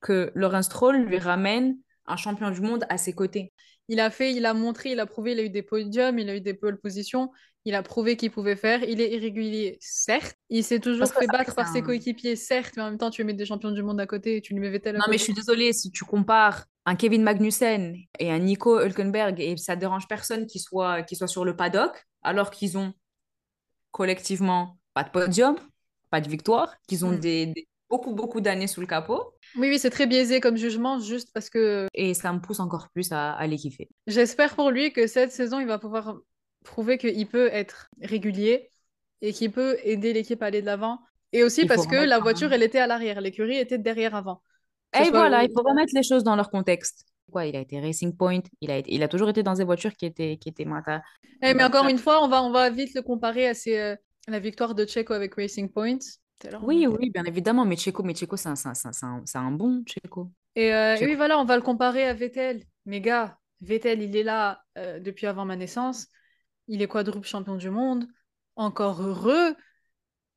que 0.00 0.32
Laurence 0.34 0.66
Stroll 0.66 0.96
lui 1.04 1.18
ramène 1.18 1.76
un 2.06 2.16
champion 2.16 2.50
du 2.50 2.60
monde 2.60 2.84
à 2.88 2.98
ses 2.98 3.12
côtés. 3.12 3.52
Il 3.88 4.00
a 4.00 4.10
fait, 4.10 4.32
il 4.32 4.46
a 4.46 4.54
montré, 4.54 4.92
il 4.92 5.00
a 5.00 5.06
prouvé, 5.06 5.32
il 5.32 5.40
a 5.40 5.42
eu 5.42 5.50
des 5.50 5.62
podiums, 5.62 6.18
il 6.18 6.28
a 6.30 6.36
eu 6.36 6.40
des 6.40 6.54
pole 6.54 6.78
positions, 6.78 7.30
il 7.64 7.74
a 7.74 7.82
prouvé 7.82 8.16
qu'il 8.16 8.30
pouvait 8.30 8.56
faire. 8.56 8.82
Il 8.84 9.00
est 9.00 9.12
irrégulier, 9.12 9.76
certes. 9.80 10.36
Il 10.48 10.64
s'est 10.64 10.80
toujours 10.80 11.08
fait 11.08 11.26
battre 11.26 11.54
par 11.54 11.68
ses 11.68 11.82
coéquipiers, 11.82 12.36
certes, 12.36 12.74
mais 12.76 12.82
en 12.82 12.90
même 12.90 12.98
temps, 12.98 13.10
tu 13.10 13.22
mets 13.24 13.34
des 13.34 13.44
champions 13.44 13.70
du 13.70 13.82
monde 13.82 14.00
à 14.00 14.06
côté 14.06 14.36
et 14.36 14.40
tu 14.40 14.54
lui 14.54 14.60
mets 14.60 14.70
Vettel 14.70 14.96
à 14.96 14.98
Non, 15.00 15.04
mais 15.10 15.18
je 15.18 15.24
suis 15.24 15.34
désolée, 15.34 15.72
si 15.72 15.90
tu 15.90 16.04
compares 16.04 16.64
un 16.86 16.96
Kevin 16.96 17.22
Magnussen 17.22 17.96
et 18.18 18.30
un 18.32 18.38
Nico 18.38 18.80
Hülkenberg, 18.80 19.40
et 19.40 19.56
ça 19.56 19.76
dérange 19.76 20.08
personne 20.08 20.46
qu'ils 20.46 20.60
soient, 20.60 21.02
qu'ils 21.02 21.18
soient 21.18 21.28
sur 21.28 21.44
le 21.44 21.54
paddock, 21.54 22.04
alors 22.22 22.50
qu'ils 22.50 22.78
ont 22.78 22.92
collectivement 23.90 24.78
pas 24.94 25.04
de 25.04 25.10
podium, 25.10 25.56
pas 26.10 26.20
de 26.20 26.28
victoire, 26.28 26.74
qu'ils 26.88 27.04
ont 27.04 27.12
Mm. 27.12 27.20
des, 27.20 27.46
des- 27.46 27.68
beaucoup, 27.92 28.14
beaucoup 28.14 28.40
d'années 28.40 28.66
sous 28.66 28.80
le 28.80 28.86
capot. 28.86 29.34
Oui, 29.56 29.68
oui, 29.68 29.78
c'est 29.78 29.90
très 29.90 30.06
biaisé 30.06 30.40
comme 30.40 30.56
jugement, 30.56 30.98
juste 30.98 31.30
parce 31.34 31.50
que 31.50 31.86
Et 31.94 32.14
ça 32.14 32.32
me 32.32 32.40
pousse 32.40 32.58
encore 32.60 32.88
plus 32.94 33.12
à, 33.12 33.32
à 33.32 33.46
les 33.46 33.56
kiffer. 33.56 33.88
j'espère 34.06 34.54
pour 34.56 34.70
lui 34.70 34.92
que 34.92 35.06
cette 35.06 35.30
saison, 35.30 35.60
il 35.60 35.66
va 35.66 35.78
pouvoir 35.78 36.16
prouver 36.64 36.96
qu'il 36.96 37.26
peut 37.28 37.48
être 37.52 37.88
régulier 38.00 38.70
et 39.20 39.32
qu'il 39.32 39.52
peut 39.52 39.76
aider 39.84 40.12
l'équipe 40.12 40.42
à 40.42 40.46
aller 40.46 40.62
de 40.62 40.66
l'avant. 40.66 40.98
Et 41.32 41.44
aussi 41.44 41.62
Il 41.62 41.68
parce 41.68 41.86
que 41.86 41.96
la 41.96 42.16
un- 42.16 42.20
voiture, 42.20 42.52
elle 42.52 42.62
était 42.62 42.78
à 42.78 42.86
l'arrière, 42.86 43.20
l'écurie 43.20 43.58
était 43.58 43.78
derrière 43.78 44.14
avant. 44.14 44.42
Et 44.98 45.10
voilà, 45.10 45.44
il 45.44 45.50
faut 45.54 45.62
remettre 45.62 45.92
les 45.94 46.02
choses 46.02 46.24
dans 46.24 46.36
leur 46.36 46.50
contexte. 46.50 47.04
Quoi, 47.30 47.46
il 47.46 47.56
a 47.56 47.60
été 47.60 47.80
Racing 47.80 48.14
Point, 48.16 48.40
il 48.60 48.70
a, 48.70 48.76
été- 48.78 48.92
il 48.94 49.02
a 49.02 49.08
toujours 49.08 49.28
été 49.30 49.42
dans 49.42 49.54
des 49.54 49.64
voitures 49.64 49.94
qui 49.94 50.06
étaient, 50.06 50.36
qui 50.36 50.48
étaient 50.50 50.66
mata. 50.66 51.02
Eh, 51.42 51.54
mais 51.54 51.64
encore 51.64 51.88
une 51.88 51.98
fois, 51.98 52.22
on 52.22 52.28
va, 52.28 52.42
on 52.42 52.50
va 52.50 52.68
vite 52.70 52.94
le 52.94 53.02
comparer 53.02 53.48
à 53.48 53.54
ses, 53.54 53.78
euh, 53.78 53.96
la 54.28 54.38
victoire 54.38 54.74
de 54.74 54.84
Checo 54.86 55.14
avec 55.14 55.34
Racing 55.34 55.70
Point. 55.70 55.98
Tout 56.42 56.48
à 56.48 56.50
l'heure, 56.50 56.62
on 56.62 56.66
Oui, 56.66 56.86
oui, 56.86 57.10
bien 57.10 57.24
évidemment, 57.24 57.64
mais 57.64 57.76
Checo, 57.76 58.02
mais 58.02 58.14
Checo, 58.14 58.36
c'est 58.36 58.48
un, 58.48 58.56
c'est 58.56 58.68
un- 58.68 58.74
c'est 58.74 59.06
un- 59.06 59.22
c'est 59.24 59.38
bon 59.52 59.84
Checo. 59.86 60.30
Et, 60.56 60.72
euh, 60.74 60.96
et 60.96 61.06
oui, 61.06 61.14
voilà, 61.14 61.38
on 61.38 61.44
va 61.44 61.56
le 61.56 61.62
comparer 61.62 62.04
à 62.04 62.14
Vettel. 62.14 62.62
Mais 62.84 63.00
gars, 63.00 63.38
Vettel, 63.60 64.02
il 64.02 64.16
est 64.16 64.22
là 64.22 64.62
euh, 64.76 64.98
depuis 65.00 65.26
avant 65.26 65.44
ma 65.44 65.56
naissance. 65.56 66.08
Il 66.68 66.82
est 66.82 66.88
quadruple 66.88 67.26
champion 67.26 67.56
du 67.56 67.70
monde. 67.70 68.06
Encore 68.56 69.00
heureux 69.02 69.54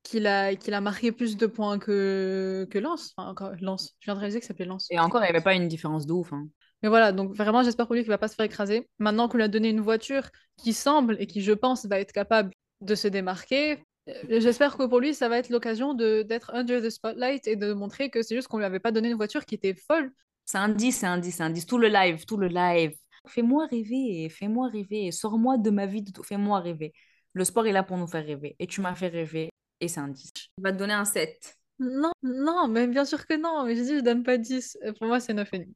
qu'il 0.04 0.28
a, 0.28 0.56
qu'il 0.56 0.74
a 0.74 0.82
marqué 0.82 1.12
plus 1.12 1.36
de 1.38 1.48
points 1.48 1.80
que, 1.80 2.68
que 2.70 2.78
Lance. 2.80 3.14
Enfin, 3.18 3.30
encore, 3.30 3.52
Lance. 3.62 3.96
Je 4.00 4.06
viens 4.06 4.16
de 4.16 4.20
réaliser 4.20 4.40
que 4.40 4.46
ça 4.46 4.50
s'appelait 4.50 4.66
Lance. 4.66 4.88
Et 4.92 5.00
encore, 5.00 5.22
il 5.22 5.24
n'y 5.26 5.30
avait 5.30 5.42
pas 5.42 5.56
une 5.56 5.68
différence 5.68 6.06
de 6.06 6.14
ouf. 6.14 6.32
hein. 6.34 6.48
Mais 6.84 6.90
voilà, 6.90 7.12
donc 7.12 7.34
vraiment, 7.34 7.64
j'espère 7.64 7.88
pour 7.88 7.96
lui 7.96 8.04
qu'il 8.04 8.10
va 8.10 8.18
pas 8.18 8.28
se 8.28 8.36
faire 8.36 8.46
écraser. 8.46 8.88
Maintenant 9.00 9.28
qu'on 9.28 9.38
lui 9.38 9.44
a 9.44 9.48
donné 9.48 9.70
une 9.70 9.82
voiture 9.82 10.30
qui 10.58 10.74
semble 10.74 11.18
et 11.20 11.28
qui, 11.28 11.42
je 11.42 11.52
pense, 11.52 11.86
va 11.86 12.00
être 12.00 12.12
capable 12.12 12.52
de 12.82 12.96
se 12.96 13.08
démarquer, 13.08 13.84
j'espère 14.30 14.78
que 14.78 14.84
pour 14.86 15.00
lui, 15.00 15.14
ça 15.14 15.30
va 15.30 15.38
être 15.38 15.50
l'occasion 15.50 15.94
d'être 15.94 16.52
under 16.54 16.82
the 16.82 16.90
spotlight 16.90 17.48
et 17.48 17.56
de 17.56 17.74
montrer 17.74 18.10
que 18.10 18.22
c'est 18.22 18.36
juste 18.36 18.48
qu'on 18.48 18.58
lui 18.58 18.66
avait 18.66 18.80
pas 18.80 18.92
donné 18.92 19.10
une 19.10 19.18
voiture 19.18 19.46
qui 19.46 19.56
était 19.56 19.74
folle. 19.74 20.12
C'est 20.46 20.58
un 20.60 20.70
10, 20.70 20.92
c'est 20.92 21.08
un 21.08 21.18
10, 21.18 21.32
c'est 21.32 21.44
un 21.44 21.50
10. 21.50 21.66
Tout 21.66 21.78
le 21.78 21.88
live, 21.88 22.26
tout 22.26 22.38
le 22.38 22.48
live. 22.48 22.96
Fais-moi 23.28 23.66
rêver, 23.66 24.30
fais-moi 24.30 24.70
rêver. 24.70 25.12
Sors-moi 25.12 25.58
de 25.58 25.70
ma 25.72 25.88
vie, 25.88 26.04
de 26.04 26.12
tout- 26.12 26.22
fais-moi 26.24 26.60
rêver. 26.60 26.94
Le 27.34 27.44
sport 27.44 27.66
est 27.66 27.72
là 27.72 27.82
pour 27.84 27.98
nous 27.98 28.08
faire 28.08 28.24
rêver. 28.26 28.56
Et 28.60 28.68
tu 28.68 28.82
m'as 28.82 28.94
fait 28.94 29.08
rêver. 29.08 29.50
Et 29.82 29.88
c'est 29.88 30.00
un 30.00 30.08
10. 30.08 30.32
Il 30.58 30.64
va 30.64 30.72
te 30.72 30.78
donner 30.78 30.94
un 30.94 31.06
7. 31.06 31.58
Non, 31.80 32.12
non, 32.24 32.68
mais 32.68 32.88
bien 32.88 33.04
sûr 33.06 33.26
que 33.26 33.34
non. 33.36 33.66
Mais 33.66 33.76
j'ai 33.76 33.84
dit, 33.84 33.96
je 33.98 34.02
donne 34.02 34.24
pas 34.24 34.38
10. 34.38 34.78
Euh, 34.86 34.94
Pour 34.94 35.08
moi, 35.08 35.20
c'est 35.20 35.34
9 35.34 35.50
et 35.54 35.60
demi. 35.60 35.76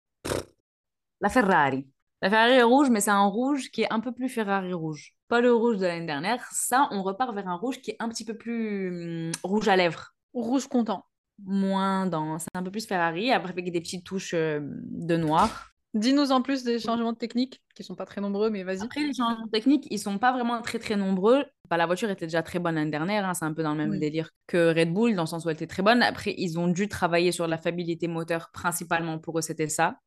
La 1.21 1.29
Ferrari. 1.29 1.87
La 2.21 2.29
Ferrari 2.29 2.53
est 2.53 2.63
rouge, 2.63 2.89
mais 2.89 3.01
c'est 3.01 3.09
un 3.11 3.25
rouge 3.25 3.69
qui 3.71 3.81
est 3.83 3.91
un 3.91 3.99
peu 3.99 4.11
plus 4.13 4.29
Ferrari 4.29 4.73
rouge. 4.73 5.13
Pas 5.29 5.41
le 5.41 5.53
rouge 5.53 5.77
de 5.77 5.85
l'année 5.85 6.07
dernière. 6.07 6.43
Ça, 6.51 6.89
on 6.91 7.03
repart 7.03 7.33
vers 7.33 7.47
un 7.47 7.55
rouge 7.55 7.79
qui 7.81 7.91
est 7.91 7.97
un 7.99 8.09
petit 8.09 8.25
peu 8.25 8.35
plus 8.35 9.27
hum, 9.27 9.31
rouge 9.43 9.67
à 9.67 9.75
lèvres. 9.75 10.13
Rouge 10.33 10.67
content. 10.67 11.05
Moins 11.45 12.07
dense. 12.07 12.43
C'est 12.43 12.59
un 12.59 12.63
peu 12.63 12.71
plus 12.71 12.85
Ferrari. 12.85 13.31
Après, 13.31 13.51
avec 13.51 13.71
des 13.71 13.79
petites 13.79 14.05
touches 14.05 14.33
euh, 14.33 14.59
de 14.61 15.15
noir. 15.15 15.69
Dis-nous 15.93 16.31
en 16.31 16.41
plus 16.41 16.63
des 16.63 16.79
changements 16.79 17.13
de 17.13 17.17
technique, 17.17 17.63
qui 17.75 17.83
sont 17.83 17.95
pas 17.95 18.05
très 18.05 18.21
nombreux, 18.21 18.49
mais 18.51 18.63
vas-y. 18.63 18.81
Après, 18.83 19.01
les 19.01 19.13
changements 19.13 19.47
techniques, 19.47 19.87
ils 19.89 19.97
sont 19.97 20.19
pas 20.19 20.31
vraiment 20.31 20.61
très 20.61 20.77
très 20.77 20.95
nombreux. 20.95 21.45
Bah, 21.67 21.77
la 21.77 21.87
voiture 21.87 22.09
était 22.11 22.27
déjà 22.27 22.43
très 22.43 22.59
bonne 22.59 22.75
l'année 22.75 22.91
dernière, 22.91 23.27
hein, 23.27 23.33
c'est 23.33 23.45
un 23.45 23.53
peu 23.53 23.63
dans 23.63 23.71
le 23.71 23.77
même 23.77 23.91
Oui. 23.91 23.99
délire 23.99 24.29
que 24.45 24.69
Red 24.77 24.93
Bull, 24.93 25.15
dans 25.15 25.23
le 25.23 25.27
sens 25.27 25.45
où 25.45 25.49
elle 25.49 25.55
était 25.55 25.65
très 25.67 25.81
bonne. 25.81 26.03
Après, 26.03 26.35
ils 26.37 26.59
ont 26.59 26.67
dû 26.67 26.87
travailler 26.87 27.31
sur 27.31 27.47
la 27.47 27.57
fiabilité 27.57 28.07
moteur, 28.07 28.49
principalement 28.53 29.17
pour 29.17 29.39
eux, 29.39 29.41
c'était 29.41 29.67
ça. 29.69 29.97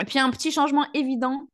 Et 0.00 0.04
puis, 0.06 0.18
un 0.18 0.30
petit 0.30 0.50
changement 0.50 0.86
évident 0.94 1.46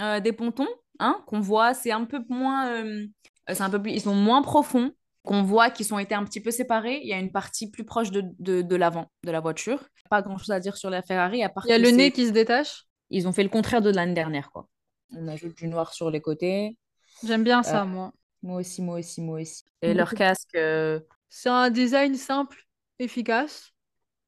euh, 0.00 0.20
des 0.20 0.32
pontons, 0.32 0.68
hein, 1.02 1.22
qu'on 1.26 1.40
voit, 1.40 1.74
c'est 1.74 1.92
un 1.92 2.04
peu 2.04 2.22
moins. 2.28 2.68
euh, 2.68 3.06
c'est 3.48 3.62
un 3.62 3.70
peu 3.70 3.82
plus, 3.82 3.92
ils 3.92 4.00
sont 4.00 4.14
moins 4.14 4.42
profonds, 4.42 4.92
qu'on 5.24 5.42
voit 5.42 5.70
qu'ils 5.70 5.92
ont 5.94 5.98
été 5.98 6.14
un 6.14 6.24
petit 6.24 6.40
peu 6.40 6.50
séparés. 6.50 7.00
Il 7.02 7.08
y 7.08 7.12
a 7.12 7.18
une 7.18 7.32
partie 7.32 7.70
plus 7.70 7.84
proche 7.84 8.10
de, 8.10 8.22
de, 8.38 8.62
de 8.62 8.76
l'avant 8.76 9.10
de 9.24 9.30
la 9.30 9.40
voiture. 9.40 9.84
Pas 10.10 10.22
grand 10.22 10.38
chose 10.38 10.50
à 10.50 10.60
dire 10.60 10.76
sur 10.76 10.90
la 10.90 11.02
Ferrari, 11.02 11.42
à 11.42 11.48
part 11.48 11.64
Il 11.66 11.70
y 11.70 11.72
a 11.72 11.78
le 11.78 11.90
nez 11.90 12.12
qui 12.12 12.26
se 12.26 12.32
détache. 12.32 12.84
Ils 13.10 13.28
ont 13.28 13.32
fait 13.32 13.42
le 13.42 13.48
contraire 13.50 13.82
de 13.82 13.90
l'année 13.90 14.14
dernière, 14.14 14.50
quoi. 14.50 14.68
On 15.14 15.28
ajoute 15.28 15.56
du 15.56 15.68
noir 15.68 15.92
sur 15.92 16.10
les 16.10 16.20
côtés. 16.20 16.78
J'aime 17.24 17.44
bien 17.44 17.62
ça, 17.62 17.82
Euh, 17.82 17.86
moi. 17.86 18.12
Moi 18.42 18.60
aussi, 18.60 18.82
moi 18.82 18.98
aussi, 18.98 19.20
moi 19.20 19.40
aussi. 19.40 19.64
Et 19.82 19.88
Beaucoup. 19.88 19.98
leur 19.98 20.14
casque, 20.14 20.54
euh, 20.56 21.00
C'est 21.28 21.48
un 21.50 21.70
design 21.70 22.14
simple, 22.14 22.66
efficace. 22.98 23.72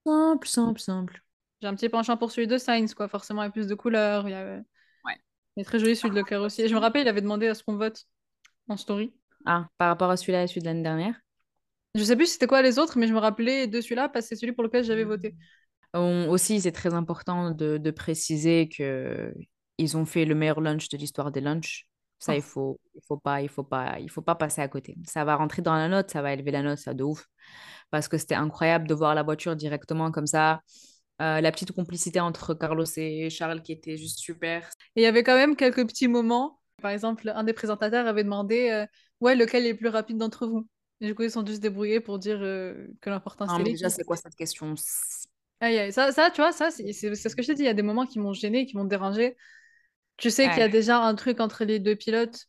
simple, 0.06 0.46
simple, 0.48 0.80
simple. 0.80 1.20
J'ai 1.60 1.68
un 1.68 1.74
petit 1.74 1.88
penchant 1.88 2.16
pour 2.16 2.30
celui 2.30 2.46
de 2.46 2.58
Sainz, 2.58 2.94
quoi. 2.94 3.08
Forcément, 3.08 3.42
il 3.42 3.46
y 3.46 3.48
a 3.48 3.52
plus 3.52 3.66
de 3.66 3.74
couleurs. 3.74 4.28
Il, 4.28 4.32
y 4.32 4.34
a... 4.34 4.60
Il 5.56 5.60
est 5.60 5.64
très 5.64 5.78
joli 5.78 5.94
celui 5.96 6.10
de 6.10 6.16
Leclerc 6.20 6.42
aussi. 6.42 6.62
Et 6.62 6.68
je 6.68 6.74
me 6.74 6.80
rappelle, 6.80 7.02
il 7.02 7.08
avait 7.08 7.20
demandé 7.20 7.46
à 7.46 7.54
ce 7.54 7.62
qu'on 7.62 7.76
vote 7.76 8.04
en 8.68 8.76
story. 8.76 9.14
Ah, 9.46 9.68
par 9.78 9.88
rapport 9.88 10.10
à 10.10 10.16
celui-là 10.16 10.44
et 10.44 10.46
celui 10.46 10.60
de 10.62 10.66
l'année 10.66 10.82
dernière. 10.82 11.14
Je 11.94 12.02
sais 12.02 12.16
plus 12.16 12.26
c'était 12.26 12.46
quoi 12.46 12.62
les 12.62 12.78
autres, 12.78 12.98
mais 12.98 13.06
je 13.06 13.14
me 13.14 13.18
rappelais 13.18 13.66
de 13.68 13.80
celui-là 13.80 14.08
parce 14.08 14.24
que 14.24 14.28
c'est 14.30 14.40
celui 14.40 14.52
pour 14.52 14.64
lequel 14.64 14.84
j'avais 14.84 15.04
voté. 15.04 15.34
On- 15.92 16.28
aussi, 16.28 16.60
c'est 16.60 16.72
très 16.72 16.92
important 16.92 17.52
de, 17.52 17.78
de 17.78 17.90
préciser 17.90 18.68
que 18.68 19.32
ils 19.78 19.96
ont 19.96 20.04
fait 20.04 20.24
le 20.24 20.34
meilleur 20.34 20.60
lunch 20.60 20.88
de 20.88 20.96
l'histoire 20.96 21.30
des 21.30 21.40
lunchs. 21.40 21.86
Ça, 22.18 22.32
Oh. 22.32 22.36
il 22.36 22.42
faut, 22.42 22.80
il 22.94 23.00
faut 23.06 23.16
pas, 23.16 23.42
il 23.42 23.48
faut 23.48 23.64
pas, 23.64 23.98
il 24.00 24.10
faut 24.10 24.22
pas 24.22 24.34
passer 24.34 24.60
à 24.62 24.68
côté. 24.68 24.96
Ça 25.06 25.24
va 25.24 25.36
rentrer 25.36 25.62
dans 25.62 25.74
la 25.74 25.88
note, 25.88 26.10
ça 26.10 26.22
va 26.22 26.32
élever 26.32 26.50
la 26.52 26.62
note, 26.62 26.78
ça 26.78 26.94
de 26.94 27.04
ouf. 27.04 27.26
Parce 27.90 28.08
que 28.08 28.18
c'était 28.18 28.34
incroyable 28.34 28.88
de 28.88 28.94
voir 28.94 29.14
la 29.14 29.22
voiture 29.22 29.54
directement 29.56 30.10
comme 30.10 30.26
ça. 30.26 30.60
Euh, 31.24 31.40
la 31.40 31.52
petite 31.52 31.72
complicité 31.72 32.20
entre 32.20 32.54
Carlos 32.54 32.84
et 32.96 33.30
Charles 33.30 33.62
qui 33.62 33.72
était 33.72 33.96
juste 33.96 34.18
super. 34.18 34.68
Et 34.96 35.00
il 35.00 35.04
y 35.04 35.06
avait 35.06 35.22
quand 35.22 35.36
même 35.36 35.56
quelques 35.56 35.86
petits 35.86 36.08
moments. 36.08 36.60
Par 36.82 36.90
exemple, 36.90 37.28
un 37.34 37.44
des 37.44 37.52
présentateurs 37.52 38.06
avait 38.06 38.24
demandé 38.24 38.70
euh, 38.70 38.86
Ouais, 39.20 39.34
lequel 39.36 39.64
est 39.66 39.72
le 39.72 39.78
plus 39.78 39.88
rapide 39.88 40.18
d'entre 40.18 40.46
vous? 40.46 40.68
Et 41.00 41.06
du 41.06 41.14
coup, 41.14 41.22
ils 41.22 41.30
sont 41.30 41.42
dû 41.42 41.54
se 41.54 41.60
débrouiller 41.60 42.00
pour 42.00 42.18
dire 42.18 42.38
euh, 42.42 42.88
que 43.00 43.10
l'important 43.10 43.48
c'était 43.48 43.64
mais 43.64 43.70
déjà, 43.70 43.88
c'est 43.90 44.04
quoi 44.04 44.16
cette 44.16 44.34
question? 44.36 44.74
C'est- 44.76 45.28
Aïe, 45.60 45.78
aïe. 45.78 45.92
Ça, 45.92 46.12
ça, 46.12 46.30
tu 46.30 46.40
vois, 46.40 46.52
ça, 46.52 46.70
c'est 46.70 46.92
c'est- 46.92 47.14
c'est 47.14 47.28
ce 47.28 47.36
que 47.36 47.42
je 47.42 47.48
t'ai 47.48 47.54
dit. 47.54 47.62
Il 47.62 47.66
y 47.66 47.68
a 47.68 47.74
des 47.74 47.82
moments 47.82 48.06
qui 48.06 48.18
m'ont 48.18 48.32
gêné, 48.32 48.66
qui 48.66 48.76
m'ont 48.76 48.84
dérangé. 48.84 49.36
Tu 50.18 50.30
sais 50.30 50.50
qu'il 50.50 50.60
y 50.62 50.64
a 50.64 50.68
déjà 50.68 50.98
un 51.00 51.14
truc 51.16 51.40
entre 51.40 51.64
les 51.64 51.80
deux 51.80 51.96
pilotes. 51.96 52.46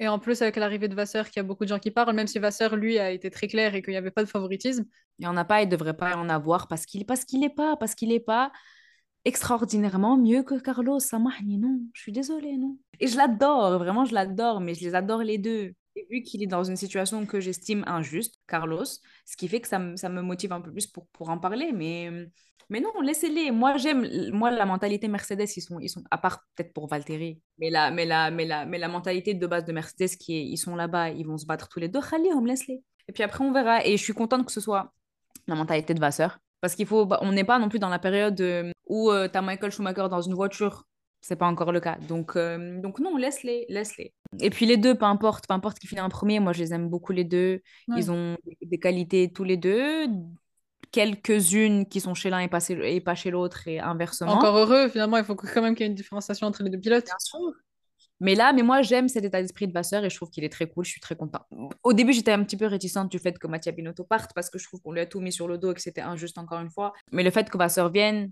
Et 0.00 0.08
en 0.08 0.18
plus, 0.18 0.42
avec 0.42 0.56
l'arrivée 0.56 0.88
de 0.88 0.94
Vasseur, 0.94 1.26
qu'il 1.30 1.36
y 1.36 1.40
a 1.40 1.44
beaucoup 1.44 1.64
de 1.64 1.68
gens 1.68 1.78
qui 1.78 1.90
parlent, 1.90 2.14
même 2.14 2.26
si 2.26 2.38
Vasseur, 2.38 2.76
lui, 2.76 2.98
a 2.98 3.10
été 3.12 3.30
très 3.30 3.46
clair 3.48 3.74
et 3.74 3.82
qu'il 3.82 3.92
n'y 3.92 3.96
avait 3.96 4.10
pas 4.10 4.24
de 4.24 4.28
favoritisme. 4.28 4.84
Il 5.18 5.22
n'y 5.22 5.28
en 5.28 5.36
a 5.36 5.44
pas, 5.44 5.62
il 5.62 5.66
ne 5.66 5.70
devrait 5.70 5.96
pas 5.96 6.16
en 6.16 6.28
avoir 6.28 6.66
parce 6.68 6.84
qu'il 6.86 7.06
parce 7.06 7.24
qu'il 7.24 7.44
est 7.44 7.54
pas, 7.54 7.76
parce 7.76 7.94
qu'il 7.94 8.12
est 8.12 8.20
pas. 8.20 8.50
extraordinairement 9.24 10.16
mieux 10.18 10.42
que 10.42 10.60
Carlos. 10.60 11.00
Samahni, 11.00 11.58
non. 11.58 11.80
Je 11.94 12.02
suis 12.02 12.12
désolée, 12.12 12.56
non. 12.58 12.78
Et 13.00 13.06
je 13.08 13.16
l'adore, 13.16 13.78
vraiment, 13.78 14.04
je 14.04 14.14
l'adore, 14.14 14.60
mais 14.60 14.74
je 14.74 14.84
les 14.84 14.94
adore 14.94 15.22
les 15.22 15.38
deux. 15.38 15.74
Vu 16.10 16.22
qu'il 16.22 16.42
est 16.42 16.46
dans 16.46 16.64
une 16.64 16.76
situation 16.76 17.24
que 17.24 17.38
j'estime 17.40 17.84
injuste, 17.86 18.36
Carlos, 18.48 18.84
ce 18.84 19.36
qui 19.36 19.46
fait 19.48 19.60
que 19.60 19.68
ça, 19.68 19.78
me- 19.78 19.96
ça 19.96 20.08
me 20.08 20.22
motive 20.22 20.52
un 20.52 20.60
peu 20.60 20.72
plus 20.72 20.86
pour, 20.88 21.06
pour 21.08 21.28
en 21.30 21.38
parler. 21.38 21.70
Mais, 21.72 22.10
mais 22.68 22.80
non, 22.80 22.90
laissez-les. 23.00 23.52
Moi, 23.52 23.76
j'aime, 23.76 24.04
moi, 24.32 24.50
la 24.50 24.66
mentalité 24.66 25.06
Mercedes, 25.06 25.46
ils 25.56 25.60
sont, 25.62 25.78
ils 25.78 25.88
sont 25.88 26.02
à 26.10 26.18
part 26.18 26.44
peut-être 26.56 26.72
pour 26.72 26.88
Valtteri, 26.88 27.40
mais 27.58 27.70
la, 27.70 27.90
mais, 27.92 28.06
la, 28.06 28.30
mais, 28.32 28.44
la, 28.44 28.66
mais 28.66 28.78
la 28.78 28.88
mentalité 28.88 29.34
de 29.34 29.46
base 29.46 29.64
de 29.64 29.72
Mercedes, 29.72 30.16
qui 30.18 30.36
est, 30.36 30.44
ils 30.44 30.56
sont 30.56 30.74
là-bas, 30.74 31.10
ils 31.10 31.26
vont 31.26 31.38
se 31.38 31.46
battre 31.46 31.68
tous 31.68 31.78
les 31.78 31.88
deux. 31.88 32.00
Khalihom, 32.00 32.44
laisse-les. 32.46 32.82
Et 33.08 33.12
puis 33.12 33.22
après, 33.22 33.44
on 33.44 33.52
verra. 33.52 33.84
Et 33.86 33.96
je 33.96 34.02
suis 34.02 34.14
contente 34.14 34.44
que 34.46 34.52
ce 34.52 34.60
soit 34.60 34.92
la 35.46 35.54
mentalité 35.54 35.94
de 35.94 36.00
Vasseur. 36.00 36.38
Parce 36.60 36.74
qu'il 36.74 36.86
faut, 36.86 37.06
bah, 37.06 37.18
on 37.22 37.32
n'est 37.32 37.44
pas 37.44 37.58
non 37.58 37.68
plus 37.68 37.78
dans 37.78 37.90
la 37.90 37.98
période 38.00 38.40
euh, 38.40 38.72
où 38.86 39.10
tu 39.12 39.38
as 39.38 39.42
Michael 39.42 39.70
Schumacher 39.70 40.08
dans 40.10 40.22
une 40.22 40.34
voiture. 40.34 40.84
C'est 41.26 41.36
pas 41.36 41.46
encore 41.46 41.72
le 41.72 41.80
cas. 41.80 41.96
Donc, 42.06 42.36
euh, 42.36 42.78
donc 42.82 42.98
non, 43.00 43.16
laisse-les, 43.16 43.64
laisse-les. 43.70 44.12
Et 44.40 44.50
puis 44.50 44.66
les 44.66 44.76
deux, 44.76 44.94
peu 44.94 45.06
importe, 45.06 45.46
peu 45.48 45.54
importe 45.54 45.78
qui 45.78 45.86
finit 45.86 46.02
en 46.02 46.10
premier, 46.10 46.38
moi 46.38 46.52
je 46.52 46.58
les 46.58 46.74
aime 46.74 46.90
beaucoup 46.90 47.12
les 47.12 47.24
deux. 47.24 47.62
Ouais. 47.88 47.94
Ils 47.96 48.10
ont 48.10 48.36
des 48.60 48.78
qualités 48.78 49.32
tous 49.32 49.42
les 49.44 49.56
deux. 49.56 50.06
Quelques-unes 50.92 51.86
qui 51.86 52.00
sont 52.00 52.14
chez 52.14 52.28
l'un 52.30 52.40
et 52.40 52.48
pas, 52.48 52.60
chez- 52.60 52.94
et 52.94 53.00
pas 53.00 53.14
chez 53.14 53.30
l'autre 53.30 53.66
et 53.66 53.80
inversement. 53.80 54.32
Encore 54.32 54.56
heureux, 54.56 54.88
finalement, 54.88 55.16
il 55.16 55.24
faut 55.24 55.34
quand 55.34 55.62
même 55.62 55.74
qu'il 55.74 55.84
y 55.84 55.86
ait 55.86 55.90
une 55.90 55.94
différenciation 55.96 56.46
entre 56.46 56.62
les 56.62 56.70
deux 56.70 56.78
pilotes. 56.78 57.06
Bien 57.06 57.14
sûr. 57.18 57.52
Mais 58.20 58.34
là, 58.34 58.52
mais 58.52 58.62
moi, 58.62 58.82
j'aime 58.82 59.08
cet 59.08 59.24
état 59.24 59.40
d'esprit 59.42 59.66
de 59.66 59.72
Vasseur 59.72 60.04
et 60.04 60.10
je 60.10 60.14
trouve 60.16 60.30
qu'il 60.30 60.44
est 60.44 60.48
très 60.52 60.68
cool. 60.68 60.84
Je 60.84 60.90
suis 60.90 61.00
très 61.00 61.16
contente. 61.16 61.42
Au 61.82 61.92
début, 61.94 62.12
j'étais 62.12 62.30
un 62.32 62.44
petit 62.44 62.56
peu 62.56 62.66
réticente 62.66 63.10
du 63.10 63.18
fait 63.18 63.36
que 63.38 63.46
Mattia 63.48 63.72
Binotto 63.72 64.04
parte 64.04 64.32
parce 64.34 64.50
que 64.50 64.58
je 64.58 64.66
trouve 64.66 64.80
qu'on 64.82 64.92
lui 64.92 65.00
a 65.00 65.06
tout 65.06 65.20
mis 65.20 65.32
sur 65.32 65.48
le 65.48 65.58
dos 65.58 65.72
et 65.72 65.74
que 65.74 65.80
c'était 65.80 66.00
injuste 66.02 66.38
encore 66.38 66.60
une 66.60 66.70
fois. 66.70 66.92
Mais 67.10 67.24
le 67.24 67.30
fait 67.30 67.50
que 67.50 67.58
Vasseur 67.58 67.90
vienne, 67.90 68.30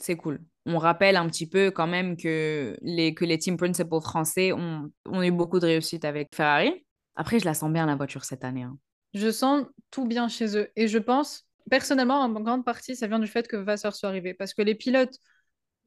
c'est 0.00 0.16
cool. 0.16 0.40
On 0.66 0.78
rappelle 0.78 1.16
un 1.16 1.26
petit 1.26 1.48
peu 1.48 1.70
quand 1.70 1.86
même 1.86 2.16
que 2.16 2.76
les, 2.82 3.14
que 3.14 3.24
les 3.24 3.38
team 3.38 3.56
principals 3.56 4.00
français 4.00 4.52
ont, 4.52 4.90
ont 5.06 5.22
eu 5.22 5.30
beaucoup 5.30 5.60
de 5.60 5.66
réussite 5.66 6.04
avec 6.04 6.34
Ferrari. 6.34 6.84
Après, 7.16 7.40
je 7.40 7.44
la 7.44 7.54
sens 7.54 7.72
bien 7.72 7.86
la 7.86 7.96
voiture 7.96 8.24
cette 8.24 8.44
année. 8.44 8.62
hein. 8.62 8.76
Je 9.14 9.30
sens 9.30 9.66
tout 9.90 10.06
bien 10.06 10.28
chez 10.28 10.56
eux. 10.56 10.68
Et 10.76 10.86
je 10.86 10.98
pense, 10.98 11.46
personnellement, 11.70 12.20
en 12.20 12.28
grande 12.40 12.64
partie, 12.64 12.94
ça 12.94 13.06
vient 13.06 13.18
du 13.18 13.26
fait 13.26 13.48
que 13.48 13.56
Vasseur 13.56 13.96
soit 13.96 14.08
arrivé. 14.10 14.34
Parce 14.34 14.54
que 14.54 14.62
les 14.62 14.74
pilotes, 14.74 15.18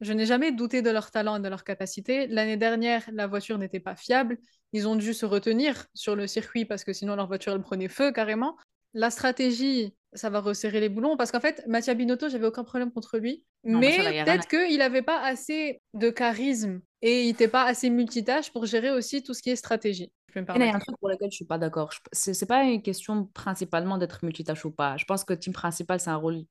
je 0.00 0.12
n'ai 0.12 0.26
jamais 0.26 0.50
douté 0.50 0.82
de 0.82 0.90
leur 0.90 1.10
talent 1.10 1.36
et 1.36 1.40
de 1.40 1.48
leur 1.48 1.62
capacité. 1.64 2.26
L'année 2.26 2.56
dernière, 2.56 3.08
la 3.12 3.28
voiture 3.28 3.56
n'était 3.58 3.80
pas 3.80 3.94
fiable. 3.94 4.38
Ils 4.72 4.88
ont 4.88 4.96
dû 4.96 5.14
se 5.14 5.24
retenir 5.24 5.86
sur 5.94 6.16
le 6.16 6.26
circuit 6.26 6.64
parce 6.64 6.82
que 6.82 6.92
sinon 6.92 7.14
leur 7.14 7.28
voiture, 7.28 7.52
elle 7.52 7.62
prenait 7.62 7.88
feu 7.88 8.10
carrément. 8.10 8.56
La 8.94 9.10
stratégie, 9.10 9.94
ça 10.12 10.30
va 10.30 10.40
resserrer 10.40 10.80
les 10.80 10.88
boulons. 10.88 11.16
Parce 11.16 11.32
qu'en 11.32 11.40
fait, 11.40 11.64
Mattia 11.66 11.94
Binotto, 11.94 12.28
j'avais 12.28 12.46
aucun 12.46 12.64
problème 12.64 12.92
contre 12.92 13.18
lui. 13.18 13.44
Non, 13.64 13.78
mais 13.78 13.96
peut-être 14.24 14.48
qu'il 14.48 14.78
n'avait 14.78 15.02
pas 15.02 15.20
assez 15.22 15.80
de 15.94 16.10
charisme 16.10 16.80
et 17.00 17.22
il 17.22 17.26
n'était 17.28 17.48
pas 17.48 17.64
assez 17.64 17.90
multitâche 17.90 18.52
pour 18.52 18.66
gérer 18.66 18.90
aussi 18.90 19.22
tout 19.22 19.34
ce 19.34 19.42
qui 19.42 19.50
est 19.50 19.56
stratégie. 19.56 20.12
Je 20.28 20.34
peux 20.34 20.40
me 20.40 20.56
Et 20.56 20.58
là, 20.58 20.64
il 20.66 20.68
y 20.68 20.72
a 20.72 20.76
un 20.76 20.78
truc 20.80 20.96
pour 20.98 21.08
lequel 21.08 21.30
je 21.30 21.36
suis 21.36 21.44
pas 21.44 21.58
d'accord. 21.58 21.90
Je- 21.92 22.32
c'est 22.32 22.46
pas 22.46 22.64
une 22.64 22.82
question 22.82 23.26
principalement 23.26 23.98
d'être 23.98 24.24
multitâche 24.24 24.64
ou 24.64 24.70
pas. 24.70 24.96
Je 24.96 25.04
pense 25.04 25.24
que 25.24 25.32
team 25.34 25.52
principal, 25.52 26.00
c'est 26.00 26.10
un 26.10 26.16
rôle, 26.16 26.42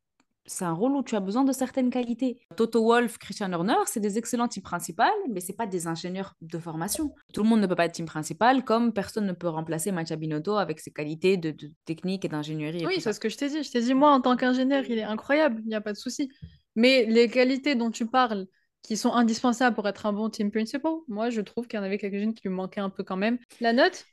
c'est 0.46 0.66
un 0.66 0.74
rôle 0.74 0.94
où 0.94 1.04
tu 1.04 1.16
as 1.16 1.20
besoin 1.20 1.44
de 1.44 1.52
certaines 1.52 1.90
qualités. 1.90 2.40
Toto 2.56 2.84
Wolff, 2.84 3.18
Christian 3.18 3.52
Horner, 3.54 3.76
c'est 3.86 4.00
des 4.00 4.18
excellents 4.18 4.48
team 4.48 4.64
principal, 4.64 5.12
mais 5.30 5.40
c'est 5.40 5.56
pas 5.56 5.68
des 5.68 5.88
ingénieurs 5.88 6.36
de 6.42 6.58
formation. 6.58 7.14
Tout 7.34 7.44
le 7.44 7.50
monde 7.50 7.62
ne 7.62 7.68
peut 7.68 7.76
pas 7.76 7.86
être 7.86 7.94
team 7.94 8.06
principal, 8.06 8.64
comme 8.64 8.94
personne 8.94 9.26
ne 9.26 9.34
peut 9.34 9.48
remplacer 9.50 9.92
Mattia 9.92 10.16
Binotto 10.16 10.58
avec 10.58 10.80
ses 10.80 10.92
qualités 10.92 11.38
de, 11.38 11.52
de 11.52 11.72
technique 11.86 12.26
et 12.26 12.28
d'ingénierie. 12.28 12.86
Oui, 12.86 13.00
c'est 13.00 13.14
ce 13.14 13.20
que 13.20 13.30
je 13.30 13.38
t'ai 13.38 13.50
dit. 13.50 13.64
Je 13.64 13.72
t'ai 13.72 13.82
dit, 13.82 13.94
moi, 13.94 14.12
en 14.12 14.22
tant 14.22 14.36
qu'ingénieur, 14.36 14.84
il 14.88 14.98
est 14.98 15.04
incroyable, 15.04 15.62
il 15.64 15.68
n'y 15.68 15.76
a 15.76 15.82
pas 15.82 15.94
de 15.94 15.98
souci. 15.98 16.30
Mais 16.76 17.06
les 17.06 17.30
qualités 17.30 17.76
dont 17.76 17.92
tu 17.92 18.08
parles, 18.08 18.48
qui 18.82 18.98
sont 18.98 19.14
indispensables 19.14 19.76
pour 19.76 19.88
être 19.88 20.06
un 20.06 20.14
bon 20.14 20.30
team 20.30 20.52
principal, 20.52 20.94
moi, 21.08 21.30
je 21.30 21.42
trouve 21.42 21.68
qu'il 21.68 21.78
y 21.78 21.80
en 21.80 21.86
avait 21.86 21.98
quelques-unes 21.98 22.34
qui 22.34 22.48
lui 22.48 22.54
manquaient 22.54 22.82
un 22.82 22.90
peu 22.90 23.04
quand 23.04 23.18
même. 23.18 23.38
La 23.60 23.74
note, 23.74 24.06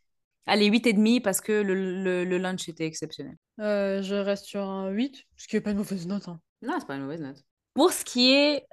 Allez, 0.48 0.66
8,5 0.66 1.20
parce 1.22 1.40
que 1.40 1.52
le, 1.52 2.02
le, 2.02 2.24
le 2.24 2.38
lunch 2.38 2.68
était 2.68 2.86
exceptionnel. 2.86 3.36
euh, 3.60 4.02
je 4.02 4.14
reste 4.14 4.46
sur 4.46 4.62
un 4.62 4.88
8, 4.90 5.24
ce 5.36 5.46
qui 5.46 5.56
n'est 5.56 5.60
pas 5.60 5.70
une 5.70 5.76
mauvaise 5.78 6.06
note. 6.06 6.28
hein. 6.28 6.40
Non, 6.62 6.74
c'est 6.78 6.86
pas 6.86 6.96
une 6.96 7.02
mauvaise 7.02 7.20
note. 7.20 7.42
Pour 7.74 7.92
ce 7.92 8.04
qui 8.04 8.32
est 8.32 8.66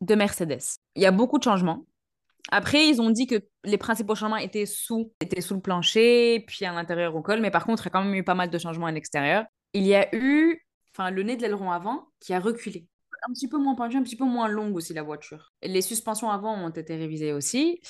de 0.00 0.14
Mercedes, 0.14 0.62
il 0.96 1.02
y 1.02 1.06
a 1.06 1.10
beaucoup 1.12 1.38
de 1.38 1.44
changements. 1.44 1.84
Après, 2.50 2.88
ils 2.88 3.00
ont 3.02 3.10
dit 3.10 3.26
que 3.26 3.36
les 3.64 3.76
principaux 3.76 4.14
changements 4.14 4.36
étaient 4.38 4.64
sous, 4.66 5.12
étaient 5.20 5.42
sous 5.42 5.54
le 5.54 5.60
plancher, 5.60 6.44
puis 6.46 6.64
à 6.64 6.72
l'intérieur 6.72 7.14
au 7.14 7.20
col, 7.20 7.40
mais 7.40 7.50
par 7.50 7.66
contre, 7.66 7.82
il 7.82 7.86
y 7.86 7.88
a 7.88 7.90
quand 7.90 8.02
même 8.04 8.14
eu 8.14 8.24
pas 8.24 8.34
mal 8.34 8.48
de 8.48 8.58
changements 8.58 8.86
à 8.86 8.92
l'extérieur. 8.92 9.44
Il 9.74 9.86
y 9.86 9.94
a 9.94 10.08
eu 10.14 10.64
enfin, 10.94 11.10
le 11.10 11.22
nez 11.22 11.36
de 11.36 11.42
l'aileron 11.42 11.70
avant 11.70 12.08
qui 12.20 12.32
a 12.32 12.40
reculé. 12.40 12.86
Un 13.26 13.32
petit 13.32 13.48
peu 13.48 13.58
moins 13.58 13.74
pendu, 13.74 13.96
un 13.96 14.02
petit 14.02 14.16
peu 14.16 14.24
moins 14.24 14.48
longue 14.48 14.76
aussi 14.76 14.94
la 14.94 15.02
voiture. 15.02 15.52
Les 15.62 15.82
suspensions 15.82 16.30
avant 16.30 16.54
ont 16.54 16.70
été 16.70 16.96
révisées 16.96 17.32
aussi. 17.32 17.80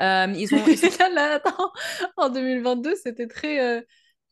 Euh, 0.00 0.32
ils 0.36 0.54
ont, 0.54 0.58
là, 1.00 1.08
là, 1.10 1.34
attends, 1.34 1.72
en 2.16 2.28
2022, 2.28 2.94
c'était 2.94 3.26
très 3.26 3.60
euh, 3.60 3.80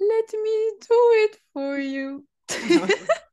Let 0.01 0.37
me 0.37 0.81
do 0.89 0.95
it 1.25 1.41
for 1.53 1.79
you. 1.79 2.27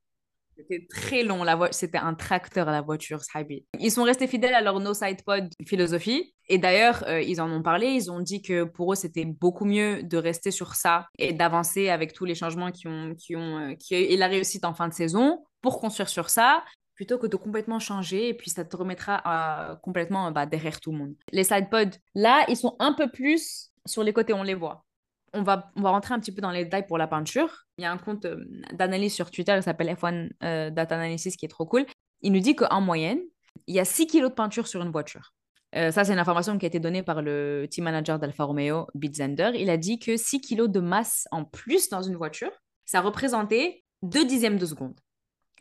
C'était 0.61 0.85
très 0.87 1.23
long, 1.23 1.43
la 1.43 1.57
c'était 1.71 1.97
un 1.97 2.13
tracteur 2.13 2.67
la 2.67 2.81
voiture, 2.81 3.23
Sahabi. 3.23 3.65
Ils 3.79 3.91
sont 3.91 4.03
restés 4.03 4.27
fidèles 4.27 4.53
à 4.53 4.61
leur 4.61 4.79
no 4.79 4.93
side 4.93 5.23
pod 5.23 5.49
philosophie. 5.65 6.33
Et 6.49 6.57
d'ailleurs, 6.57 7.03
euh, 7.07 7.21
ils 7.21 7.41
en 7.41 7.51
ont 7.51 7.63
parlé, 7.63 7.87
ils 7.87 8.11
ont 8.11 8.19
dit 8.19 8.41
que 8.41 8.65
pour 8.65 8.93
eux, 8.93 8.95
c'était 8.95 9.25
beaucoup 9.25 9.65
mieux 9.65 10.03
de 10.03 10.17
rester 10.17 10.51
sur 10.51 10.75
ça 10.75 11.07
et 11.17 11.33
d'avancer 11.33 11.89
avec 11.89 12.13
tous 12.13 12.25
les 12.25 12.35
changements 12.35 12.71
qui 12.71 12.87
ont, 12.87 13.15
qui 13.15 13.35
ont, 13.35 13.71
euh, 13.71 13.75
qui 13.75 13.95
et 13.95 14.17
la 14.17 14.27
réussite 14.27 14.65
en 14.65 14.73
fin 14.73 14.87
de 14.87 14.93
saison 14.93 15.43
pour 15.61 15.79
construire 15.79 16.09
sur 16.09 16.29
ça 16.29 16.63
plutôt 16.95 17.17
que 17.17 17.27
de 17.27 17.35
complètement 17.35 17.79
changer 17.79 18.29
et 18.29 18.33
puis 18.33 18.49
ça 18.49 18.65
te 18.65 18.75
remettra 18.75 19.71
euh, 19.71 19.75
complètement 19.77 20.31
bah, 20.31 20.45
derrière 20.45 20.79
tout 20.79 20.91
le 20.91 20.97
monde. 20.97 21.15
Les 21.31 21.43
side 21.43 21.69
pods, 21.69 21.97
là, 22.15 22.45
ils 22.47 22.57
sont 22.57 22.75
un 22.79 22.93
peu 22.93 23.09
plus 23.09 23.71
sur 23.85 24.03
les 24.03 24.13
côtés, 24.13 24.33
on 24.33 24.43
les 24.43 24.53
voit. 24.53 24.85
On 25.33 25.43
va, 25.43 25.71
on 25.75 25.81
va 25.81 25.91
rentrer 25.91 26.13
un 26.13 26.19
petit 26.19 26.33
peu 26.33 26.41
dans 26.41 26.51
les 26.51 26.65
détails 26.65 26.85
pour 26.85 26.97
la 26.97 27.07
peinture. 27.07 27.65
Il 27.77 27.83
y 27.83 27.85
a 27.85 27.91
un 27.91 27.97
compte 27.97 28.25
euh, 28.25 28.43
d'analyse 28.73 29.13
sur 29.13 29.31
Twitter, 29.31 29.53
il 29.55 29.63
s'appelle 29.63 29.87
F1 29.87 30.29
euh, 30.43 30.69
Data 30.69 30.95
Analysis, 30.95 31.35
qui 31.37 31.45
est 31.45 31.49
trop 31.49 31.65
cool. 31.65 31.85
Il 32.21 32.33
nous 32.33 32.39
dit 32.39 32.55
qu'en 32.55 32.81
moyenne, 32.81 33.21
il 33.67 33.75
y 33.75 33.79
a 33.79 33.85
6 33.85 34.07
kilos 34.07 34.29
de 34.29 34.35
peinture 34.35 34.67
sur 34.67 34.81
une 34.81 34.91
voiture. 34.91 35.33
Ça, 35.73 36.03
c'est 36.03 36.11
une 36.11 36.19
information 36.19 36.57
qui 36.57 36.65
a 36.65 36.67
été 36.67 36.81
donnée 36.81 37.01
par 37.01 37.21
le 37.21 37.65
team 37.71 37.85
manager 37.85 38.19
d'Alfa 38.19 38.43
Romeo, 38.43 38.87
Bitzender. 38.93 39.51
Il 39.55 39.69
a 39.69 39.77
dit 39.77 39.99
que 39.99 40.17
6 40.17 40.41
kilos 40.41 40.69
de 40.69 40.81
masse 40.81 41.29
en 41.31 41.45
plus 41.45 41.87
dans 41.87 42.01
une 42.01 42.17
voiture, 42.17 42.51
ça 42.83 42.99
représentait 42.99 43.81
2 44.01 44.25
dixièmes 44.25 44.57
de 44.57 44.65
seconde, 44.65 44.99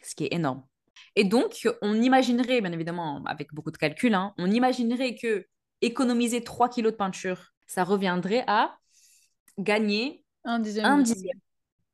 ce 0.02 0.16
qui 0.16 0.24
est 0.24 0.34
énorme. 0.34 0.64
Et 1.16 1.24
donc, 1.24 1.68
on 1.82 2.00
imaginerait, 2.00 2.60
bien 2.60 2.72
évidemment, 2.72 3.22
avec 3.26 3.52
beaucoup 3.54 3.70
de 3.70 3.76
calculs, 3.76 4.14
hein, 4.14 4.34
on 4.38 4.50
imaginerait 4.50 5.14
que 5.16 5.46
économiser 5.82 6.42
3 6.44 6.68
kilos 6.68 6.92
de 6.92 6.96
peinture, 6.96 7.52
ça 7.66 7.84
reviendrait 7.84 8.44
à 8.46 8.78
gagner 9.58 10.24
Un 10.44 10.58
dixième. 10.58 10.86
un 10.86 10.98
dixième. 11.02 11.38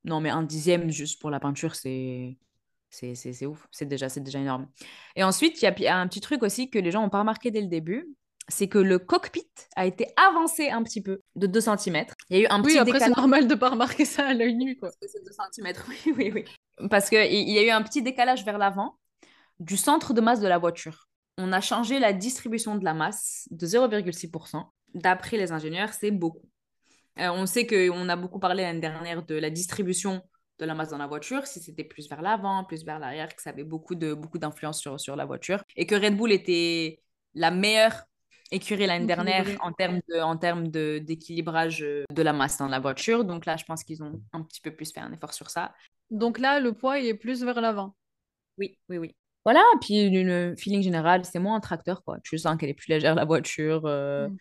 Non, 0.05 0.21
mais 0.21 0.31
un 0.31 0.43
dixième 0.43 0.91
juste 0.91 1.21
pour 1.21 1.31
la 1.31 1.41
peinture, 1.41 1.75
c'est 1.75 2.37
c'est 2.91 3.15
c'est- 3.15 3.33
c'est 3.33 3.47
ouf. 3.47 3.67
C'est 3.73 3.87
déjà, 3.87 4.09
c'est 4.09 4.21
déjà 4.23 4.39
énorme. 4.41 4.69
Et 5.17 5.25
ensuite, 5.25 5.61
il 5.63 5.65
y 5.83 5.87
a- 5.89 5.99
un 5.99 6.07
petit 6.09 6.21
truc 6.21 6.43
aussi 6.43 6.71
que 6.71 6.79
les 6.79 6.91
gens 6.91 7.03
n'ont 7.03 7.11
pas 7.11 7.19
remarqué 7.21 7.51
dès 7.51 7.61
le 7.61 7.67
début, 7.69 8.07
c'est 8.49 8.69
que 8.69 8.79
le 8.79 8.99
cockpit 9.01 9.49
a 9.75 9.87
été 9.87 10.07
avancé 10.17 10.71
un 10.71 10.83
petit 10.85 11.03
peu 11.03 11.21
de 11.35 11.47
2 11.49 11.61
cm. 11.61 12.15
Il 12.31 12.37
y 12.39 12.41
a 12.41 12.43
eu 12.45 12.47
un 12.49 12.63
Oui, 12.63 12.65
petit 12.75 12.79
après, 12.79 13.01
c'est 13.01 13.09
normal 13.17 13.49
de 13.49 13.55
pas 13.57 13.71
remarquer 13.71 14.05
ça 14.05 14.29
à 14.29 14.35
l'œil 14.35 14.55
nu, 14.55 14.77
quoi. 14.79 14.89
Parce 14.91 14.97
que 14.99 15.09
c'est 15.09 15.25
2 15.25 15.33
cm, 15.33 15.85
oui, 15.89 16.15
oui, 16.17 16.33
oui. 16.35 16.89
Parce 16.89 17.09
qu'il 17.11 17.19
il 17.33 17.51
y 17.51 17.59
a 17.59 17.65
eu 17.65 17.71
un 17.71 17.83
petit 17.83 18.03
décalage 18.03 18.45
vers 18.45 18.59
l'avant 18.59 18.97
du 19.61 19.77
centre 19.77 20.13
de 20.15 20.21
masse 20.21 20.41
de 20.41 20.49
la 20.49 20.59
voiture. 20.59 21.09
On 21.39 21.53
a 21.53 21.61
changé 21.61 21.99
la 21.99 22.13
distribution 22.13 22.77
de 22.77 22.85
la 22.85 22.95
masse 22.95 23.47
de 23.51 23.67
0,6%. 23.67 24.63
D'après 24.95 25.37
les 25.37 25.53
ingénieurs, 25.53 25.93
c'est 25.93 26.11
beaucoup. 26.11 26.49
Euh, 27.19 27.29
on 27.31 27.47
sait 27.47 27.67
qu'on 27.67 28.09
a 28.09 28.17
beaucoup 28.17 28.39
parlé 28.39 28.63
l'année 28.63 28.81
dernière 28.81 29.25
de 29.25 29.35
la 29.35 29.51
distribution 29.51 30.23
de 30.59 30.65
la 30.65 30.75
masse 30.75 30.91
dans 30.91 30.99
la 30.99 31.07
voiture, 31.07 31.47
si 31.47 31.61
c'était 31.61 31.85
plus 31.85 32.09
vers 32.09 32.23
l'avant, 32.23 32.65
plus 32.65 32.85
vers 32.85 32.99
l'arrière, 32.99 33.35
que 33.35 33.43
ça 33.43 33.51
avait 33.51 33.65
beaucoup 33.65 33.95
de 33.95 34.15
beaucoup 34.15 34.39
d'influence 34.39 34.81
sur, 34.81 34.99
sur 34.99 35.17
la 35.17 35.27
voiture. 35.27 35.63
Et 35.77 35.87
que 35.87 35.95
Red 35.95 36.17
Bull 36.17 36.33
était 36.33 37.03
la 37.35 37.51
meilleure 37.51 38.05
écurie 38.51 38.87
l'année 38.87 39.07
dernière 39.07 39.47
en 39.61 39.73
termes 39.73 40.01
de, 40.09 40.21
en 40.21 40.37
termes 40.37 40.69
de, 40.69 40.99
d'équilibrage 40.99 41.83
euh, 41.83 42.05
de 42.11 42.23
la 42.23 42.33
masse 42.33 42.59
dans 42.59 42.69
la 42.69 42.81
voiture. 42.81 43.25
Donc 43.25 43.45
là, 43.45 43.57
je 43.57 43.65
pense 43.65 43.85
qu'ils 43.85 44.03
ont 44.03 44.23
un 44.33 44.43
petit 44.43 44.61
peu 44.61 44.75
plus 44.75 44.93
fait 44.93 45.01
un 45.01 45.13
effort 45.13 45.35
sur 45.35 45.51
ça. 45.51 45.75
Donc 46.11 46.39
là, 46.39 46.61
le 46.61 46.73
poids, 46.73 46.99
il 46.99 47.07
est 47.07 47.15
plus 47.15 47.43
vers 47.43 47.61
l'avant. 47.61 47.95
Oui, 48.59 48.79
oui, 48.89 48.99
oui. 48.99 49.17
Voilà, 49.47 49.63
puis 49.81 50.11
le 50.11 50.55
feeling 50.59 50.83
général, 50.83 51.25
c'est 51.25 51.39
moins 51.39 51.57
un 51.57 51.61
tracteur, 51.61 52.03
quoi. 52.05 52.19
Tu 52.23 52.37
sens 52.37 52.59
qu'elle 52.59 52.69
est 52.69 52.75
plus 52.75 52.89
légère, 52.89 53.15
la 53.15 53.25
voiture. 53.25 53.83
euh, 53.87 54.29
Mm. 54.29 54.37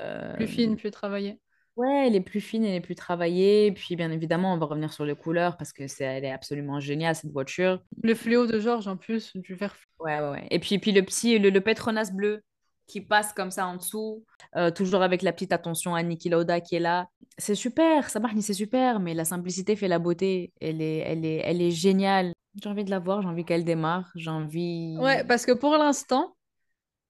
euh, 0.00 0.34
Plus 0.34 0.46
fine, 0.46 0.76
plus 0.76 0.90
travaillée. 0.90 1.40
Ouais, 1.76 2.06
elle 2.06 2.14
est 2.14 2.20
plus 2.20 2.40
fine, 2.40 2.64
elle 2.64 2.74
est 2.76 2.80
plus 2.80 2.94
travaillée. 2.94 3.72
Puis 3.72 3.96
bien 3.96 4.10
évidemment, 4.12 4.54
on 4.54 4.58
va 4.58 4.66
revenir 4.66 4.92
sur 4.92 5.04
les 5.04 5.16
couleurs 5.16 5.56
parce 5.56 5.72
que 5.72 5.88
c'est, 5.88 6.04
elle 6.04 6.24
est 6.24 6.30
absolument 6.30 6.78
géniale, 6.78 7.16
cette 7.16 7.32
voiture. 7.32 7.80
Le 8.02 8.14
fléau 8.14 8.46
de 8.46 8.60
Georges, 8.60 8.86
en 8.86 8.96
plus, 8.96 9.32
du 9.36 9.54
vert. 9.54 9.76
Ouais, 9.98 10.20
ouais, 10.20 10.30
ouais. 10.30 10.46
Et 10.50 10.60
puis, 10.60 10.78
puis 10.78 10.92
le 10.92 11.02
petit, 11.02 11.38
le, 11.38 11.50
le 11.50 11.60
Petronas 11.60 12.10
bleu 12.12 12.42
qui 12.86 13.00
passe 13.00 13.32
comme 13.32 13.50
ça 13.50 13.66
en 13.66 13.76
dessous, 13.76 14.24
euh, 14.56 14.70
toujours 14.70 15.02
avec 15.02 15.22
la 15.22 15.32
petite 15.32 15.52
attention 15.52 15.94
à 15.96 16.02
Niki 16.02 16.28
Lauda 16.28 16.60
qui 16.60 16.76
est 16.76 16.80
là. 16.80 17.08
C'est 17.38 17.54
super, 17.56 18.08
ça 18.10 18.20
marche, 18.20 18.34
c'est 18.40 18.52
super, 18.54 19.00
mais 19.00 19.14
la 19.14 19.24
simplicité 19.24 19.74
fait 19.74 19.88
la 19.88 19.98
beauté. 19.98 20.52
Elle 20.60 20.80
est, 20.82 20.98
elle 20.98 21.24
est, 21.24 21.40
elle 21.44 21.62
est 21.62 21.70
géniale. 21.72 22.32
J'ai 22.62 22.68
envie 22.68 22.84
de 22.84 22.90
la 22.90 22.98
voir, 22.98 23.22
j'ai 23.22 23.28
envie 23.28 23.44
qu'elle 23.44 23.64
démarre, 23.64 24.10
j'ai 24.14 24.30
envie... 24.30 24.96
Ouais, 24.98 25.24
parce 25.24 25.44
que 25.44 25.52
pour 25.52 25.76
l'instant, 25.76 26.36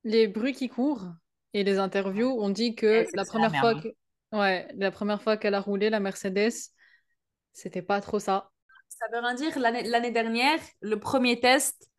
les 0.02 0.26
bruits 0.26 0.54
qui 0.54 0.68
courent 0.68 1.06
et 1.52 1.64
les 1.64 1.78
interviews 1.78 2.30
ont 2.40 2.50
dit 2.50 2.74
que 2.74 2.86
Ouais, 2.86 3.08
la 3.14 3.24
que 3.24 3.28
première 3.28 3.52
la 3.52 3.60
fois 3.60 3.74
que... 3.80 3.88
Ouais, 4.32 4.68
la 4.74 4.90
première 4.90 5.22
fois 5.22 5.36
qu'elle 5.36 5.54
a 5.54 5.60
roulé 5.60 5.90
la 5.90 6.00
Mercedes, 6.00 6.52
c'était 7.52 7.82
pas 7.82 8.00
trop 8.00 8.18
ça. 8.18 8.50
Ça 8.88 9.06
veut 9.12 9.20
rien 9.20 9.34
dire, 9.34 9.58
l'année 9.58 9.82
l'année 9.84 10.10
dernière, 10.10 10.58
le 10.80 10.98
premier 10.98 11.40
test 11.40 11.90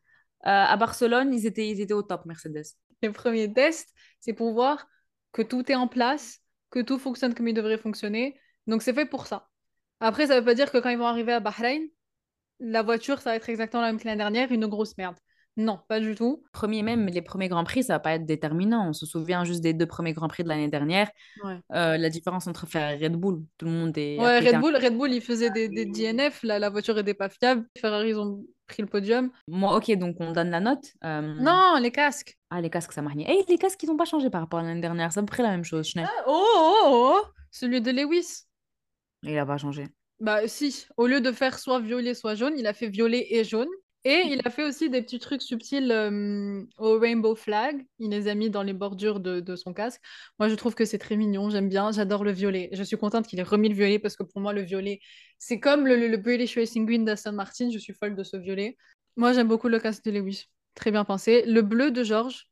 euh, 0.45 0.49
à 0.49 0.75
Barcelone, 0.77 1.33
ils 1.33 1.45
étaient, 1.45 1.67
ils 1.69 1.81
étaient 1.81 1.93
au 1.93 2.03
top, 2.03 2.25
Mercedes. 2.25 2.65
Les 3.01 3.09
premiers 3.09 3.51
tests, 3.51 3.89
c'est 4.19 4.33
pour 4.33 4.53
voir 4.53 4.87
que 5.31 5.41
tout 5.41 5.71
est 5.71 5.75
en 5.75 5.87
place, 5.87 6.39
que 6.71 6.79
tout 6.79 6.97
fonctionne 6.97 7.33
comme 7.33 7.47
il 7.47 7.53
devrait 7.53 7.77
fonctionner. 7.77 8.39
Donc 8.67 8.81
c'est 8.81 8.93
fait 8.93 9.05
pour 9.05 9.27
ça. 9.27 9.47
Après, 9.99 10.27
ça 10.27 10.39
veut 10.39 10.45
pas 10.45 10.55
dire 10.55 10.71
que 10.71 10.77
quand 10.77 10.89
ils 10.89 10.97
vont 10.97 11.07
arriver 11.07 11.33
à 11.33 11.39
Bahreïn, 11.39 11.87
la 12.59 12.81
voiture, 12.83 13.19
ça 13.19 13.31
va 13.31 13.35
être 13.35 13.49
exactement 13.49 13.81
la 13.81 13.91
même 13.91 13.99
que 13.99 14.05
l'année 14.05 14.17
dernière, 14.17 14.51
une 14.51 14.67
grosse 14.67 14.97
merde. 14.97 15.15
Non, 15.57 15.79
pas 15.87 16.01
du 16.01 16.15
tout. 16.15 16.43
Premier 16.51 16.83
même, 16.83 17.07
les 17.07 17.21
premiers 17.21 17.47
Grands 17.47 17.63
Prix, 17.63 17.83
ça 17.83 17.93
va 17.93 17.99
pas 17.99 18.15
être 18.15 18.25
déterminant. 18.25 18.89
On 18.89 18.93
se 18.93 19.05
souvient 19.05 19.45
juste 19.45 19.61
des 19.61 19.73
deux 19.73 19.85
premiers 19.85 20.11
Grands 20.11 20.27
Prix 20.27 20.43
de 20.43 20.49
l'année 20.49 20.67
dernière. 20.67 21.09
Ouais. 21.43 21.57
Euh, 21.73 21.97
la 21.97 22.09
différence 22.09 22.45
entre 22.47 22.67
Ferrari 22.67 23.01
et 23.01 23.07
Red 23.07 23.15
Bull, 23.15 23.41
tout 23.57 23.65
le 23.65 23.71
monde 23.71 23.97
est... 23.97 24.19
Ouais, 24.19 24.39
Red 24.39 24.59
Bull, 24.59 24.75
Red 24.75 24.97
Bull, 24.97 25.13
ils 25.13 25.21
faisaient 25.21 25.51
des, 25.51 25.69
des 25.69 25.85
DNF, 25.85 26.43
là, 26.43 26.59
la 26.59 26.69
voiture 26.69 26.97
était 26.99 27.13
pas 27.13 27.29
fiable. 27.29 27.65
Ferrari, 27.77 28.09
ils 28.09 28.19
ont 28.19 28.43
pris 28.67 28.81
le 28.81 28.89
podium. 28.89 29.31
Moi, 29.47 29.73
ok, 29.77 29.95
donc 29.95 30.17
on 30.19 30.33
donne 30.33 30.49
la 30.49 30.59
note. 30.59 30.83
Euh, 31.05 31.21
Non, 31.39 31.77
les 31.81 31.91
casques. 31.91 32.37
Ah, 32.49 32.59
les 32.59 32.69
casques, 32.69 32.91
ça 32.91 33.01
m'a 33.01 33.11
rien. 33.11 33.25
Eh, 33.29 33.45
les 33.47 33.57
casques, 33.57 33.81
ils 33.81 33.87
n'ont 33.87 33.95
pas 33.95 34.05
changé 34.05 34.29
par 34.29 34.41
rapport 34.41 34.59
à 34.59 34.63
l'année 34.63 34.81
dernière. 34.81 35.13
C'est 35.13 35.19
à 35.19 35.23
peu 35.23 35.27
près 35.27 35.43
la 35.43 35.51
même 35.51 35.63
chose. 35.63 35.89
Ah, 35.97 36.09
oh, 36.27 36.45
oh, 36.57 36.75
oh, 36.85 37.21
oh, 37.23 37.27
celui 37.51 37.79
de 37.79 37.91
Lewis. 37.91 38.43
Il 39.23 39.37
a 39.37 39.45
pas 39.45 39.57
changé. 39.57 39.87
Bah 40.19 40.47
si, 40.47 40.87
au 40.97 41.07
lieu 41.07 41.19
de 41.21 41.31
faire 41.31 41.59
soit 41.59 41.79
violet, 41.81 42.13
soit 42.13 42.35
jaune, 42.35 42.53
il 42.57 42.67
a 42.67 42.73
fait 42.73 42.87
violet 42.87 43.27
et 43.31 43.43
jaune. 43.43 43.67
Et 44.07 44.21
il 44.27 44.39
a 44.45 44.51
fait 44.51 44.63
aussi 44.63 44.89
des 44.91 45.01
petits 45.01 45.17
trucs 45.17 45.41
subtils 45.41 45.91
euh, 45.91 46.63
au 46.77 46.99
rainbow 46.99 47.35
flag. 47.35 47.83
Il 47.97 48.11
les 48.11 48.27
a 48.27 48.35
mis 48.35 48.51
dans 48.51 48.61
les 48.61 48.73
bordures 48.73 49.19
de, 49.19 49.39
de 49.39 49.55
son 49.55 49.73
casque. 49.73 49.99
Moi, 50.37 50.47
je 50.47 50.53
trouve 50.53 50.75
que 50.75 50.85
c'est 50.85 50.99
très 50.99 51.15
mignon. 51.17 51.49
J'aime 51.49 51.69
bien. 51.69 51.91
J'adore 51.91 52.23
le 52.23 52.31
violet. 52.31 52.69
Je 52.71 52.83
suis 52.83 52.97
contente 52.97 53.25
qu'il 53.27 53.39
ait 53.39 53.43
remis 53.43 53.67
le 53.67 53.73
violet 53.75 53.97
parce 53.97 54.15
que 54.15 54.21
pour 54.23 54.41
moi, 54.41 54.53
le 54.53 54.61
violet, 54.61 54.99
c'est 55.39 55.59
comme 55.59 55.87
le, 55.87 55.95
le- 56.07 56.17
British 56.17 56.55
Racing 56.55 56.85
Green 56.85 57.03
d'Aston 57.03 57.31
Martin. 57.31 57.71
Je 57.71 57.79
suis 57.79 57.93
folle 57.93 58.15
de 58.15 58.23
ce 58.23 58.37
violet. 58.37 58.77
Moi, 59.15 59.33
j'aime 59.33 59.47
beaucoup 59.47 59.69
le 59.69 59.79
casque 59.79 60.03
de 60.05 60.11
Lewis. 60.11 60.45
Très 60.75 60.91
bien 60.91 61.03
pensé. 61.03 61.43
Le 61.47 61.61
bleu 61.63 61.89
de 61.89 62.03
George, 62.03 62.47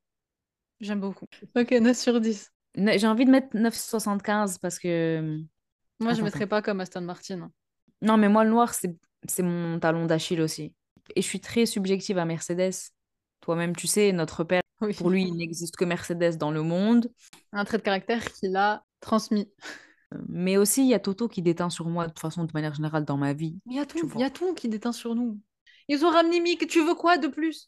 j'aime 0.81 0.99
beaucoup. 1.01 1.27
Ok, 1.55 1.71
9 1.71 1.97
sur 1.97 2.21
10. 2.21 2.51
Ne- 2.75 2.97
J'ai 2.97 3.07
envie 3.07 3.25
de 3.25 3.31
mettre 3.31 3.55
9,75 3.57 4.59
parce 4.59 4.79
que... 4.79 5.39
Moi, 6.03 6.13
je 6.13 6.19
ne 6.19 6.25
mettrais 6.25 6.47
pas 6.47 6.61
comme 6.61 6.79
Aston 6.81 7.01
Martin. 7.01 7.51
Non, 8.01 8.17
mais 8.17 8.29
moi, 8.29 8.43
le 8.43 8.49
noir, 8.49 8.73
c'est 8.73 9.43
mon 9.43 9.79
talon 9.79 10.05
d'Achille 10.05 10.41
aussi. 10.41 10.73
Et 11.15 11.21
je 11.21 11.27
suis 11.27 11.39
très 11.39 11.65
subjective 11.65 12.17
à 12.17 12.25
Mercedes. 12.25 12.73
Toi-même, 13.41 13.75
tu 13.75 13.87
sais, 13.87 14.11
notre 14.11 14.43
père, 14.43 14.61
Oui. 14.81 14.93
pour 14.93 15.09
lui, 15.09 15.23
il 15.23 15.35
n'existe 15.35 15.75
que 15.75 15.85
Mercedes 15.85 16.37
dans 16.37 16.51
le 16.51 16.61
monde. 16.61 17.11
Un 17.51 17.65
trait 17.65 17.77
de 17.77 17.83
caractère 17.83 18.23
qu'il 18.33 18.55
a 18.55 18.83
transmis. 18.99 19.49
Mais 20.29 20.57
aussi, 20.57 20.81
il 20.83 20.89
y 20.89 20.93
a 20.93 20.99
Toto 20.99 21.27
qui 21.27 21.41
déteint 21.41 21.69
sur 21.69 21.87
moi 21.89 22.05
de 22.05 22.09
toute 22.11 22.19
façon, 22.19 22.43
de 22.43 22.51
manière 22.53 22.73
générale, 22.73 23.03
dans 23.03 23.17
ma 23.17 23.33
vie. 23.33 23.57
Il 23.65 23.75
y 23.75 23.79
a 23.79 23.85
tout, 23.85 24.09
il 24.15 24.21
y 24.21 24.23
a 24.23 24.29
tout 24.29 24.53
qui 24.53 24.69
déteint 24.69 24.91
sur 24.91 25.15
nous. 25.15 25.39
Ils 25.87 26.05
ont 26.05 26.09
ramené 26.09 26.39
Mick, 26.39 26.67
tu 26.67 26.85
veux 26.85 26.95
quoi 26.95 27.17
de 27.17 27.27
plus? 27.27 27.67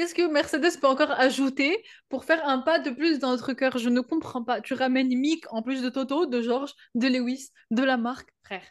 Qu'est-ce 0.00 0.14
que 0.14 0.26
Mercedes 0.32 0.80
peut 0.80 0.86
encore 0.86 1.10
ajouter 1.10 1.84
pour 2.08 2.24
faire 2.24 2.48
un 2.48 2.60
pas 2.60 2.78
de 2.78 2.88
plus 2.88 3.18
dans 3.18 3.32
notre 3.32 3.52
cœur? 3.52 3.76
Je 3.76 3.90
ne 3.90 4.00
comprends 4.00 4.42
pas. 4.42 4.62
Tu 4.62 4.72
ramènes 4.72 5.08
Mick 5.08 5.44
en 5.52 5.60
plus 5.60 5.82
de 5.82 5.90
Toto, 5.90 6.24
de 6.24 6.40
George, 6.40 6.72
de 6.94 7.06
Lewis, 7.06 7.50
de 7.70 7.82
la 7.82 7.98
marque, 7.98 8.30
frère. 8.42 8.62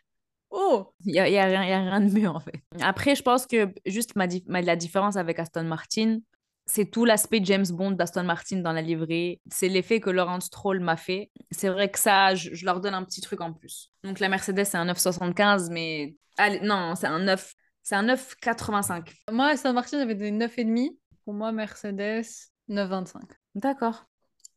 Oh 0.50 0.92
Il 1.06 1.12
n'y 1.12 1.20
a, 1.20 1.30
y 1.30 1.38
a 1.38 1.46
rien, 1.46 1.64
y 1.64 1.72
a 1.72 1.82
rien 1.82 2.02
de 2.02 2.12
mieux, 2.12 2.28
en 2.28 2.40
fait. 2.40 2.56
Après, 2.82 3.14
je 3.14 3.22
pense 3.22 3.46
que 3.46 3.72
juste 3.86 4.16
ma, 4.16 4.26
dif- 4.26 4.42
ma- 4.48 4.64
la 4.64 4.76
différence 4.76 5.18
avec 5.18 5.38
Aston 5.38 5.66
Martin, 5.66 6.18
c'est 6.66 6.90
tout 6.90 7.06
l'aspect 7.06 7.42
James 7.44 7.68
Bond 7.70 7.92
d'Aston 7.92 8.24
Martin 8.24 8.58
dans 8.62 8.72
la 8.72 8.82
livrée. 8.82 9.40
C'est 9.52 9.70
l'effet 9.70 10.00
que 10.00 10.10
Laurent 10.10 10.40
Stroll 10.40 10.80
m'a 10.80 10.98
fait. 10.98 11.30
C'est 11.52 11.70
vrai 11.70 11.92
que 11.92 12.00
ça, 12.00 12.34
je, 12.34 12.56
je 12.56 12.66
leur 12.66 12.82
donne 12.82 12.96
un 12.96 13.04
petit 13.04 13.22
truc 13.22 13.42
en 13.42 13.54
plus. 13.54 13.94
Donc 14.04 14.20
la 14.20 14.30
Mercedes, 14.30 14.64
c'est 14.66 14.78
un 14.78 14.88
9,75, 14.88 15.70
mais... 15.72 16.16
Allez, 16.38 16.60
non, 16.62 16.96
c'est 16.96 17.06
un 17.06 17.20
9... 17.20 17.54
C'est 17.84 17.96
un 17.96 18.04
9,85. 18.06 19.14
Moi, 19.32 19.48
Aston 19.48 19.74
Martin, 19.74 20.00
j'avais 20.00 20.14
des 20.16 20.32
9,5. 20.32 20.90
Pour 21.30 21.36
moi, 21.36 21.52
Mercedes, 21.52 22.26
9,25. 22.70 23.22
D'accord. 23.54 24.08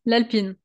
L'Alpine. 0.06 0.56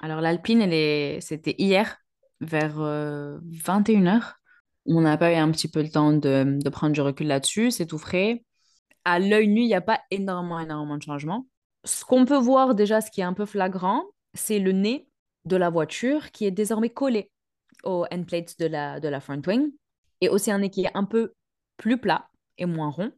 Alors 0.00 0.20
l'Alpine, 0.20 0.60
elle 0.60 0.72
est... 0.72 1.20
c'était 1.20 1.54
hier, 1.58 1.96
vers 2.40 2.76
21h. 2.76 4.32
On 4.86 5.00
n'a 5.02 5.16
pas 5.16 5.32
eu 5.32 5.36
un 5.36 5.52
petit 5.52 5.68
peu 5.68 5.80
le 5.80 5.90
temps 5.90 6.12
de, 6.12 6.58
de 6.60 6.68
prendre 6.70 6.92
du 6.92 7.00
recul 7.00 7.28
là-dessus, 7.28 7.70
c'est 7.70 7.86
tout 7.86 7.98
frais. 7.98 8.44
À 9.04 9.20
l'œil 9.20 9.46
nu, 9.46 9.60
il 9.60 9.68
n'y 9.68 9.76
a 9.76 9.80
pas 9.80 10.00
énormément, 10.10 10.58
énormément 10.58 10.96
de 10.96 11.02
changements. 11.02 11.46
Ce 11.84 12.04
qu'on 12.04 12.24
peut 12.24 12.36
voir 12.36 12.74
déjà, 12.74 13.00
ce 13.00 13.12
qui 13.12 13.20
est 13.20 13.24
un 13.24 13.32
peu 13.32 13.46
flagrant, 13.46 14.02
c'est 14.34 14.58
le 14.58 14.72
nez 14.72 15.06
de 15.44 15.54
la 15.54 15.70
voiture 15.70 16.32
qui 16.32 16.46
est 16.46 16.50
désormais 16.50 16.90
collé 16.90 17.30
aux 17.84 18.04
end 18.12 18.24
plates 18.24 18.58
de 18.58 18.66
la, 18.66 18.98
de 18.98 19.06
la 19.06 19.20
front 19.20 19.40
wing. 19.46 19.70
Et 20.20 20.28
aussi 20.28 20.50
un 20.50 20.58
nez 20.58 20.70
qui 20.70 20.84
est 20.84 20.96
un 20.96 21.04
peu 21.04 21.32
plus 21.76 21.96
plat 21.96 22.28
et 22.58 22.66
moins 22.66 22.90
rond. 22.90 23.12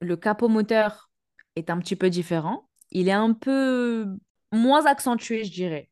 Le 0.00 0.16
capot 0.16 0.46
moteur 0.46 1.08
est 1.56 1.70
un 1.70 1.78
petit 1.78 1.96
peu 1.96 2.10
différent. 2.10 2.68
Il 2.90 3.08
est 3.08 3.12
un 3.12 3.32
peu 3.32 4.06
moins 4.52 4.86
accentué, 4.86 5.44
je 5.44 5.52
dirais. 5.52 5.90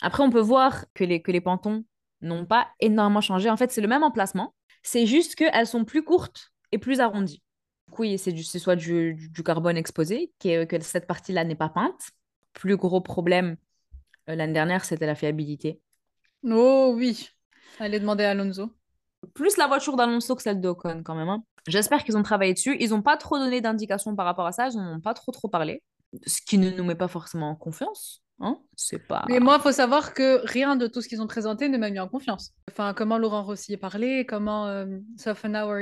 Après, 0.00 0.22
on 0.22 0.30
peut 0.30 0.40
voir 0.40 0.84
que 0.94 1.04
les, 1.04 1.22
que 1.22 1.30
les 1.32 1.40
pantons 1.40 1.84
n'ont 2.20 2.46
pas 2.46 2.68
énormément 2.80 3.20
changé. 3.20 3.50
En 3.50 3.56
fait, 3.56 3.70
c'est 3.72 3.80
le 3.80 3.88
même 3.88 4.02
emplacement. 4.02 4.54
C'est 4.82 5.06
juste 5.06 5.34
qu'elles 5.36 5.66
sont 5.66 5.84
plus 5.84 6.02
courtes 6.02 6.52
et 6.72 6.78
plus 6.78 7.00
arrondies. 7.00 7.42
Du 7.88 7.92
coup, 7.94 8.04
c'est 8.16 8.58
soit 8.58 8.76
du, 8.76 9.14
du- 9.14 9.28
du 9.28 9.42
carbone 9.42 9.76
exposé, 9.76 10.32
qui 10.38 10.50
est- 10.50 10.66
que 10.66 10.80
cette 10.80 11.06
partie-là 11.06 11.44
n'est 11.44 11.54
pas 11.54 11.68
peinte. 11.68 12.10
Plus 12.54 12.76
gros 12.76 13.00
problème 13.00 13.56
euh, 14.28 14.34
l'année 14.36 14.52
dernière, 14.52 14.84
c'était 14.84 15.06
la 15.06 15.14
fiabilité. 15.14 15.80
Oh 16.44 16.92
oui. 16.96 17.28
Allez 17.78 18.00
demander 18.00 18.24
à 18.24 18.30
Alonso. 18.30 18.70
Plus 19.34 19.56
la 19.56 19.66
voiture 19.68 19.96
d'Alonso 19.96 20.34
que 20.36 20.42
celle 20.42 20.60
d'Ocon, 20.60 21.02
quand 21.04 21.14
même. 21.14 21.28
hein. 21.28 21.44
J'espère 21.66 22.04
qu'ils 22.04 22.16
ont 22.16 22.22
travaillé 22.22 22.54
dessus. 22.54 22.76
Ils 22.80 22.90
n'ont 22.90 23.02
pas 23.02 23.16
trop 23.16 23.38
donné 23.38 23.60
d'indications 23.60 24.16
par 24.16 24.26
rapport 24.26 24.46
à 24.46 24.52
ça. 24.52 24.68
Ils 24.68 24.76
n'en 24.76 24.96
ont 24.96 25.00
pas 25.00 25.14
trop, 25.14 25.32
trop 25.32 25.48
parlé. 25.48 25.82
Ce 26.26 26.40
qui 26.42 26.58
ne 26.58 26.70
nous 26.70 26.84
met 26.84 26.94
pas 26.94 27.08
forcément 27.08 27.50
en 27.50 27.56
confiance. 27.56 28.22
Hein 28.40 28.58
c'est 28.74 28.98
pas... 28.98 29.24
Mais 29.28 29.38
moi, 29.38 29.56
il 29.58 29.62
faut 29.62 29.72
savoir 29.72 30.14
que 30.14 30.40
rien 30.44 30.74
de 30.74 30.88
tout 30.88 31.00
ce 31.00 31.08
qu'ils 31.08 31.22
ont 31.22 31.26
présenté 31.26 31.68
ne 31.68 31.78
m'a 31.78 31.90
mis 31.90 32.00
en 32.00 32.08
confiance. 32.08 32.52
Enfin, 32.70 32.92
comment 32.92 33.16
Laurent 33.16 33.44
Rossi 33.44 33.74
a 33.74 33.78
parlé, 33.78 34.26
comment 34.26 34.66
euh, 34.66 34.98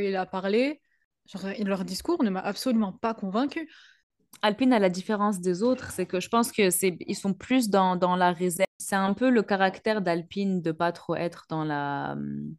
il 0.02 0.16
a 0.16 0.26
parlé. 0.26 0.80
Genre, 1.26 1.52
leur 1.64 1.84
discours 1.84 2.22
ne 2.22 2.30
m'a 2.30 2.40
absolument 2.40 2.92
pas 2.92 3.14
convaincu. 3.14 3.70
Alpine, 4.42 4.72
à 4.72 4.78
la 4.78 4.88
différence 4.88 5.40
des 5.40 5.62
autres, 5.62 5.90
c'est 5.90 6.06
que 6.06 6.20
je 6.20 6.28
pense 6.28 6.52
que 6.52 6.70
c'est 6.70 6.96
ils 7.06 7.16
sont 7.16 7.34
plus 7.34 7.68
dans, 7.68 7.96
dans 7.96 8.16
la 8.16 8.32
réserve. 8.32 8.66
C'est 8.78 8.96
un 8.96 9.14
peu 9.14 9.30
le 9.30 9.42
caractère 9.42 10.00
d'Alpine 10.00 10.62
de 10.62 10.72
pas 10.72 10.92
trop 10.92 11.14
être 11.14 11.46
dans 11.48 11.64
la. 11.64 12.12
hum, 12.12 12.54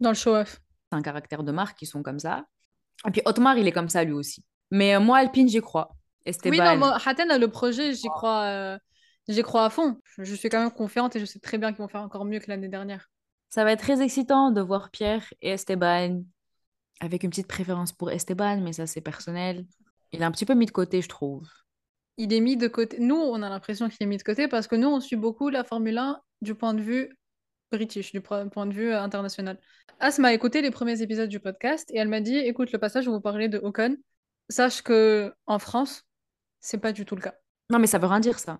Dans 0.00 0.10
le 0.10 0.14
show-off. 0.14 0.60
C'est 0.90 0.96
un 0.96 1.02
caractère 1.02 1.42
de 1.42 1.52
marque, 1.52 1.80
ils 1.82 1.86
sont 1.86 2.02
comme 2.02 2.18
ça. 2.18 2.44
Et 3.06 3.10
puis 3.10 3.22
Otmar, 3.24 3.56
il 3.56 3.66
est 3.66 3.72
comme 3.72 3.88
ça 3.88 4.04
lui 4.04 4.12
aussi. 4.12 4.44
Mais 4.70 4.94
euh, 4.94 5.00
moi, 5.00 5.18
Alpine, 5.18 5.48
j'y 5.48 5.60
crois. 5.60 5.90
Esteban, 6.26 6.50
Oui, 6.50 6.64
non, 6.64 6.76
moi, 6.76 6.98
Hatten 7.04 7.30
a 7.30 7.38
le 7.38 7.48
projet, 7.48 7.94
j'y 7.94 8.08
crois, 8.08 8.42
euh, 8.44 8.78
j'y 9.28 9.42
crois 9.42 9.64
à 9.64 9.70
fond. 9.70 9.98
Je, 10.04 10.24
je 10.24 10.34
suis 10.34 10.48
quand 10.48 10.60
même 10.60 10.70
confiante 10.70 11.16
et 11.16 11.20
je 11.20 11.24
sais 11.24 11.38
très 11.38 11.58
bien 11.58 11.70
qu'ils 11.72 11.78
vont 11.82 11.88
faire 11.88 12.02
encore 12.02 12.24
mieux 12.24 12.40
que 12.40 12.48
l'année 12.48 12.68
dernière. 12.68 13.08
ça 13.48 13.64
va 13.64 13.72
être 13.72 13.80
très 13.80 14.02
excitant 14.02 14.50
de 14.50 14.60
voir 14.60 14.90
Pierre 14.90 15.24
et 15.40 15.50
Esteban 15.50 16.22
avec 17.00 17.22
une 17.22 17.30
petite 17.30 17.48
préférence 17.48 17.92
pour 17.92 18.10
Esteban, 18.10 18.60
mais 18.60 18.74
ça, 18.74 18.86
c'est 18.86 19.00
personnel. 19.00 19.64
Il 20.12 20.20
est 20.20 20.24
un 20.24 20.30
petit 20.30 20.44
peu 20.44 20.54
mis 20.54 20.66
de 20.66 20.70
côté, 20.70 21.00
je 21.00 21.08
trouve. 21.08 21.48
Il 22.18 22.32
est 22.34 22.40
mis 22.40 22.56
de 22.56 22.68
côté. 22.68 22.98
Nous, 23.00 23.16
on 23.16 23.42
a 23.42 23.48
l'impression 23.48 23.88
qu'il 23.88 24.02
est 24.02 24.06
mis 24.06 24.18
de 24.18 24.22
côté 24.22 24.48
parce 24.48 24.66
que 24.66 24.76
nous, 24.76 24.88
on 24.88 25.00
suit 25.00 25.16
beaucoup 25.16 25.48
la 25.48 25.64
Formule 25.64 25.96
1 25.96 26.20
du 26.42 26.54
point 26.54 26.74
de 26.74 26.82
vue 26.82 27.16
british, 27.70 28.12
du 28.12 28.20
point 28.20 28.44
de 28.66 28.72
vue 28.72 28.92
euh, 28.92 29.00
international. 29.02 29.58
Asma 30.00 30.28
a 30.28 30.32
écouté 30.32 30.62
les 30.62 30.70
premiers 30.70 31.02
épisodes 31.02 31.28
du 31.28 31.40
podcast 31.40 31.90
et 31.92 31.98
elle 31.98 32.08
m'a 32.08 32.20
dit 32.20 32.36
écoute, 32.36 32.72
le 32.72 32.78
passage 32.78 33.06
où 33.08 33.12
vous 33.12 33.20
parlez 33.20 33.48
de 33.48 33.58
Ocon, 33.58 33.96
sache 34.48 34.82
que 34.82 35.32
en 35.46 35.58
France, 35.58 36.02
c'est 36.60 36.78
pas 36.78 36.92
du 36.92 37.04
tout 37.04 37.14
le 37.16 37.22
cas. 37.22 37.34
Non, 37.70 37.78
mais 37.78 37.86
ça 37.86 37.98
veut 37.98 38.06
rien 38.06 38.20
dire, 38.20 38.38
ça. 38.38 38.58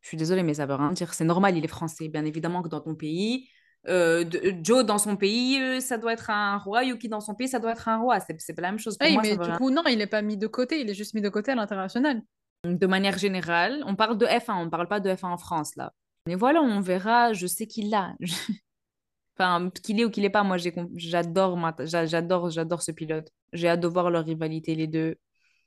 Je 0.00 0.08
suis 0.08 0.16
désolée, 0.16 0.42
mais 0.42 0.54
ça 0.54 0.66
veut 0.66 0.74
rien 0.74 0.92
dire. 0.92 1.12
C'est 1.14 1.24
normal, 1.24 1.56
il 1.56 1.64
est 1.64 1.68
français. 1.68 2.08
Bien 2.08 2.24
évidemment 2.24 2.62
que 2.62 2.68
dans 2.68 2.80
ton 2.80 2.94
pays, 2.94 3.48
euh, 3.88 4.24
de- 4.24 4.54
Joe 4.62 4.84
dans 4.84 4.98
son 4.98 5.16
pays, 5.16 5.60
euh, 5.60 5.80
ça 5.80 5.98
doit 5.98 6.12
être 6.12 6.30
un 6.30 6.56
roi. 6.58 6.84
Yuki 6.84 7.08
dans 7.08 7.20
son 7.20 7.34
pays, 7.34 7.48
ça 7.48 7.58
doit 7.58 7.72
être 7.72 7.88
un 7.88 7.98
roi. 7.98 8.18
C'est 8.20 8.54
pas 8.54 8.62
la 8.62 8.70
même 8.70 8.78
chose. 8.78 8.96
Pour 8.96 9.06
Hey, 9.06 9.14
moi, 9.14 9.24
ça 9.24 9.30
mais 9.30 9.36
veut 9.36 9.42
du 9.44 9.48
rien- 9.50 9.58
coup, 9.58 9.70
non, 9.70 9.82
il 9.88 10.00
est 10.00 10.06
pas 10.06 10.22
mis 10.22 10.36
de 10.36 10.46
côté, 10.46 10.80
il 10.80 10.88
est 10.88 10.94
juste 10.94 11.14
mis 11.14 11.20
de 11.20 11.28
côté 11.28 11.50
à 11.52 11.54
l'international. 11.56 12.22
De 12.64 12.86
manière 12.86 13.18
générale, 13.18 13.82
on 13.86 13.94
parle 13.96 14.16
de 14.18 14.26
F1, 14.26 14.56
on 14.56 14.70
parle 14.70 14.88
pas 14.88 15.00
de 15.00 15.10
F1 15.10 15.28
en 15.28 15.38
France, 15.38 15.76
là. 15.76 15.92
Mais 16.26 16.34
voilà, 16.34 16.60
on 16.62 16.80
verra. 16.80 17.32
Je 17.32 17.46
sais 17.46 17.66
qu'il 17.66 17.90
l'a. 17.90 18.14
Enfin, 19.38 19.68
qu'il 19.82 20.00
est 20.00 20.04
ou 20.06 20.10
qu'il 20.10 20.24
est 20.24 20.30
pas, 20.30 20.44
moi, 20.44 20.56
j'adore 20.56 21.58
j'adore, 21.84 22.48
j'adore 22.48 22.80
ce 22.80 22.90
pilote. 22.90 23.30
J'ai 23.52 23.68
hâte 23.68 23.80
de 23.80 23.86
voir 23.86 24.10
leur 24.10 24.24
rivalité, 24.24 24.74
les 24.74 24.86
deux. 24.86 25.16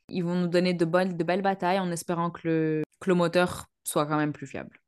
Ils 0.10 0.24
vont 0.24 0.34
nous 0.34 0.47
donner 0.47 0.74
de, 0.74 0.86
bonnes, 0.86 1.16
de 1.16 1.24
belles 1.24 1.43
batailles 1.43 1.78
en 1.78 1.91
espérant 1.91 2.32
que 2.32 2.47
le, 2.47 2.84
que 2.99 3.12
le 3.12 3.16
moteur 3.16 3.68
soit 3.84 4.07
quand 4.07 4.18
même 4.18 4.34
plus 4.34 4.47
fiable. 4.47 4.80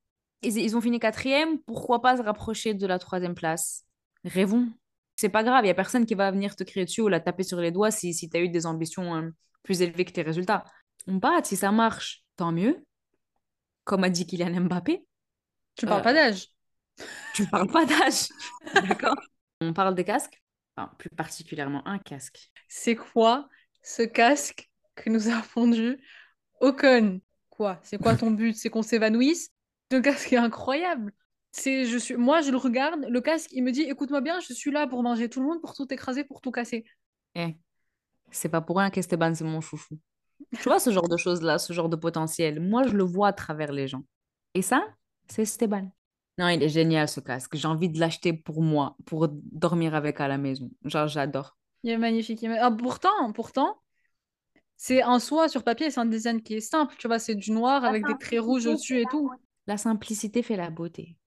Ils, 0.41 0.57
ils 0.57 0.75
ont 0.75 0.81
fini 0.81 0.99
quatrième, 0.99 1.59
pourquoi 1.59 2.01
pas 2.01 2.17
se 2.17 2.23
rapprocher 2.23 2.73
de 2.73 2.87
la 2.87 2.97
troisième 2.97 3.35
place? 3.35 3.85
Rêvons. 4.23 4.67
c'est 5.15 5.29
pas 5.29 5.43
grave. 5.43 5.63
Il 5.63 5.67
y 5.67 5.71
a 5.71 5.75
personne 5.75 6.07
qui 6.07 6.15
va 6.15 6.31
venir 6.31 6.55
te 6.55 6.63
crier 6.63 6.85
dessus 6.85 7.01
ou 7.01 7.07
la 7.07 7.19
taper 7.19 7.43
sur 7.43 7.59
les 7.59 7.69
doigts 7.69 7.91
si, 7.91 8.15
si 8.15 8.31
tu 8.31 8.37
as 8.37 8.39
eu 8.39 8.49
des 8.49 8.65
ambitions 8.65 9.15
euh, 9.15 9.29
plus 9.61 9.83
élevées 9.83 10.05
que 10.05 10.11
tes 10.11 10.23
résultats. 10.23 10.63
On 11.05 11.17
bat, 11.17 11.43
si 11.43 11.55
ça 11.55 11.71
marche, 11.71 12.23
tant 12.35 12.51
mieux. 12.51 12.83
Comme 13.83 14.03
a 14.03 14.09
dit 14.09 14.25
Kylian 14.25 14.61
Mbappé, 14.61 15.05
Tu 15.75 15.85
parles 15.85 15.99
Euh, 15.99 16.03
pas 16.03 16.13
d'âge. 16.13 16.47
tu 17.33 17.45
parles 17.47 17.67
pas 17.67 17.85
d'âge. 17.85 18.29
D'accord 18.73 19.15
On 19.61 19.73
parle 19.73 19.95
des 19.95 20.03
casques, 20.03 20.41
enfin, 20.75 20.91
plus 20.97 21.09
particulièrement 21.09 21.87
un 21.87 21.99
casque. 21.99 22.51
C'est 22.67 22.95
quoi 22.95 23.47
ce 23.81 24.03
casque 24.03 24.69
que 24.95 25.09
nous 25.09 25.29
a 25.29 25.41
fondu 25.41 25.99
Ocon 26.59 27.21
Quoi? 27.49 27.79
C'est 27.83 27.97
quoi 27.97 28.15
ton 28.15 28.31
but? 28.31 28.55
C'est 28.55 28.69
qu'on 28.69 28.81
s'évanouisse? 28.81 29.49
Ce 29.91 29.97
casque 29.97 30.33
est 30.33 30.37
incroyable. 30.37 31.13
C'est, 31.51 31.85
je 31.85 31.97
suis, 31.97 32.15
moi, 32.15 32.41
je 32.41 32.49
le 32.49 32.57
regarde, 32.57 33.05
le 33.09 33.19
casque, 33.21 33.49
il 33.51 33.63
me 33.63 33.71
dit, 33.71 33.81
écoute-moi 33.81 34.21
bien, 34.21 34.39
je 34.39 34.53
suis 34.53 34.71
là 34.71 34.87
pour 34.87 35.03
manger 35.03 35.29
tout 35.29 35.41
le 35.41 35.47
monde, 35.47 35.59
pour 35.61 35.73
tout 35.73 35.91
écraser, 35.93 36.23
pour 36.23 36.39
tout 36.39 36.51
casser. 36.51 36.85
Eh, 37.35 37.57
c'est 38.31 38.49
pas 38.49 38.61
pour 38.61 38.77
rien 38.77 38.89
qu'Esteban, 38.89 39.33
c'est 39.35 39.43
mon 39.43 39.61
chouchou. 39.61 39.99
Tu 40.59 40.63
vois 40.63 40.79
ce 40.79 40.91
genre 40.91 41.09
de 41.09 41.17
choses-là, 41.17 41.59
ce 41.59 41.73
genre 41.73 41.89
de 41.89 41.95
potentiel? 41.95 42.59
Moi, 42.61 42.87
je 42.87 42.93
le 42.95 43.03
vois 43.03 43.29
à 43.29 43.33
travers 43.33 43.71
les 43.71 43.87
gens. 43.87 44.03
Et 44.53 44.61
ça, 44.61 44.83
c'est 45.27 45.43
Esteban. 45.43 45.91
Non, 46.37 46.47
il 46.49 46.63
est 46.63 46.69
génial 46.69 47.07
ce 47.07 47.19
casque. 47.19 47.55
J'ai 47.55 47.67
envie 47.67 47.89
de 47.89 47.99
l'acheter 47.99 48.33
pour 48.33 48.61
moi, 48.61 48.95
pour 49.05 49.27
dormir 49.29 49.95
avec 49.95 50.19
à 50.21 50.27
la 50.27 50.37
maison. 50.37 50.69
Genre, 50.85 51.07
j'adore. 51.07 51.57
Il 51.83 51.91
est 51.91 51.97
magnifique. 51.97 52.41
il 52.41 52.45
est 52.45 52.49
ma- 52.49 52.65
Ah, 52.65 52.71
pourtant, 52.71 53.31
pourtant, 53.33 53.77
c'est 54.77 55.03
en 55.03 55.19
soi, 55.19 55.49
sur 55.49 55.63
papier, 55.63 55.91
c'est 55.91 55.99
un 55.99 56.05
design 56.05 56.41
qui 56.41 56.55
est 56.55 56.61
simple. 56.61 56.95
Tu 56.97 57.07
vois, 57.07 57.19
c'est 57.19 57.35
du 57.35 57.51
noir 57.51 57.85
avec 57.85 58.05
des 58.05 58.17
traits 58.17 58.41
rouges 58.41 58.65
au-dessus 58.67 58.99
et 58.99 59.05
tout. 59.05 59.31
La 59.67 59.77
simplicité 59.77 60.41
fait 60.43 60.55
la 60.55 60.69
beauté. 60.71 61.17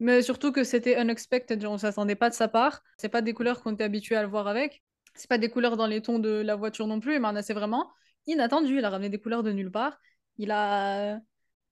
Mais 0.00 0.22
surtout 0.22 0.50
que 0.52 0.64
c'était 0.64 1.00
unexpected, 1.00 1.60
genre 1.60 1.72
on 1.74 1.78
s'attendait 1.78 2.16
pas 2.16 2.30
de 2.30 2.34
sa 2.34 2.48
part. 2.48 2.82
C'est 2.96 3.08
pas 3.08 3.22
des 3.22 3.34
couleurs 3.34 3.62
qu'on 3.62 3.74
était 3.74 3.84
habitué 3.84 4.16
à 4.16 4.22
le 4.22 4.28
voir 4.28 4.48
avec. 4.48 4.82
C'est 5.14 5.28
pas 5.28 5.38
des 5.38 5.50
couleurs 5.50 5.76
dans 5.76 5.86
les 5.86 6.00
tons 6.02 6.18
de 6.18 6.30
la 6.30 6.56
voiture 6.56 6.86
non 6.86 6.98
plus, 7.00 7.20
mais 7.20 7.28
on 7.28 7.36
a- 7.36 7.42
c'est 7.42 7.54
vraiment 7.54 7.90
inattendu. 8.26 8.78
Il 8.78 8.84
a 8.84 8.90
ramené 8.90 9.10
des 9.10 9.20
couleurs 9.20 9.42
de 9.42 9.52
nulle 9.52 9.70
part. 9.70 9.98
Il 10.38 10.50
a... 10.50 11.20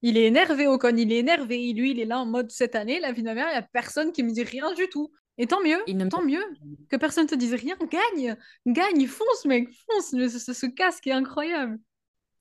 Il 0.03 0.16
est 0.16 0.26
énervé, 0.26 0.66
Ocon, 0.66 0.96
il 0.96 1.12
est 1.12 1.18
énervé. 1.18 1.68
Et 1.68 1.72
Lui, 1.72 1.90
il 1.92 2.01
est 2.01 2.05
là 2.07 2.20
en 2.20 2.26
mode 2.26 2.51
cette 2.51 2.74
année, 2.74 3.01
la 3.01 3.12
vie 3.12 3.22
de 3.22 3.26
ma 3.28 3.34
mère, 3.34 3.48
il 3.51 3.55
y 3.55 3.59
a 3.59 3.62
personne 3.62 4.12
qui 4.12 4.22
me 4.22 4.32
dit 4.32 4.42
rien 4.44 4.72
du 4.74 4.88
tout. 4.88 5.12
Et 5.38 5.46
tant 5.46 5.62
mieux, 5.62 5.78
Il 5.86 6.07
tant 6.09 6.22
mieux 6.22 6.42
que 6.90 6.96
personne 6.96 7.26
te 7.26 7.34
dise 7.34 7.55
rien. 7.55 7.76
Gagne, 7.90 8.36
gagne, 8.66 9.07
fonce, 9.07 9.44
mec, 9.46 9.68
fonce. 9.90 10.12
Mais 10.12 10.28
Ce, 10.28 10.38
ce- 10.38 10.53
ce 10.53 10.66
casque 10.66 11.07
est 11.07 11.12
incroyable. 11.12 11.78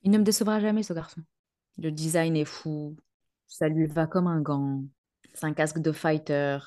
Il 0.02 0.10
ne 0.10 0.18
me 0.18 0.22
décevra 0.24 0.60
jamais, 0.60 0.82
ce 0.82 0.92
garçon. 0.92 1.22
Le 1.78 1.90
design 1.90 2.36
est 2.36 2.44
fou. 2.44 2.96
Ça 3.46 3.68
lui 3.68 3.86
va 3.86 4.06
comme 4.06 4.26
un 4.26 4.40
gant. 4.40 4.82
C'est 5.34 5.46
un 5.46 5.54
casque 5.54 5.78
de 5.78 5.92
fighter. 5.92 6.58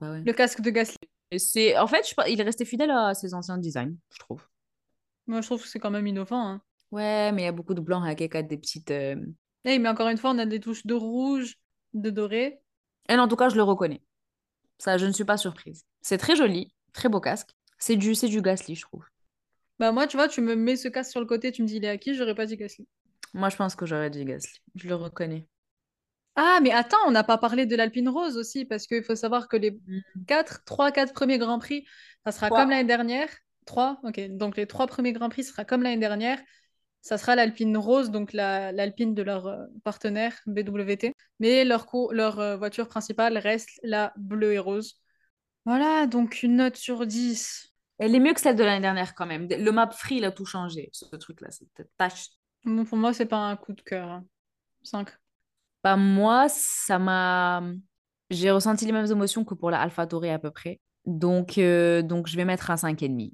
Bah 0.00 0.12
ouais. 0.12 0.22
Le 0.24 0.32
casque 0.32 0.60
de 0.60 0.70
Gasly. 0.70 0.96
C'est... 1.38 1.76
En 1.78 1.86
fait, 1.86 2.06
je... 2.08 2.30
il 2.30 2.40
est 2.40 2.44
resté 2.44 2.64
fidèle 2.64 2.90
à 2.90 3.14
ses 3.14 3.34
anciens 3.34 3.58
designs, 3.58 3.94
je 4.10 4.18
trouve. 4.18 4.42
Moi, 5.26 5.40
je 5.40 5.46
trouve 5.46 5.62
que 5.62 5.68
c'est 5.68 5.78
quand 5.78 5.90
même 5.90 6.06
innovant. 6.06 6.48
Hein. 6.48 6.62
Ouais, 6.90 7.30
mais 7.32 7.42
il 7.42 7.44
y 7.44 7.48
a 7.48 7.52
beaucoup 7.52 7.74
de 7.74 7.80
blanc 7.80 8.02
avec 8.02 8.36
des 8.36 8.56
petites... 8.56 8.90
euh, 8.90 9.16
Hey, 9.66 9.80
mais 9.80 9.88
encore 9.88 10.08
une 10.08 10.16
fois, 10.16 10.30
on 10.30 10.38
a 10.38 10.46
des 10.46 10.60
touches 10.60 10.86
de 10.86 10.94
rouge, 10.94 11.58
de 11.92 12.10
doré. 12.10 12.60
Et 13.08 13.14
en 13.16 13.26
tout 13.26 13.34
cas, 13.34 13.48
je 13.48 13.56
le 13.56 13.64
reconnais. 13.64 14.00
Ça, 14.78 14.96
je 14.96 15.06
ne 15.06 15.10
suis 15.10 15.24
pas 15.24 15.36
surprise. 15.36 15.84
C'est 16.02 16.18
très 16.18 16.36
joli, 16.36 16.72
très 16.92 17.08
beau 17.08 17.20
casque. 17.20 17.50
C'est 17.76 17.96
du, 17.96 18.14
c'est 18.14 18.28
du 18.28 18.42
Gasly, 18.42 18.76
je 18.76 18.82
trouve. 18.82 19.04
Bah 19.80 19.90
moi, 19.90 20.06
tu 20.06 20.16
vois, 20.16 20.28
tu 20.28 20.40
me 20.40 20.54
mets 20.54 20.76
ce 20.76 20.86
casque 20.86 21.10
sur 21.10 21.18
le 21.18 21.26
côté, 21.26 21.50
tu 21.50 21.62
me 21.62 21.66
dis 21.66 21.78
il 21.78 21.84
est 21.84 21.88
à 21.88 21.98
qui, 21.98 22.14
j'aurais 22.14 22.36
pas 22.36 22.46
dit 22.46 22.56
Gasly. 22.56 22.86
Moi, 23.34 23.48
je 23.48 23.56
pense 23.56 23.74
que 23.74 23.86
j'aurais 23.86 24.08
dit 24.08 24.24
Gasly. 24.24 24.60
Je 24.76 24.86
le 24.86 24.94
reconnais. 24.94 25.48
Ah, 26.36 26.60
mais 26.62 26.70
attends, 26.70 27.04
on 27.08 27.10
n'a 27.10 27.24
pas 27.24 27.36
parlé 27.36 27.66
de 27.66 27.74
l'Alpine 27.74 28.08
Rose 28.08 28.36
aussi, 28.36 28.66
parce 28.66 28.86
qu'il 28.86 29.02
faut 29.02 29.16
savoir 29.16 29.48
que 29.48 29.56
les 29.56 29.76
4, 30.28 30.62
3, 30.64 30.92
4 30.92 31.12
premiers 31.12 31.38
Grands 31.38 31.58
Prix, 31.58 31.84
ça 32.24 32.30
sera 32.30 32.50
comme 32.50 32.70
l'année 32.70 32.84
dernière. 32.84 33.30
3, 33.64 33.98
ok. 34.04 34.28
Donc 34.36 34.56
les 34.56 34.68
3 34.68 34.86
premiers 34.86 35.12
Grands 35.12 35.28
Prix, 35.28 35.42
ce 35.42 35.50
sera 35.50 35.64
comme 35.64 35.82
l'année 35.82 35.98
dernière. 35.98 36.38
Ça 37.06 37.18
sera 37.18 37.36
l'Alpine 37.36 37.76
Rose, 37.76 38.10
donc 38.10 38.32
la- 38.32 38.72
l'Alpine 38.72 39.14
de 39.14 39.22
leur 39.22 39.46
euh, 39.46 39.64
partenaire 39.84 40.34
BWT. 40.46 41.14
Mais 41.38 41.64
leur, 41.64 41.86
co- 41.86 42.10
leur 42.12 42.40
euh, 42.40 42.56
voiture 42.56 42.88
principale 42.88 43.38
reste 43.38 43.70
la 43.82 44.12
bleue 44.16 44.54
et 44.54 44.58
rose. 44.58 45.00
Voilà, 45.64 46.06
donc 46.06 46.42
une 46.42 46.56
note 46.56 46.76
sur 46.76 47.06
10. 47.06 47.72
Elle 47.98 48.14
est 48.14 48.20
mieux 48.20 48.34
que 48.34 48.40
celle 48.40 48.56
de 48.56 48.64
l'année 48.64 48.80
dernière, 48.80 49.14
quand 49.14 49.26
même. 49.26 49.48
Le 49.48 49.70
map 49.70 49.90
free, 49.90 50.16
il 50.16 50.24
a 50.24 50.32
tout 50.32 50.44
changé, 50.44 50.90
ce 50.92 51.04
truc-là. 51.16 51.50
Cette 51.50 51.88
tâche. 51.96 52.28
Bon, 52.64 52.84
pour 52.84 52.98
moi, 52.98 53.12
c'est 53.14 53.26
pas 53.26 53.38
un 53.38 53.56
coup 53.56 53.72
de 53.72 53.82
cœur. 53.82 54.22
5. 54.82 55.10
Bah, 55.82 55.96
moi, 55.96 56.48
ça 56.48 56.98
m'a... 56.98 57.62
J'ai 58.30 58.50
ressenti 58.50 58.84
les 58.86 58.92
mêmes 58.92 59.10
émotions 59.10 59.44
que 59.44 59.54
pour 59.54 59.70
la 59.70 59.80
AlphaTauri 59.80 60.30
à 60.30 60.38
peu 60.38 60.50
près. 60.50 60.80
Donc, 61.04 61.58
euh, 61.58 62.02
donc 62.02 62.26
je 62.26 62.36
vais 62.36 62.44
mettre 62.44 62.70
un 62.70 62.76
5,5. 62.76 63.32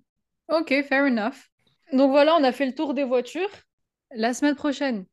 Ok, 0.49 0.73
fair 0.85 1.05
enough. 1.07 1.51
Donc 1.93 2.11
voilà, 2.11 2.35
on 2.37 2.45
a 2.45 2.53
fait 2.53 2.67
le 2.67 2.75
tour 2.75 2.95
des 2.95 3.05
voitures. 3.05 3.51
La 4.13 4.35
semaine 4.35 4.55
prochaine, 4.55 5.07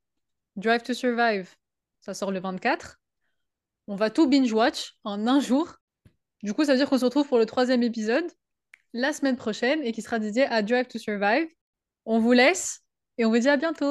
Drive 0.56 0.84
to 0.84 0.94
Survive, 0.94 1.50
ça 2.00 2.14
sort 2.14 2.32
le 2.32 2.40
24. 2.40 3.00
On 3.88 3.96
va 3.96 4.10
tout 4.10 4.28
binge-watch 4.28 4.96
en 5.04 5.28
un 5.28 5.40
jour. 5.40 5.76
Du 6.44 6.54
coup, 6.54 6.64
ça 6.64 6.74
veut 6.74 6.78
dire 6.78 6.90
qu'on 6.90 6.98
se 6.98 7.06
retrouve 7.06 7.28
pour 7.28 7.38
le 7.38 7.46
troisième 7.46 7.84
épisode 7.84 8.26
la 8.94 9.14
semaine 9.14 9.36
prochaine 9.36 9.84
et 9.84 9.92
qui 9.92 10.02
sera 10.02 10.20
dédié 10.20 10.46
à 10.46 10.62
Drive 10.62 10.88
to 10.88 10.98
Survive. 10.98 11.48
On 12.06 12.20
vous 12.20 12.32
laisse 12.32 12.82
et 13.18 13.26
on 13.26 13.30
vous 13.30 13.40
dit 13.40 13.50
à 13.50 13.58
bientôt. 13.58 13.88